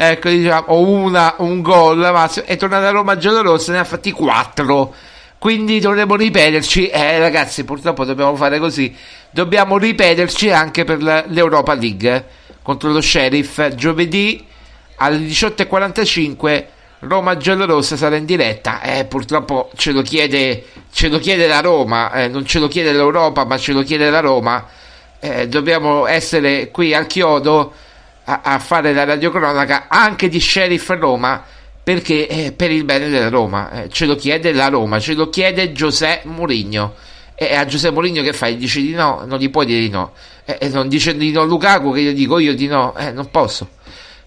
[0.08, 4.10] ecco diciamo o una un gol massimo è tornata a Roma Giallorossa ne ha fatti
[4.12, 4.94] 4
[5.40, 8.94] quindi dovremo ripeterci, eh ragazzi purtroppo dobbiamo fare così,
[9.30, 12.26] dobbiamo ripeterci anche per l'Europa League
[12.60, 14.44] contro lo Sheriff giovedì
[14.96, 16.64] alle 18.45
[17.00, 18.82] Roma giallorossa sarà in diretta.
[18.82, 22.92] Eh, purtroppo ce lo chiede, ce lo chiede la Roma, eh, non ce lo chiede
[22.92, 24.66] l'Europa, ma ce lo chiede la Roma.
[25.20, 27.72] Eh, dobbiamo essere qui al chiodo
[28.30, 31.42] a, a, fare la radiocronaca anche di Sheriff Roma
[31.82, 33.70] perché eh, per il bene della Roma.
[33.84, 36.94] Eh, ce lo chiede la Roma, ce lo chiede Giuseppe Mourinho.
[37.34, 38.56] E a Giuseppe Mourinho che fai?
[38.56, 39.22] Dici di no?
[39.26, 40.12] Non gli puoi dire di no.
[40.44, 42.94] E non dice di no Lukaku che io dico io di no.
[42.96, 43.78] Eh, non posso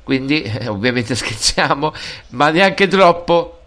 [0.03, 1.93] quindi eh, ovviamente scherziamo,
[2.31, 3.59] ma neanche troppo.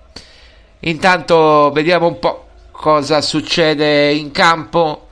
[0.81, 5.06] Intanto vediamo un po' cosa succede in campo.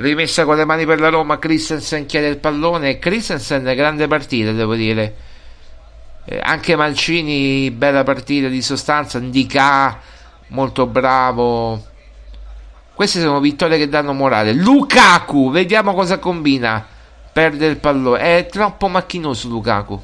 [0.00, 2.98] Rimessa con le mani per la Roma, Christensen chiede il pallone.
[2.98, 5.14] Christensen, grande partita, devo dire.
[6.24, 9.18] Eh, anche Mancini, bella partita di sostanza.
[9.18, 10.00] Ndika,
[10.48, 11.84] molto bravo.
[12.94, 14.54] Queste sono vittorie che danno morale.
[14.54, 16.86] Lukaku, vediamo cosa combina.
[17.30, 18.38] Perde il pallone.
[18.38, 20.02] È troppo macchinoso Lukaku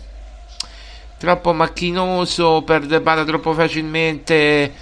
[1.19, 4.73] troppo macchinoso, perde palla troppo facilmente.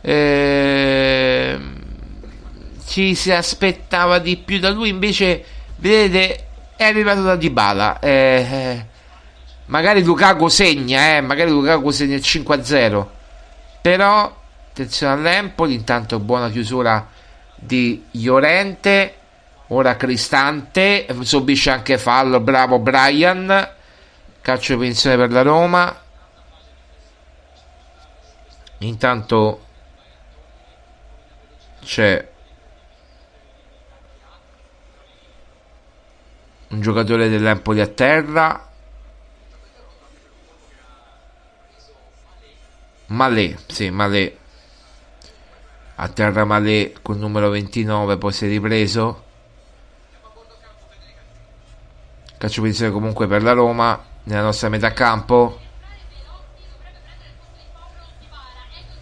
[0.00, 1.60] Eh,
[2.86, 5.44] ci si aspettava di più da lui, invece,
[5.76, 6.46] vedete,
[6.76, 7.98] è arrivato da Dybala.
[8.00, 8.86] Eh, eh,
[9.66, 13.06] magari Lukaku segna, eh, magari Lukaku segna il 5-0.
[13.80, 14.36] Però,
[14.70, 17.08] attenzione all'Empoli, intanto buona chiusura
[17.54, 19.14] di Llorente.
[19.68, 23.80] Ora Cristante, subisce anche fallo, bravo Brian
[24.42, 26.00] calcio di pensione per la Roma
[28.78, 29.66] intanto
[31.84, 32.28] c'è
[36.72, 38.68] un giocatore dell'Empoli a terra.
[43.06, 44.38] Malé, sì, Malé.
[45.96, 49.24] A terra Malé con numero 29 poi si è ripreso.
[52.38, 55.60] Calcio di pensione comunque per la Roma nella nostra metà campo.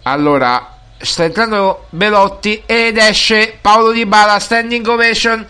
[0.03, 5.47] Allora, sta entrando Belotti ed esce Paolo Di Bala, standing ovation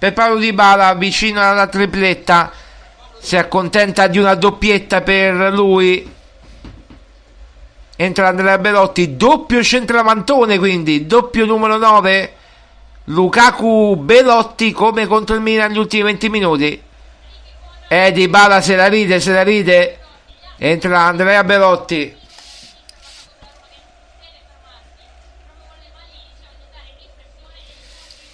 [0.00, 2.50] per Paolo Di Bala vicino alla tripletta.
[3.18, 6.10] Si accontenta di una doppietta per lui.
[7.96, 12.32] Entra Andrea Belotti, doppio centramantone quindi, doppio numero 9.
[13.04, 16.82] Lukaku Belotti come contro il Milan negli ultimi 20 minuti.
[17.86, 19.98] E Di Bala se la ride, se la ride.
[20.56, 22.16] Entra Andrea Belotti.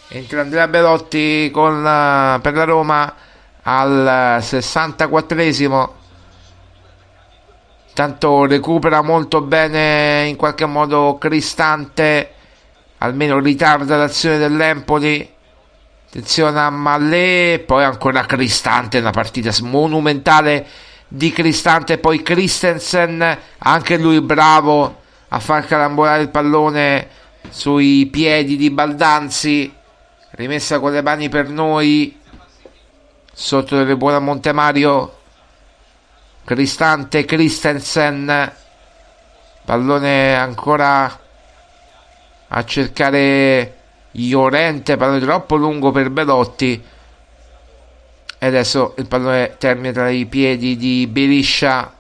[0.09, 3.15] Andrea Belotti con, uh, per la Roma
[3.63, 5.89] al 64esimo.
[7.93, 12.33] Tanto recupera molto bene in qualche modo Cristante.
[12.99, 15.35] Almeno ritarda l'azione dell'Empoli
[16.09, 20.67] Attenzione a Malé, poi ancora Cristante, una partita monumentale
[21.09, 27.09] di Cristante, poi Christensen, anche lui bravo a far carambolare il pallone
[27.51, 29.71] sui piedi di Baldanzi,
[30.37, 32.19] rimessa con le mani per noi,
[33.33, 35.19] sotto delle buone Montemario,
[36.45, 38.53] Cristante, Christensen,
[39.65, 41.21] pallone ancora
[42.49, 43.75] a cercare
[44.13, 46.83] Iorente, pallone troppo lungo per Belotti.
[48.39, 51.95] E adesso il pallone termina tra i piedi di Beriscia.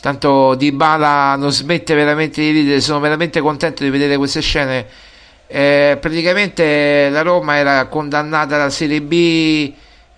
[0.00, 4.86] Tanto Di Bala non smette veramente di ridere, sono veramente contento di vedere queste scene.
[5.54, 9.70] Eh, praticamente la Roma era condannata alla Serie B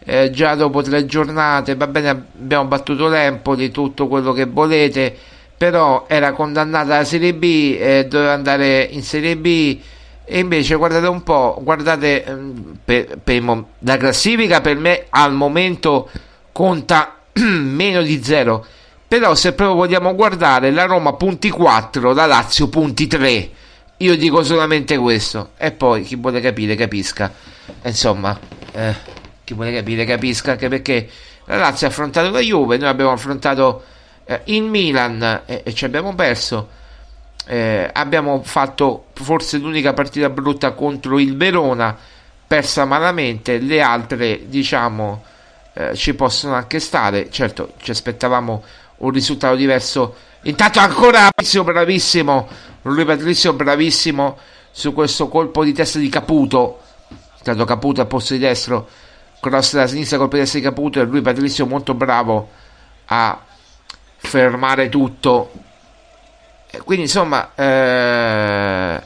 [0.04, 1.74] eh, già dopo tre giornate.
[1.74, 5.12] Va bene, abbiamo battuto l'Empoli, tutto quello che volete,
[5.56, 9.80] però era condannata alla Serie B, eh, doveva andare in Serie B
[10.24, 16.10] e invece guardate un po', guardate ehm, per, per, la classifica per me al momento
[16.52, 18.64] conta meno di zero.
[19.08, 23.62] Però se proprio vogliamo guardare la Roma punti 4, la Lazio punti 3.
[23.98, 25.50] Io dico solamente questo.
[25.56, 27.32] E poi chi vuole capire capisca.
[27.82, 28.38] Insomma,
[28.72, 28.94] eh,
[29.44, 31.08] chi vuole capire capisca anche perché
[31.46, 33.84] la Lazio ha affrontato la Juve, noi abbiamo affrontato
[34.24, 36.82] eh, in Milan e, e ci abbiamo perso
[37.46, 41.96] eh, abbiamo fatto forse l'unica partita brutta contro il Verona,
[42.46, 45.24] persa malamente, le altre diciamo
[45.74, 48.64] eh, ci possono anche stare, certo ci aspettavamo
[48.98, 50.16] un risultato diverso.
[50.42, 52.48] Intanto ancora bravissimo, bravissimo,
[52.92, 54.38] lui Patrizio bravissimo
[54.70, 56.80] su questo colpo di testa di Caputo,
[57.38, 58.88] intanto Caputo a posto di destro,
[59.40, 62.50] cross della sinistra, colpo di testa di Caputo e lui Patrizio molto bravo
[63.06, 63.42] a
[64.16, 65.50] fermare tutto
[66.84, 69.02] quindi insomma eh,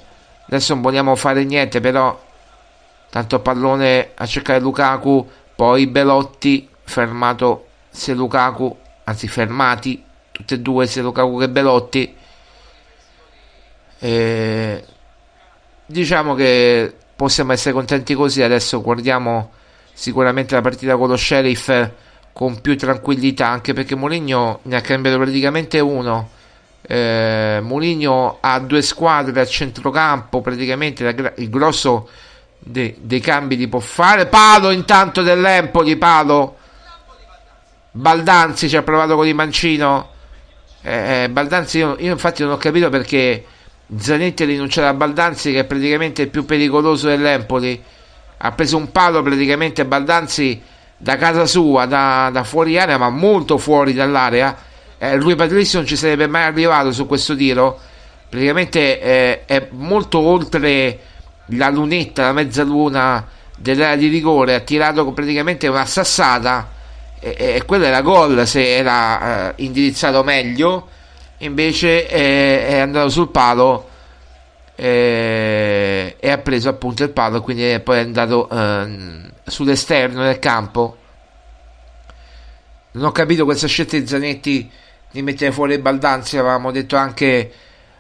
[0.46, 2.18] adesso non vogliamo fare niente però
[3.10, 8.74] tanto pallone a cercare Lukaku poi Belotti fermato se Lukaku
[9.05, 12.14] anzi fermati tutte e due, sia Lukaku che Belotti.
[13.98, 14.84] E
[15.86, 18.42] diciamo che possiamo essere contenti così.
[18.42, 19.50] Adesso guardiamo
[19.92, 21.90] sicuramente la partita con lo Sheriff
[22.32, 26.30] con più tranquillità, anche perché Mourinho ne ha cambiato praticamente uno.
[26.82, 32.08] Eh, Mourinho ha due squadre a centrocampo, praticamente la, il grosso
[32.60, 34.26] de, dei cambi li può fare.
[34.26, 36.56] Palo intanto dell'Empoli, palo.
[37.90, 40.10] Baldanzi ci ha provato con il mancino.
[40.82, 43.44] Eh, eh, Baldanzi, io, io, infatti non ho capito perché
[43.97, 47.82] Zanetti ha rinunciato a Baldanzi, che è praticamente il più pericoloso dell'Empoli.
[48.40, 50.60] Ha preso un palo praticamente Baldanzi
[50.97, 54.56] da casa sua, da, da fuori area, ma molto fuori dall'area.
[54.98, 57.78] Eh, lui Patrizio non ci sarebbe mai arrivato su questo tiro.
[58.28, 60.98] Praticamente eh, è molto oltre
[61.52, 64.55] la lunetta, la mezzaluna dell'area di rigore.
[64.55, 66.77] Ha tirato praticamente una sassata
[67.20, 70.89] e, e quello era gol se era eh, indirizzato meglio
[71.39, 73.89] invece è, è, andato sul palo
[74.74, 80.97] e, e, ha preso appunto il palo quindi è poi andato eh, sull'esterno del campo.
[82.93, 84.70] Non ho capito questa scelta di Zanetti
[85.10, 87.52] di mettere fuori il Baldanzi avevamo detto anche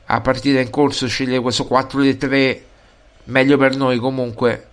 [0.04, 2.64] a partita in corso scegliere questo 4 3
[3.24, 4.66] meglio per noi comunque.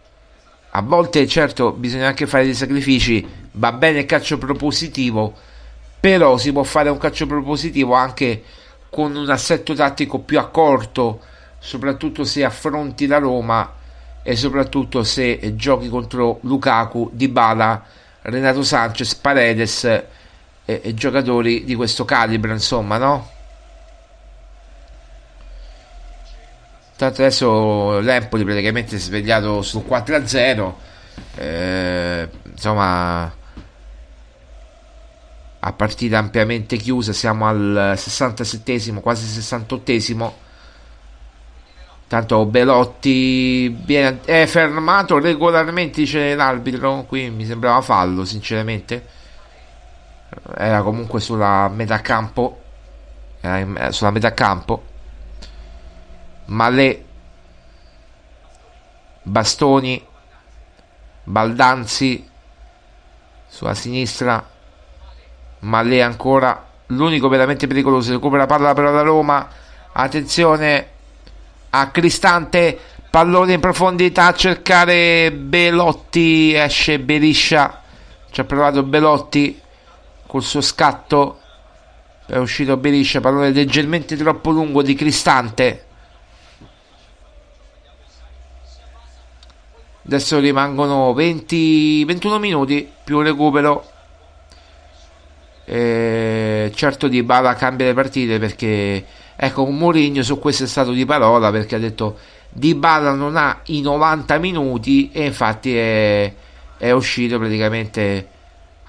[0.72, 5.34] A volte certo bisogna anche fare dei sacrifici va bene il calcio propositivo
[6.06, 8.44] però si può fare un calcio propositivo anche
[8.92, 11.20] con un assetto tattico più accorto
[11.58, 13.74] soprattutto se affronti la Roma
[14.22, 17.84] e soprattutto se giochi contro Lukaku, Dybala,
[18.22, 20.06] Renato Sanchez, Paredes e,
[20.64, 23.30] e giocatori di questo calibro insomma no?
[26.98, 30.74] Tanto adesso l'Empoli praticamente si è svegliato sul 4-0.
[31.36, 33.44] Eh, insomma,
[35.68, 40.34] a partita ampiamente chiusa, siamo al 67 quasi 68
[42.08, 47.04] Tanto Belotti viene, è fermato regolarmente, dice l'arbitro.
[47.08, 49.08] Qui mi sembrava fallo, sinceramente.
[50.56, 52.62] Era comunque sulla metà campo.
[53.42, 54.84] In, sulla metà campo
[56.46, 57.04] Malè,
[59.24, 60.06] Bastoni,
[61.24, 62.30] Baldanzi
[63.48, 64.48] sulla sinistra,
[65.66, 69.48] Malè ancora, l'unico veramente pericoloso, recupera palla però da Roma,
[69.92, 70.88] attenzione
[71.72, 72.78] a Cristante,
[73.10, 77.82] pallone in profondità a cercare Belotti, esce Beriscia,
[78.30, 79.60] ci ha provato Belotti
[80.28, 81.40] col suo scatto,
[82.28, 85.86] è uscito Beriscia, pallone leggermente troppo lungo di Cristante
[90.06, 93.90] Adesso rimangono 20, 21 minuti più recupero.
[95.66, 99.04] E certo di Bala cambia le partite perché
[99.36, 102.20] ecco Mourinho su questo è stato di parola perché ha detto
[102.50, 106.32] Di Bala non ha i 90 minuti e infatti è,
[106.78, 108.30] è uscito praticamente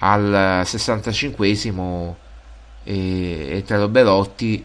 [0.01, 2.15] al 65esimo
[2.85, 4.63] e è entrato Belotti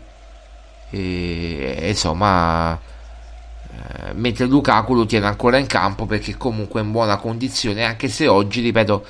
[0.89, 6.91] e, e insomma eh, mentre Lukaku lo tiene ancora in campo perché comunque è in
[6.91, 9.05] buona condizione anche se oggi ripeto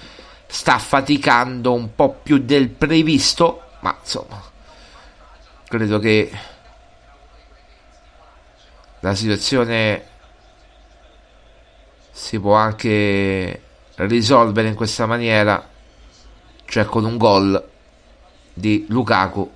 [0.52, 4.44] sta faticando un po' più del previsto ma insomma
[5.68, 6.32] credo che
[9.00, 10.06] la situazione
[12.12, 13.62] si può anche
[13.96, 15.68] risolvere in questa maniera
[16.66, 17.70] cioè con un gol
[18.54, 19.52] di Lukaku.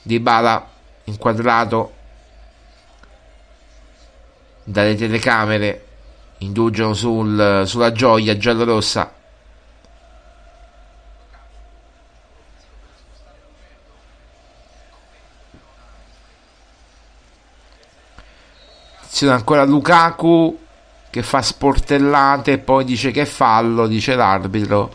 [0.00, 0.66] Di Bala
[1.04, 1.94] inquadrato
[4.64, 5.87] dalle telecamere
[6.38, 9.12] indugiano sul, sulla gioia giallorossa
[19.26, 20.56] ancora Lukaku
[21.10, 24.94] che fa sportellate e poi dice che fallo dice l'arbitro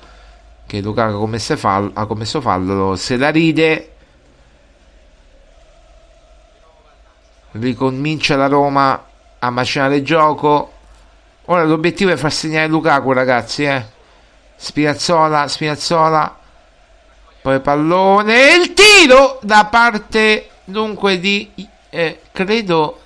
[0.66, 3.94] che Lukaku ha commesso fallo, ha commesso fallo se la ride
[7.54, 9.06] ricomincia la Roma
[9.40, 10.73] a macinare il gioco.
[11.46, 13.86] Ora l'obiettivo è far segnare Lukaku, ragazzi, eh.
[14.56, 16.40] Spinazzola, Spinazzola.
[17.42, 18.56] Poi pallone.
[18.56, 21.52] Il tiro da parte dunque di
[21.90, 23.00] eh, credo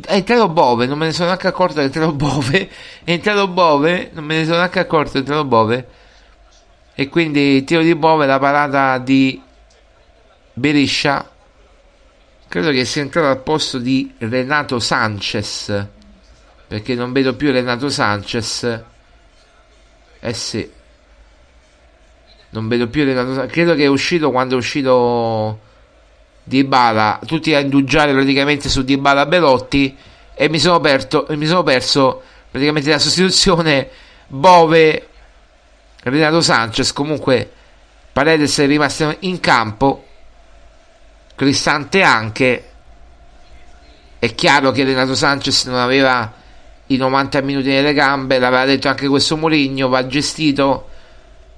[0.00, 2.70] è entrato Bove, non me ne sono neanche accorto è entrato Bove.
[3.04, 5.88] È entrato Bove, non me ne sono neanche accorto è entrato Bove.
[6.94, 9.40] E quindi il tiro di Bove, la parata di
[10.52, 11.28] Beriscia
[12.48, 15.88] credo che sia entrato al posto di Renato Sanchez
[16.72, 18.82] perché non vedo più Renato Sanchez.
[20.20, 20.70] Eh sì.
[22.48, 25.60] Non vedo più Renato Sanchez credo che è uscito quando è uscito
[26.44, 29.94] Dybala tutti a indugiare praticamente su Dybala Belotti
[30.32, 33.90] e mi sono, perto, mi sono perso praticamente la sostituzione
[34.28, 35.08] Bove
[36.04, 36.94] Renato Sanchez.
[36.94, 37.52] Comunque
[38.14, 40.06] Paredes è rimasto in campo
[41.34, 42.70] Cristante anche.
[44.18, 46.40] È chiaro che Renato Sanchez non aveva
[46.94, 50.88] i 90 minuti nelle gambe l'aveva detto anche questo Mourinho va gestito.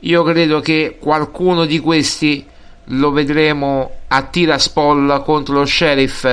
[0.01, 2.47] Io credo che qualcuno di questi
[2.89, 6.27] lo vedremo a Tiraspol contro lo Sheriff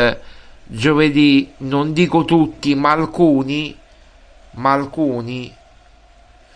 [0.65, 3.77] giovedì non dico tutti ma alcuni
[4.51, 5.53] ma alcuni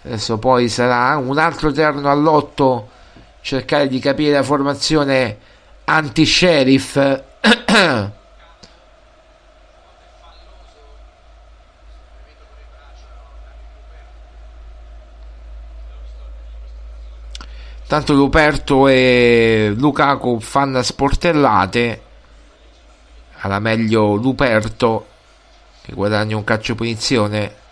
[0.04, 2.90] adesso poi sarà un altro terno all'otto
[3.42, 5.38] cercare di capire la formazione
[5.86, 6.98] anti-sheriff
[17.88, 22.02] tanto Luperto e Lukaku fanno sportellate
[23.40, 25.08] alla meglio Luperto
[25.84, 27.64] che guadagna un calcio punizione.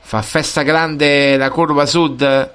[0.00, 2.54] Fa festa grande la curva sud.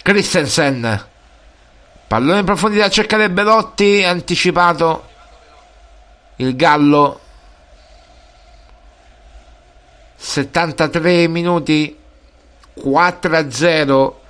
[0.00, 1.08] Christensen.
[2.06, 5.14] Pallone in profondità a cercare Belotti anticipato
[6.36, 7.20] il Gallo
[10.16, 11.98] 73 minuti
[12.74, 14.20] 4 a 0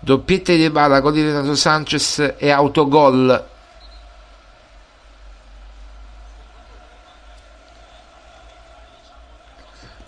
[0.00, 3.48] doppiette di Bala con di Renato Sanchez e autogol.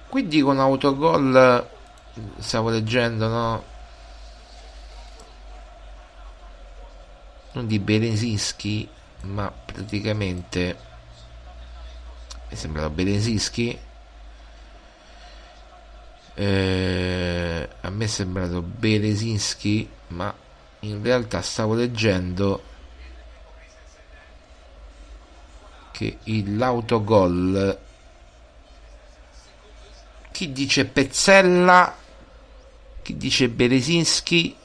[0.09, 1.69] Qui dicono autogol
[2.39, 3.65] stavo leggendo no?
[7.53, 8.89] Non di Berezinski
[9.23, 10.93] ma praticamente
[12.55, 13.79] mi sembra Berezinski
[16.35, 20.33] eh, a me è sembrato Berezinski ma
[20.81, 22.63] in realtà stavo leggendo
[25.91, 27.79] che l'autogol
[30.31, 31.97] chi dice Pezzella
[33.03, 34.57] chi dice Berezinski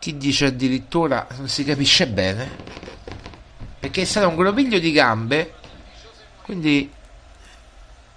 [0.00, 2.50] chi dice addirittura non si capisce bene
[3.78, 5.58] perché è stato un groviglio di gambe
[6.50, 6.92] quindi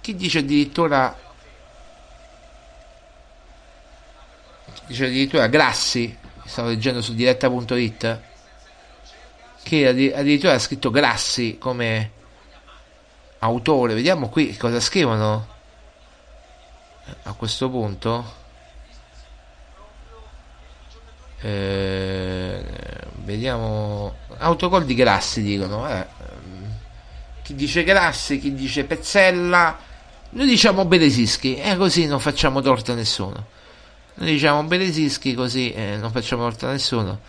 [0.00, 1.16] chi dice addirittura
[4.86, 8.20] dice addirittura Grassi stavo leggendo su diretta.it
[9.62, 12.10] che addirittura ha scritto Grassi come
[13.38, 15.46] autore vediamo qui cosa scrivono
[17.22, 18.34] a questo punto
[21.38, 22.64] eh,
[23.18, 26.13] vediamo autogol di Grassi dicono eh.
[27.44, 29.78] Chi dice Grassi chi dice Pezzella.
[30.30, 33.46] Noi diciamo Belesischi e eh, così non facciamo torto a nessuno.
[34.14, 37.20] Noi diciamo Belesischi così eh, non facciamo torto a nessuno.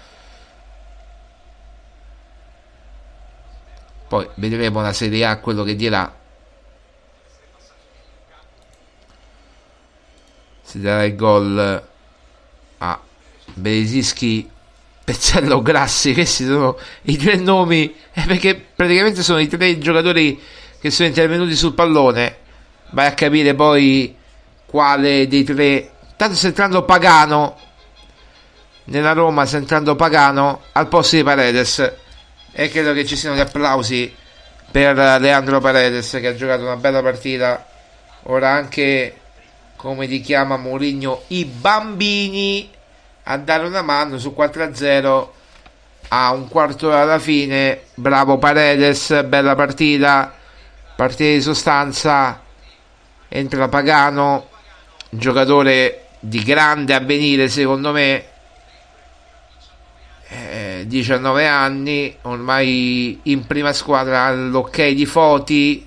[4.08, 6.24] Poi vedremo la Serie A quello che dirà.
[10.62, 11.88] Si darà il gol
[12.78, 13.02] a
[13.54, 14.50] Belesischi
[15.06, 20.42] Pezzello Grassi questi sono i tre nomi eh, perché praticamente sono i tre giocatori
[20.80, 22.38] che sono intervenuti sul pallone.
[22.90, 24.16] Vai a capire poi
[24.66, 25.92] quale dei tre.
[26.16, 27.56] Tanto sta entrando Pagano
[28.86, 31.94] nella Roma sta entrando Pagano al posto di Paredes.
[32.52, 34.12] E credo che ci siano gli applausi
[34.72, 37.64] per Leandro Paredes che ha giocato una bella partita.
[38.24, 39.20] Ora anche
[39.76, 42.70] come li chiama Mourinho i bambini
[43.28, 45.28] a dare una mano su 4-0
[46.10, 47.82] a un quarto alla fine.
[47.94, 50.34] Bravo Paredes bella partita
[50.96, 52.42] partita di sostanza.
[53.28, 54.50] Entra Pagano
[55.10, 58.26] giocatore di grande avvenire secondo me.
[60.28, 65.86] Eh, 19 anni ormai in prima squadra all'ok di Foti.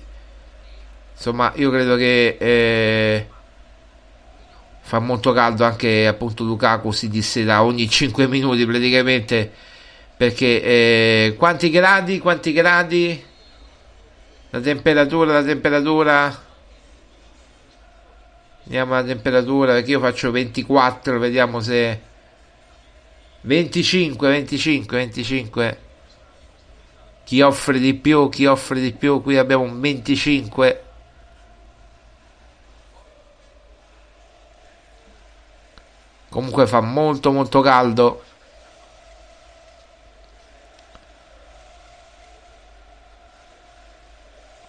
[1.13, 3.27] Insomma io credo che eh,
[4.89, 9.51] fa molto caldo anche appunto Lukaku si disserà ogni 5 minuti praticamente
[10.17, 13.23] perché eh, quanti gradi quanti gradi?
[14.49, 16.43] La temperatura la temperatura.
[18.63, 22.01] Andiamo alla temperatura perché io faccio 24 vediamo se
[23.41, 25.79] 25 25 25
[27.25, 29.21] chi offre di più chi offre di più?
[29.21, 30.83] Qui abbiamo un 25
[36.39, 38.23] comunque fa molto molto caldo.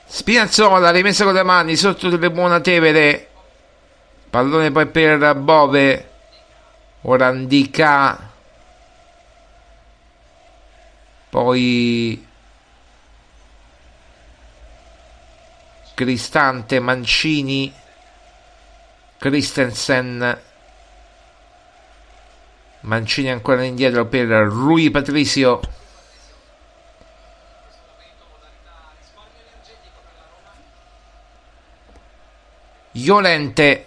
[0.07, 3.29] Spinazzola rimessa con le mani sotto delle buona Tevere.
[4.29, 6.09] Pallone poi per Bove.
[7.03, 8.29] Ora Ndica
[11.31, 12.27] poi
[15.95, 17.73] Cristante Mancini
[19.17, 20.50] Christensen
[22.83, 25.61] Mancini ancora indietro per Rui Patricio
[32.93, 33.87] Iolente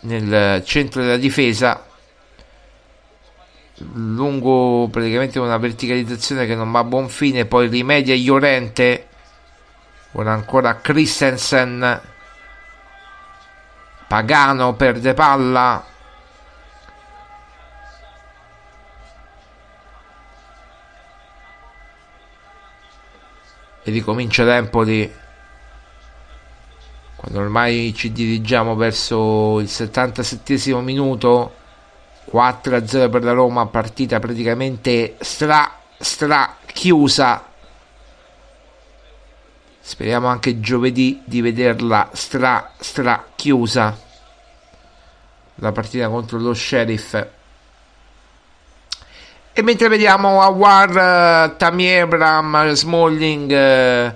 [0.00, 1.86] nel centro della difesa.
[3.92, 9.06] Lungo praticamente una verticalizzazione che non va a buon fine poi rimedia Iolente.
[10.12, 12.08] Ora ancora Christensen.
[14.06, 15.89] Pagano perde palla
[23.82, 25.18] e ricomincia l'Empoli
[27.16, 31.54] quando ormai ci dirigiamo verso il 77 minuto
[32.32, 37.44] 4-0 per la Roma partita praticamente stra stra chiusa.
[39.80, 43.98] Speriamo anche giovedì di vederla stra stra chiusa.
[45.56, 47.26] La partita contro lo sheriff
[49.52, 54.14] e mentre vediamo Awar, Tammy Abram, Smalling eh,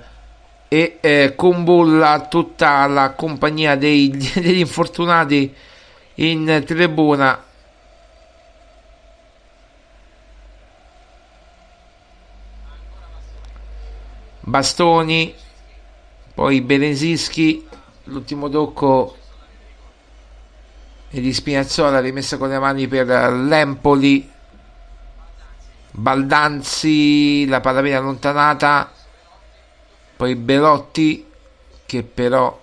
[0.68, 5.52] e eh, Kumbulla, tutta la compagnia dei, degli infortunati
[6.14, 7.42] in tribuna.
[14.46, 15.34] Bastoni,
[16.34, 17.66] poi Beresischi,
[18.04, 19.16] l'ultimo tocco
[21.08, 24.32] di Spinazzola rimessa con le mani per l'Empoli.
[25.96, 28.90] Baldanzi, la palla viene allontanata
[30.16, 31.24] poi Belotti
[31.86, 32.60] che però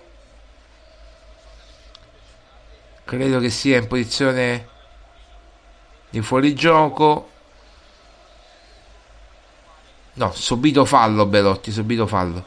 [3.04, 4.68] credo che sia in posizione
[6.10, 7.30] di fuorigioco.
[10.14, 12.44] No subito fallo Belotti subito fallo.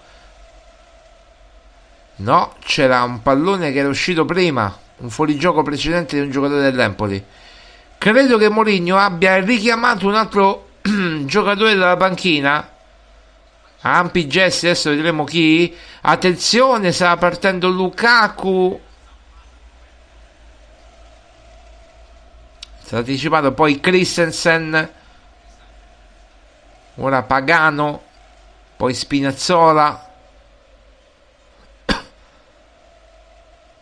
[2.18, 7.26] No c'era un pallone che era uscito prima un fuorigioco precedente di un giocatore dell'Empoli.
[7.98, 10.74] Credo che Mourinho abbia richiamato un altro
[11.26, 12.74] giocatore della panchina
[13.88, 15.76] ampi gesti adesso vedremo chi.
[16.02, 18.82] Attenzione sta partendo Lukaku.
[22.82, 24.94] Sta anticipato poi Christensen.
[26.96, 28.04] Ora Pagano
[28.76, 30.14] poi Spinazzola.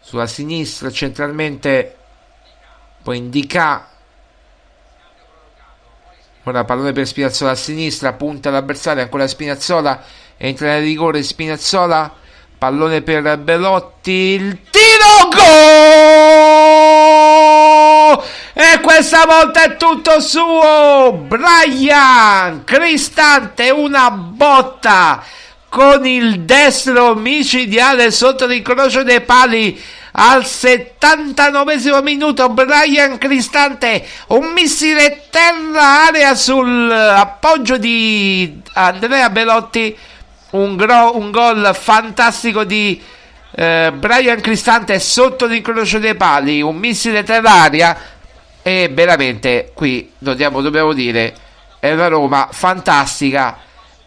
[0.01, 1.97] Sulla sinistra centralmente
[3.01, 3.87] poi Indica
[6.45, 10.03] Ora pallone per Spinazzola a sinistra, punta l'avversario, ancora Spinazzola,
[10.35, 12.13] entra nel rigore Spinazzola,
[12.57, 15.41] pallone per Belotti, il tiro gol!
[18.51, 21.13] E questa volta è tutto suo!
[21.13, 25.23] Brian Cristante, una botta
[25.69, 29.81] con il destro micidiale sotto l'incrocio dei pali
[30.15, 39.97] al 79 minuto Brian Cristante un missile terra area sul appoggio di Andrea Belotti
[40.51, 43.01] un, gro- un gol fantastico di
[43.55, 47.97] eh, Brian Cristante sotto l'incrocio dei pali un missile terra-aria
[48.61, 51.33] e veramente qui dobbiamo, dobbiamo dire
[51.79, 53.57] è una Roma fantastica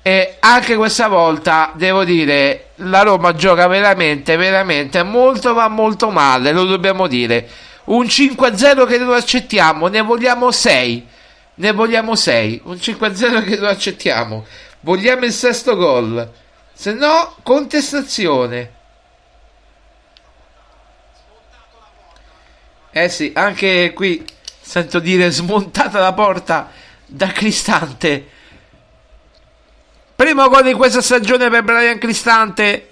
[0.07, 6.53] e anche questa volta devo dire la Roma gioca veramente veramente molto ma molto male
[6.53, 7.49] lo dobbiamo dire.
[7.87, 11.07] Un 5-0 che non accettiamo ne vogliamo 6
[11.55, 14.47] ne vogliamo 6 un 5-0 che non accettiamo.
[14.79, 16.33] Vogliamo il sesto gol.
[16.73, 18.75] Se no contestazione.
[22.93, 24.25] Eh sì anche qui
[24.61, 26.71] sento dire smontata la porta
[27.07, 28.35] da Cristante
[30.17, 32.89] Primo gol di questa stagione per Brian Cristante.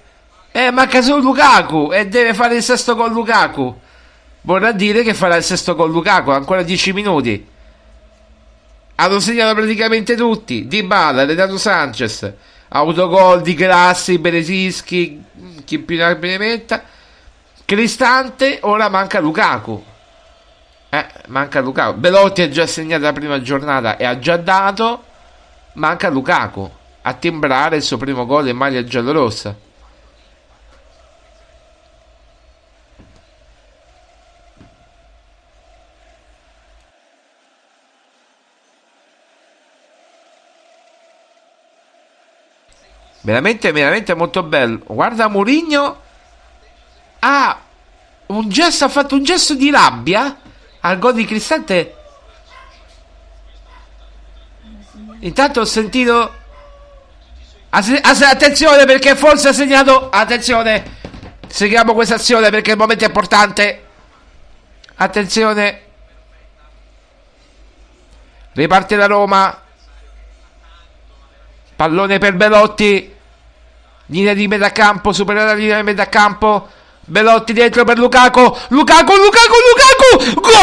[0.52, 3.80] Eh, manca solo Lukaku e deve fare il sesto con Lukaku.
[4.42, 7.48] Vorrà dire che farà il sesto con Lukaku, ancora 10 minuti.
[8.96, 10.66] Hanno segnato praticamente tutti.
[10.68, 12.30] Di Bala, Renato Sanchez,
[12.68, 15.24] autogol di Grassi, Beresischi,
[15.64, 16.82] chi più ne metta.
[17.64, 19.82] Cristante, ora manca Lukaku.
[20.90, 21.98] Eh, manca Lukaku.
[21.98, 25.04] Belotti ha già segnato la prima giornata e ha già dato.
[25.72, 29.54] Manca Lukaku a timbrare il suo primo gol in maglia giallorossa.
[43.20, 44.80] Veramente, veramente molto bello.
[44.86, 46.02] Guarda Mourinho.
[47.20, 47.60] Ha
[48.26, 50.38] un gesto, ha fatto un gesto di rabbia
[50.80, 51.96] al gol di Cristante.
[55.20, 56.42] Intanto ho sentito.
[57.80, 60.08] Ha se- Attenzione perché forse ha segnato.
[60.10, 61.02] Attenzione.
[61.48, 63.84] Seguiamo questa azione perché il momento è importante.
[64.96, 65.82] Attenzione.
[68.52, 69.60] Riparte la Roma.
[71.76, 73.12] Pallone per Belotti.
[74.06, 76.68] Linea di metà campo, superiore alla linea di metà campo.
[77.00, 78.40] Belotti dentro per Lukaku.
[78.68, 80.40] Lukaku, Lukaku, Lukaku.
[80.40, 80.54] Gol!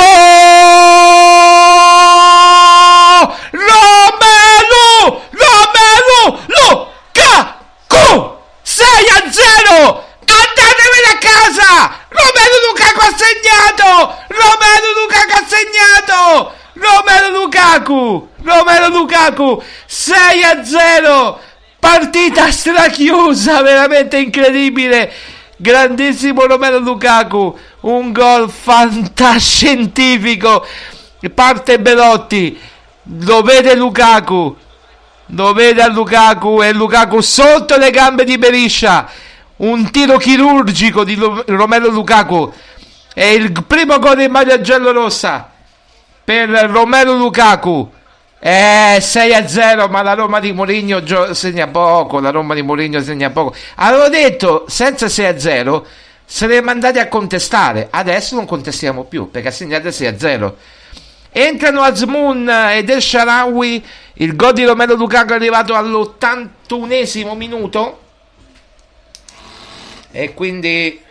[3.51, 5.21] Romelu!
[5.31, 6.39] Romelu!
[7.13, 8.37] Lukaku!
[8.61, 10.05] 6 a 0!
[10.25, 11.99] Andatevene a casa!
[12.21, 13.89] Romelu Lukaku ha segnato!
[14.27, 16.19] Romelu Lukaku ha segnato!
[16.73, 18.29] Romelu Lukaku!
[18.43, 19.63] Romelu Lukaku!
[19.87, 21.39] 6 a 0!
[21.79, 25.11] Partita strachiusa, veramente incredibile!
[25.57, 27.57] Grandissimo Romelu Lukaku!
[27.81, 30.65] Un gol fantascientifico!
[31.33, 32.59] Parte Belotti!
[33.21, 34.55] Lo vede Lukaku!
[35.33, 39.09] Lo vede a Lukaku e Lukaku sotto le gambe di Beriscia.
[39.61, 41.15] Un tiro chirurgico di
[41.45, 42.51] Romelo Lukaku.
[43.13, 45.51] È il primo gol in maglia giallo-rossa
[46.23, 47.91] per Romelo Lukaku.
[48.39, 52.19] Eh, 6 a 0, ma la Roma di Mourinho gio- segna poco.
[52.19, 53.53] La Roma di Mourinho segna poco.
[53.75, 55.85] Avevo detto senza 6 a 0
[56.25, 57.87] saremmo andati a contestare.
[57.91, 60.57] Adesso non contestiamo più perché ha segnato 6 a 0.
[61.31, 63.85] Entrano Azmoun ed El Sharawi.
[64.13, 68.00] Il gol di Romero Lukaku è arrivato all'81esimo minuto.
[70.11, 71.01] E quindi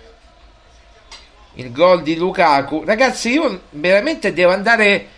[1.54, 2.84] il gol di Lukaku.
[2.84, 5.08] Ragazzi, io veramente devo andare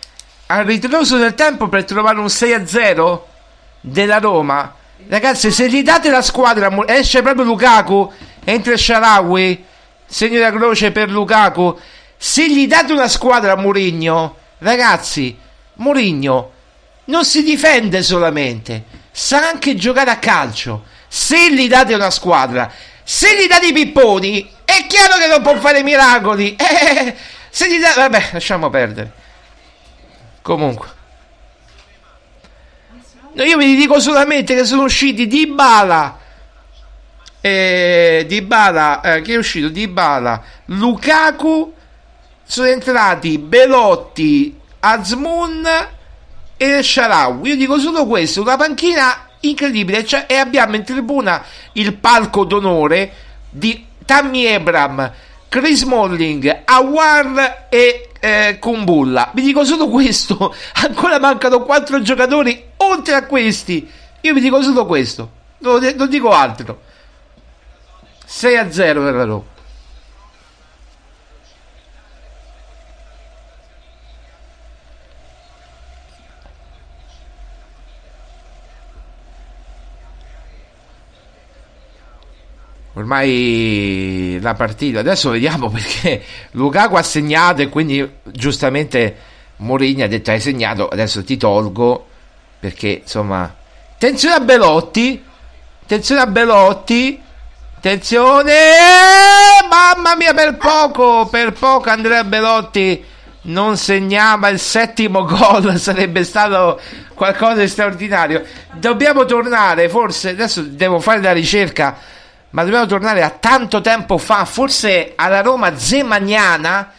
[0.47, 3.27] al ritroso del tempo per trovare un 6 a 0
[3.81, 4.75] della Roma.
[5.07, 8.11] Ragazzi, se gli date la squadra, esce proprio Lukaku,
[8.43, 9.65] entra Sharawi,
[10.05, 11.77] segno da croce per Lukaku.
[12.17, 15.37] Se gli date una squadra a Mourinho, ragazzi,
[15.75, 16.51] Mourinho
[17.05, 20.85] non si difende solamente, sa anche giocare a calcio.
[21.07, 22.71] Se gli date una squadra,
[23.03, 26.55] se gli date i pipponi, è chiaro che non può fare miracoli.
[26.63, 27.15] Eh,
[27.49, 27.99] se gli date...
[27.99, 29.11] Vabbè, lasciamo perdere.
[30.41, 30.87] Comunque.
[33.33, 36.19] Io vi dico solamente che sono usciti Dybala
[37.45, 41.73] eh, Dybala eh, che è uscito Dybala Lukaku
[42.41, 45.67] sono entrati Belotti Azmoun
[46.55, 50.05] e Sharawi io dico solo questo una panchina incredibile.
[50.05, 51.43] Cioè, e abbiamo in tribuna
[51.73, 53.11] il palco d'onore
[53.49, 55.11] di Tammy Abram
[55.47, 59.31] Chris Molling Awar e eh, Kumbulla.
[59.33, 60.53] Vi dico solo questo.
[60.83, 63.87] Ancora mancano quattro giocatori oltre a questi.
[64.21, 65.29] Io vi dico solo questo.
[65.59, 66.81] Non, non dico altro.
[68.25, 69.51] 6 a 0 per la Roma
[83.03, 84.99] ormai la partita.
[84.99, 91.23] Adesso vediamo perché Lukaku ha segnato e quindi giustamente Mourinho ha detto hai segnato adesso
[91.23, 92.07] ti tolgo.
[92.59, 93.53] Perché insomma
[93.93, 95.21] attenzione a Belotti
[95.83, 97.21] attenzione a Belotti
[97.75, 98.53] attenzione
[99.69, 103.03] mamma mia per poco per poco Andrea Belotti
[103.43, 106.79] non segnava il settimo gol sarebbe stato
[107.13, 108.43] qualcosa di straordinario.
[108.71, 111.97] Dobbiamo tornare forse adesso devo fare la ricerca
[112.53, 116.91] ma dobbiamo tornare a tanto tempo fa, forse alla Roma Zemagnana,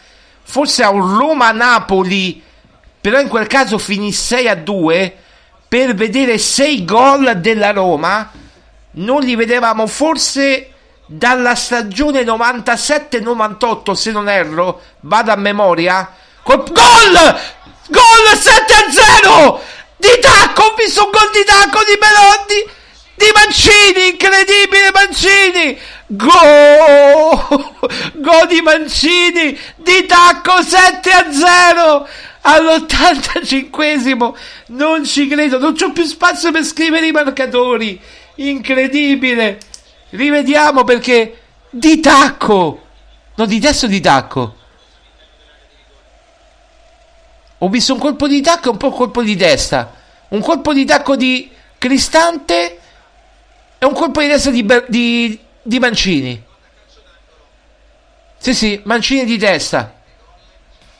[0.43, 2.43] forse a un Roma-Napoli,
[2.99, 5.17] però in quel caso finì 6 a 2,
[5.69, 8.29] per vedere 6 gol della Roma,
[8.91, 10.71] non li vedevamo forse
[11.05, 16.11] dalla stagione 97-98, se non erro, vado a memoria,
[16.43, 17.39] col gol!
[17.87, 19.61] Gol 7 a 0!
[19.95, 22.83] Di tacco, ho visto un gol di tacco di Belotti!
[23.15, 25.77] Di Mancini, incredibile Mancini,
[26.07, 27.79] go,
[28.13, 32.07] go di Mancini, di tacco 7 a 0
[32.41, 34.35] all'85esimo,
[34.67, 37.99] non ci credo, non c'ho più spazio per scrivere i marcatori,
[38.35, 39.59] incredibile,
[40.09, 41.39] rivediamo perché
[41.69, 42.85] di tacco,
[43.35, 44.55] no di testo di tacco,
[47.57, 49.93] ho visto un colpo di tacco e un po' un colpo di testa,
[50.29, 52.79] un colpo di tacco di Cristante
[53.77, 56.43] è un colpo di testa di, di, di Mancini.
[58.37, 59.93] Sì, sì, Mancini di testa.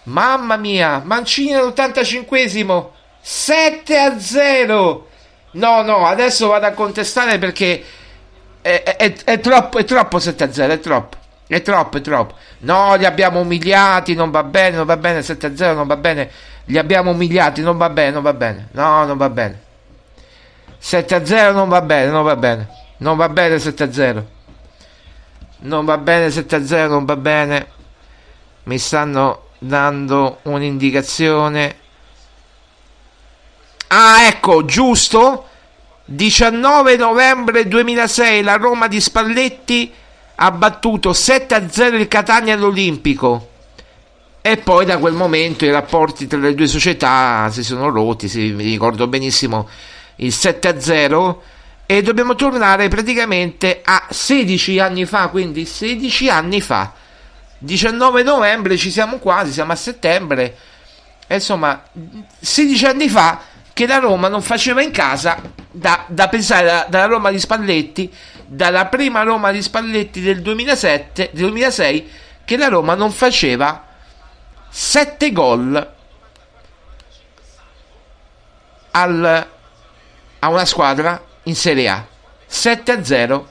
[0.03, 2.89] Mamma mia, Mancini all'85esimo.
[3.21, 5.09] 7 a 0.
[5.51, 7.83] No, no, adesso vado a contestare perché
[8.61, 11.17] è, è, è troppo, è troppo 7-0, è troppo.
[11.47, 12.35] È troppo, è troppo.
[12.59, 16.29] No, li abbiamo umiliati, non va bene, non va bene, 7-0 non va bene.
[16.65, 18.69] Li abbiamo umiliati, non va bene, non va bene.
[18.71, 19.61] No, non va bene.
[20.81, 22.69] 7-0 non va bene, non va bene.
[22.97, 24.23] Non va bene 7-0.
[25.59, 27.67] Non va bene 7-0, non va bene.
[28.63, 31.75] Mi stanno dando un'indicazione.
[33.87, 35.47] Ah, ecco, giusto.
[36.07, 39.91] 19 novembre 2006 la Roma di Spalletti
[40.35, 43.49] ha battuto 7-0 il Catania all'Olimpico.
[44.41, 48.51] E poi da quel momento i rapporti tra le due società si sono rotti, si,
[48.51, 49.67] mi ricordo benissimo
[50.17, 51.37] il 7-0
[51.85, 56.93] e dobbiamo tornare praticamente a 16 anni fa, quindi 16 anni fa.
[57.57, 60.57] 19 novembre ci siamo quasi, siamo a settembre.
[61.27, 61.83] Insomma,
[62.39, 63.41] 16 anni fa
[63.73, 68.11] che la Roma non faceva in casa da, da pensare da, Roma di Spalletti,
[68.45, 72.09] dalla prima Roma di Spalletti del 2007, del 2006,
[72.45, 73.85] che la Roma non faceva
[74.69, 75.93] 7 gol
[78.91, 79.47] al,
[80.45, 82.05] a una squadra in Serie A.
[82.45, 83.47] 7 a 0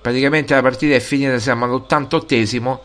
[0.00, 2.78] praticamente la partita è finita siamo all'88esimo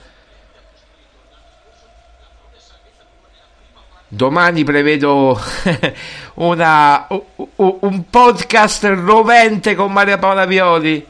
[4.09, 5.39] domani prevedo
[6.35, 7.07] una,
[7.55, 11.05] un podcast rovente con Maria Paola Violi.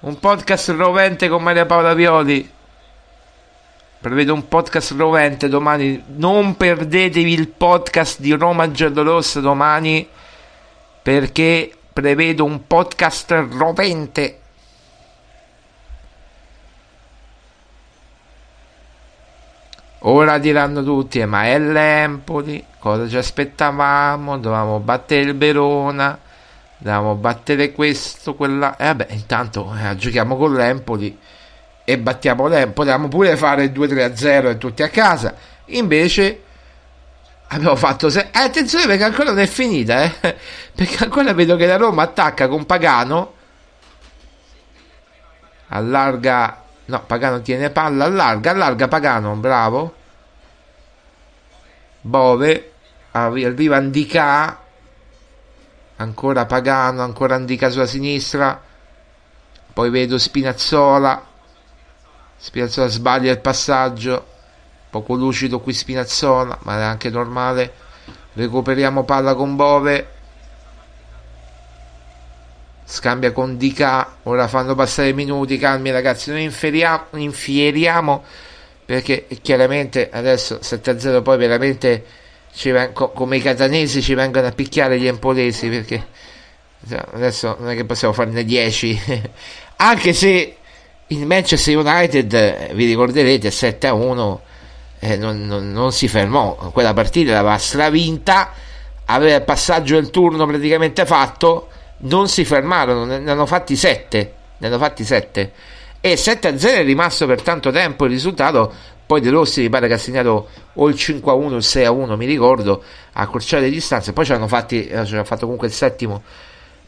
[0.00, 2.48] Un podcast rovente con Maria Paola Violi
[4.00, 10.06] prevedo un podcast rovente domani non perdetevi il podcast di Roma Giallorossa domani
[11.02, 14.40] perché prevedo un podcast rovente
[20.02, 24.38] Ora diranno tutti, eh, ma è l'Empoli, cosa ci aspettavamo?
[24.38, 26.16] Dovevamo battere il Verona,
[26.78, 28.76] dovevamo battere questo, quella...
[28.76, 31.18] E eh, vabbè, intanto eh, giochiamo con l'Empoli
[31.88, 35.34] e battiamo l'Empoli, potevamo pure fare 2-3-0 e tutti a casa.
[35.68, 36.42] Invece
[37.46, 38.10] abbiamo fatto...
[38.10, 38.28] Se...
[38.30, 40.10] Eh, attenzione perché ancora non è finita, eh?
[40.76, 43.32] perché ancora vedo che la Roma attacca con Pagano,
[45.68, 49.94] allarga No, Pagano tiene palla, allarga, allarga Pagano, bravo.
[52.02, 52.72] Bove,
[53.12, 54.60] arriva Andica,
[55.96, 58.60] ancora Pagano, ancora Andica sulla sinistra.
[59.72, 61.27] Poi vedo Spinazzola.
[62.38, 64.26] Spinazzola sbaglia il passaggio.
[64.90, 67.72] Poco lucido qui Spinazzola, ma è anche normale.
[68.32, 70.16] Recuperiamo palla con Bove
[72.90, 76.50] scambia con Dica, ora fanno passare i minuti, calmi ragazzi, noi
[77.10, 78.24] infieriamo
[78.88, 82.06] perché chiaramente adesso 7-0 poi veramente
[82.64, 86.06] ven- come i catanesi ci vengono a picchiare gli empolesi perché
[86.88, 89.02] cioè, adesso non è che possiamo farne 10
[89.76, 90.56] anche se
[91.08, 94.38] il Manchester United vi ricorderete 7-1
[95.00, 96.54] eh, non, non, non si fermò.
[96.72, 98.52] Quella partita l'aveva stravinta
[99.06, 101.68] aveva il passaggio del turno praticamente fatto
[102.00, 105.52] non si fermarono, ne hanno fatti 7, ne hanno fatti 7
[106.00, 108.72] e 7 a 0 è rimasto per tanto tempo il risultato
[109.04, 111.62] poi De Rossi mi pare che ha segnato o il 5 a 1 o il
[111.64, 115.14] 6 a 1 mi ricordo a accorciare le distanze poi ci hanno fatti eh, ci
[115.14, 116.22] hanno fatto comunque il settimo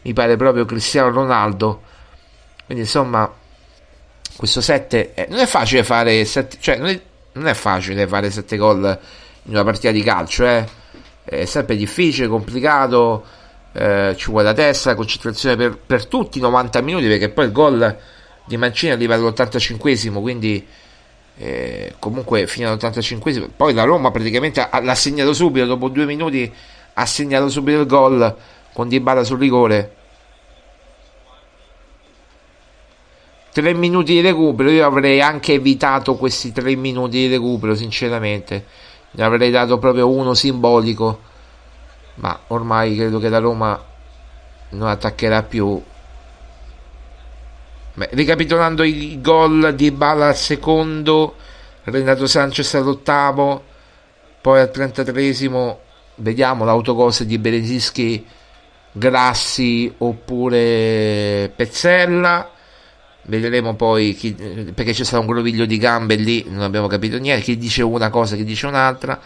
[0.03, 1.83] mi pare proprio Cristiano Ronaldo.
[2.65, 3.31] Quindi insomma
[4.37, 7.01] questo 7 eh, non è facile fare 7 cioè non è,
[7.33, 8.99] non è facile fare 7 gol
[9.45, 10.67] in una partita di calcio eh.
[11.25, 13.25] è sempre difficile complicato
[13.73, 17.53] eh, ci vuole la testa, concentrazione per, per, tutti i 90 minuti perché poi il
[17.53, 17.99] gol
[18.45, 20.67] di Mancini arriva all'85esimo quindi
[21.39, 26.53] eh, comunque fino all'85esimo poi la Roma praticamente l'ha segnato subito dopo due minuti
[26.95, 28.37] ha segnato subito il gol
[28.73, 29.99] con Dybala sul rigore
[33.53, 38.65] 3 minuti di recupero io avrei anche evitato questi 3 minuti di recupero sinceramente
[39.13, 41.29] ne avrei dato proprio uno simbolico
[42.17, 43.89] ma ormai credo che la Roma
[44.71, 45.83] non attaccherà più.
[47.95, 51.35] Beh, ricapitolando i gol di Bala al secondo,
[51.85, 53.65] Renato Sanchez all'ottavo,
[54.41, 55.77] poi al 33esimo
[56.17, 58.27] vediamo l'autocose di Beresischi,
[58.93, 62.51] Grassi oppure Pezzella.
[63.31, 67.45] Vedremo poi chi, perché c'è stato un groviglio di gambe lì, non abbiamo capito niente,
[67.45, 69.21] chi dice una cosa, chi dice un'altra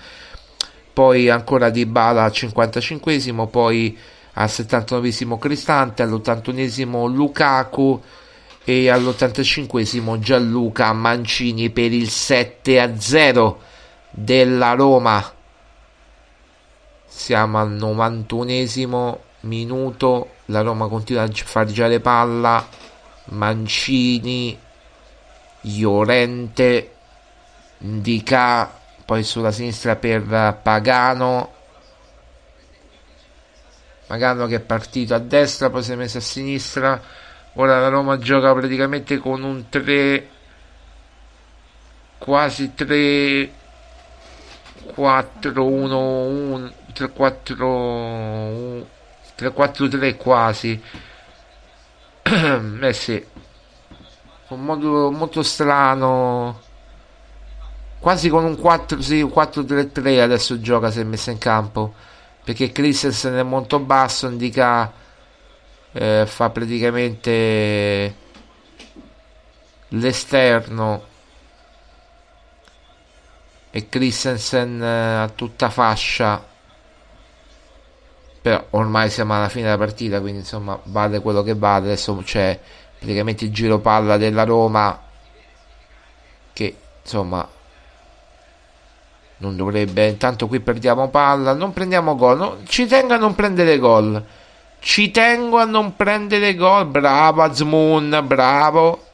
[0.95, 3.19] poi ancora Di Bala al 55
[3.51, 3.99] poi
[4.35, 8.01] al 79 Cristante, all'81 Lukaku
[8.65, 13.61] e all'85 Gianluca Mancini per il 7 a 0
[14.11, 15.33] della Roma.
[17.07, 22.67] siamo al 91esimo minuto, la Roma continua a far girare palla,
[23.27, 24.59] Mancini,
[25.63, 26.95] Iorente,
[27.79, 31.53] Dica, poi sulla sinistra per Pagano,
[34.07, 37.01] Pagano che è partito a destra, poi si è messo a sinistra,
[37.55, 40.29] ora la Roma gioca praticamente con un 3,
[42.19, 43.53] quasi 3,
[44.95, 48.87] 4, 1, 1, 3, 4, 1,
[49.37, 50.81] 3-4-3 quasi.
[52.81, 53.23] eh sì,
[54.49, 56.63] un modo molto strano.
[57.99, 61.95] Quasi con un 4, sì, 4-3-3 adesso gioca se è messo in campo.
[62.43, 64.91] Perché Christensen è molto basso, indica
[65.93, 68.15] eh, fa praticamente
[69.89, 71.03] l'esterno
[73.71, 76.53] e Christensen eh, a tutta fascia
[78.45, 81.87] però ormai siamo alla fine della partita quindi insomma vale quello che vale.
[81.87, 82.61] Adesso c'è
[82.99, 85.01] praticamente il giro palla della Roma
[86.53, 87.49] che insomma
[89.39, 93.79] non dovrebbe intanto qui perdiamo palla non prendiamo gol no, ci tengo a non prendere
[93.79, 94.23] gol
[94.79, 99.05] ci tengo a non prendere gol bravo Azmoon bravo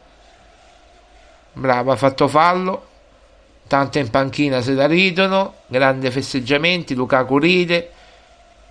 [1.53, 2.89] bravo ha fatto fallo
[3.69, 7.93] tante in panchina se la ridono grandi festeggiamenti Lukaku ride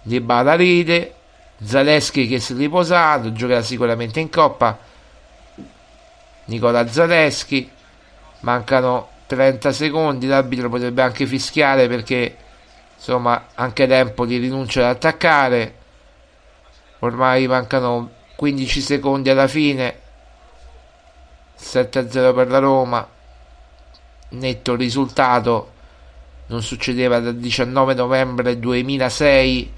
[0.01, 1.13] di Bala ride,
[1.61, 4.77] Zaleschi che si è riposato, giocherà sicuramente in Coppa,
[6.45, 7.69] Nicola Zaleschi,
[8.41, 12.35] mancano 30 secondi, l'arbitro potrebbe anche fischiare perché
[12.95, 15.75] insomma anche tempo di rinuncia ad attaccare,
[16.99, 19.99] ormai mancano 15 secondi alla fine,
[21.59, 23.07] 7-0 per la Roma,
[24.29, 25.73] netto risultato
[26.47, 29.73] non succedeva dal 19 novembre 2006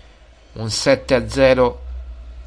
[0.53, 1.81] un 7 a 0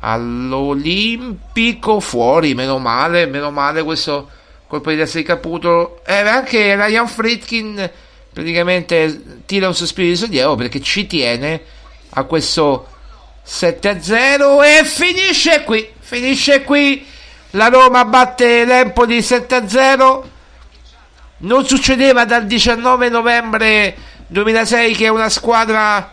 [0.01, 4.29] all'Olimpico fuori meno male meno male questo
[4.67, 6.01] colpo di testa di Caputo.
[6.05, 7.91] E eh, anche Ryan Fritkin
[8.33, 11.63] praticamente tira un sospiro di sollievo perché ci tiene
[12.11, 12.89] a questo
[13.43, 17.07] 7 a 0 e finisce qui finisce qui.
[17.51, 20.31] La Roma batte l'Empoli 7 a 0
[21.39, 23.95] non succedeva dal 19 novembre
[24.27, 26.11] 2006 che una squadra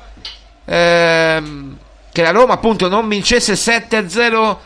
[0.66, 1.78] ehm,
[2.12, 4.58] che la Roma appunto non vincesse 7-0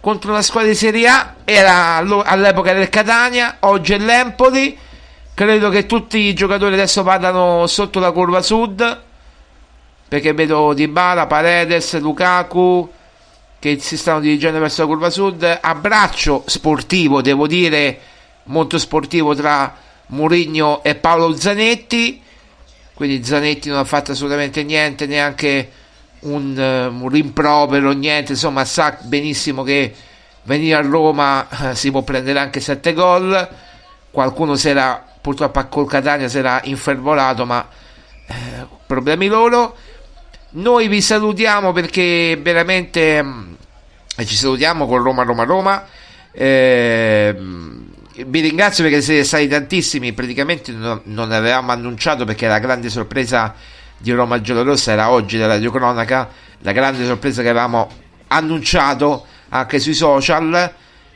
[0.00, 4.76] contro una squadra di Serie A era all'epoca del Catania oggi è l'Empoli.
[5.32, 9.02] Credo che tutti i giocatori adesso vadano sotto la curva sud
[10.08, 12.90] perché vedo Dybala, Paredes, Lukaku
[13.58, 15.58] che si stanno dirigendo verso la curva sud.
[15.60, 18.00] Abbraccio sportivo devo dire
[18.44, 19.74] molto sportivo tra
[20.06, 22.20] Mourinho e Paolo Zanetti.
[22.92, 25.70] Quindi Zanetti non ha fatto assolutamente niente neanche
[26.20, 26.56] un,
[27.00, 29.94] un rimprovero, niente, insomma sa benissimo che
[30.44, 33.48] venire a Roma eh, si può prendere anche 7 gol,
[34.10, 37.66] qualcuno si era purtroppo col Catania si era infervolato, ma
[38.26, 39.76] eh, problemi loro.
[40.52, 43.52] Noi vi salutiamo perché veramente mm,
[44.24, 45.86] ci salutiamo con Roma Roma Roma.
[46.32, 47.36] Eh,
[48.26, 53.54] vi ringrazio perché siete stati tantissimi, praticamente non, non avevamo annunciato perché la grande sorpresa
[54.00, 56.28] di Roma Giallorossa era oggi della radiocronaca,
[56.60, 57.88] la grande sorpresa che avevamo
[58.28, 60.72] annunciato anche sui social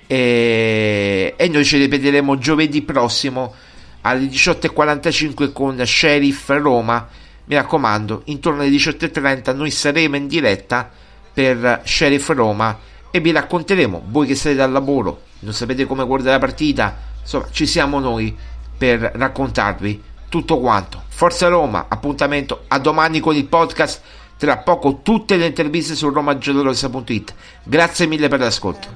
[0.06, 3.54] e, e noi ci ripeteremo giovedì prossimo
[4.02, 7.08] alle 18.45 con Sheriff Roma.
[7.46, 10.90] Mi raccomando, intorno alle 18.30 noi saremo in diretta
[11.32, 12.78] per Sheriff Roma
[13.10, 17.46] e vi racconteremo, voi che siete al lavoro, non sapete come guardare la partita, insomma
[17.50, 18.36] ci siamo noi
[18.76, 20.02] per raccontarvi
[20.34, 21.00] tutto quanto.
[21.06, 24.02] Forza Roma, appuntamento a domani con il podcast.
[24.36, 27.32] Tra poco tutte le interviste su romagiallorossa.it.
[27.62, 28.88] Grazie mille per l'ascolto.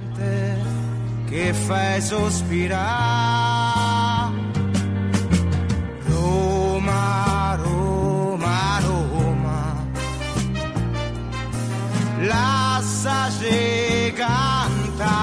[1.29, 2.77] Che fai sospirare
[6.07, 9.87] Roma, Roma, Roma
[12.21, 15.17] Lasciaci canta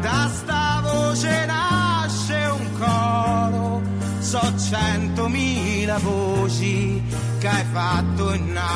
[0.00, 1.44] Da sta voce
[4.68, 7.00] centomila voci
[7.38, 8.66] che hai fatto innamorare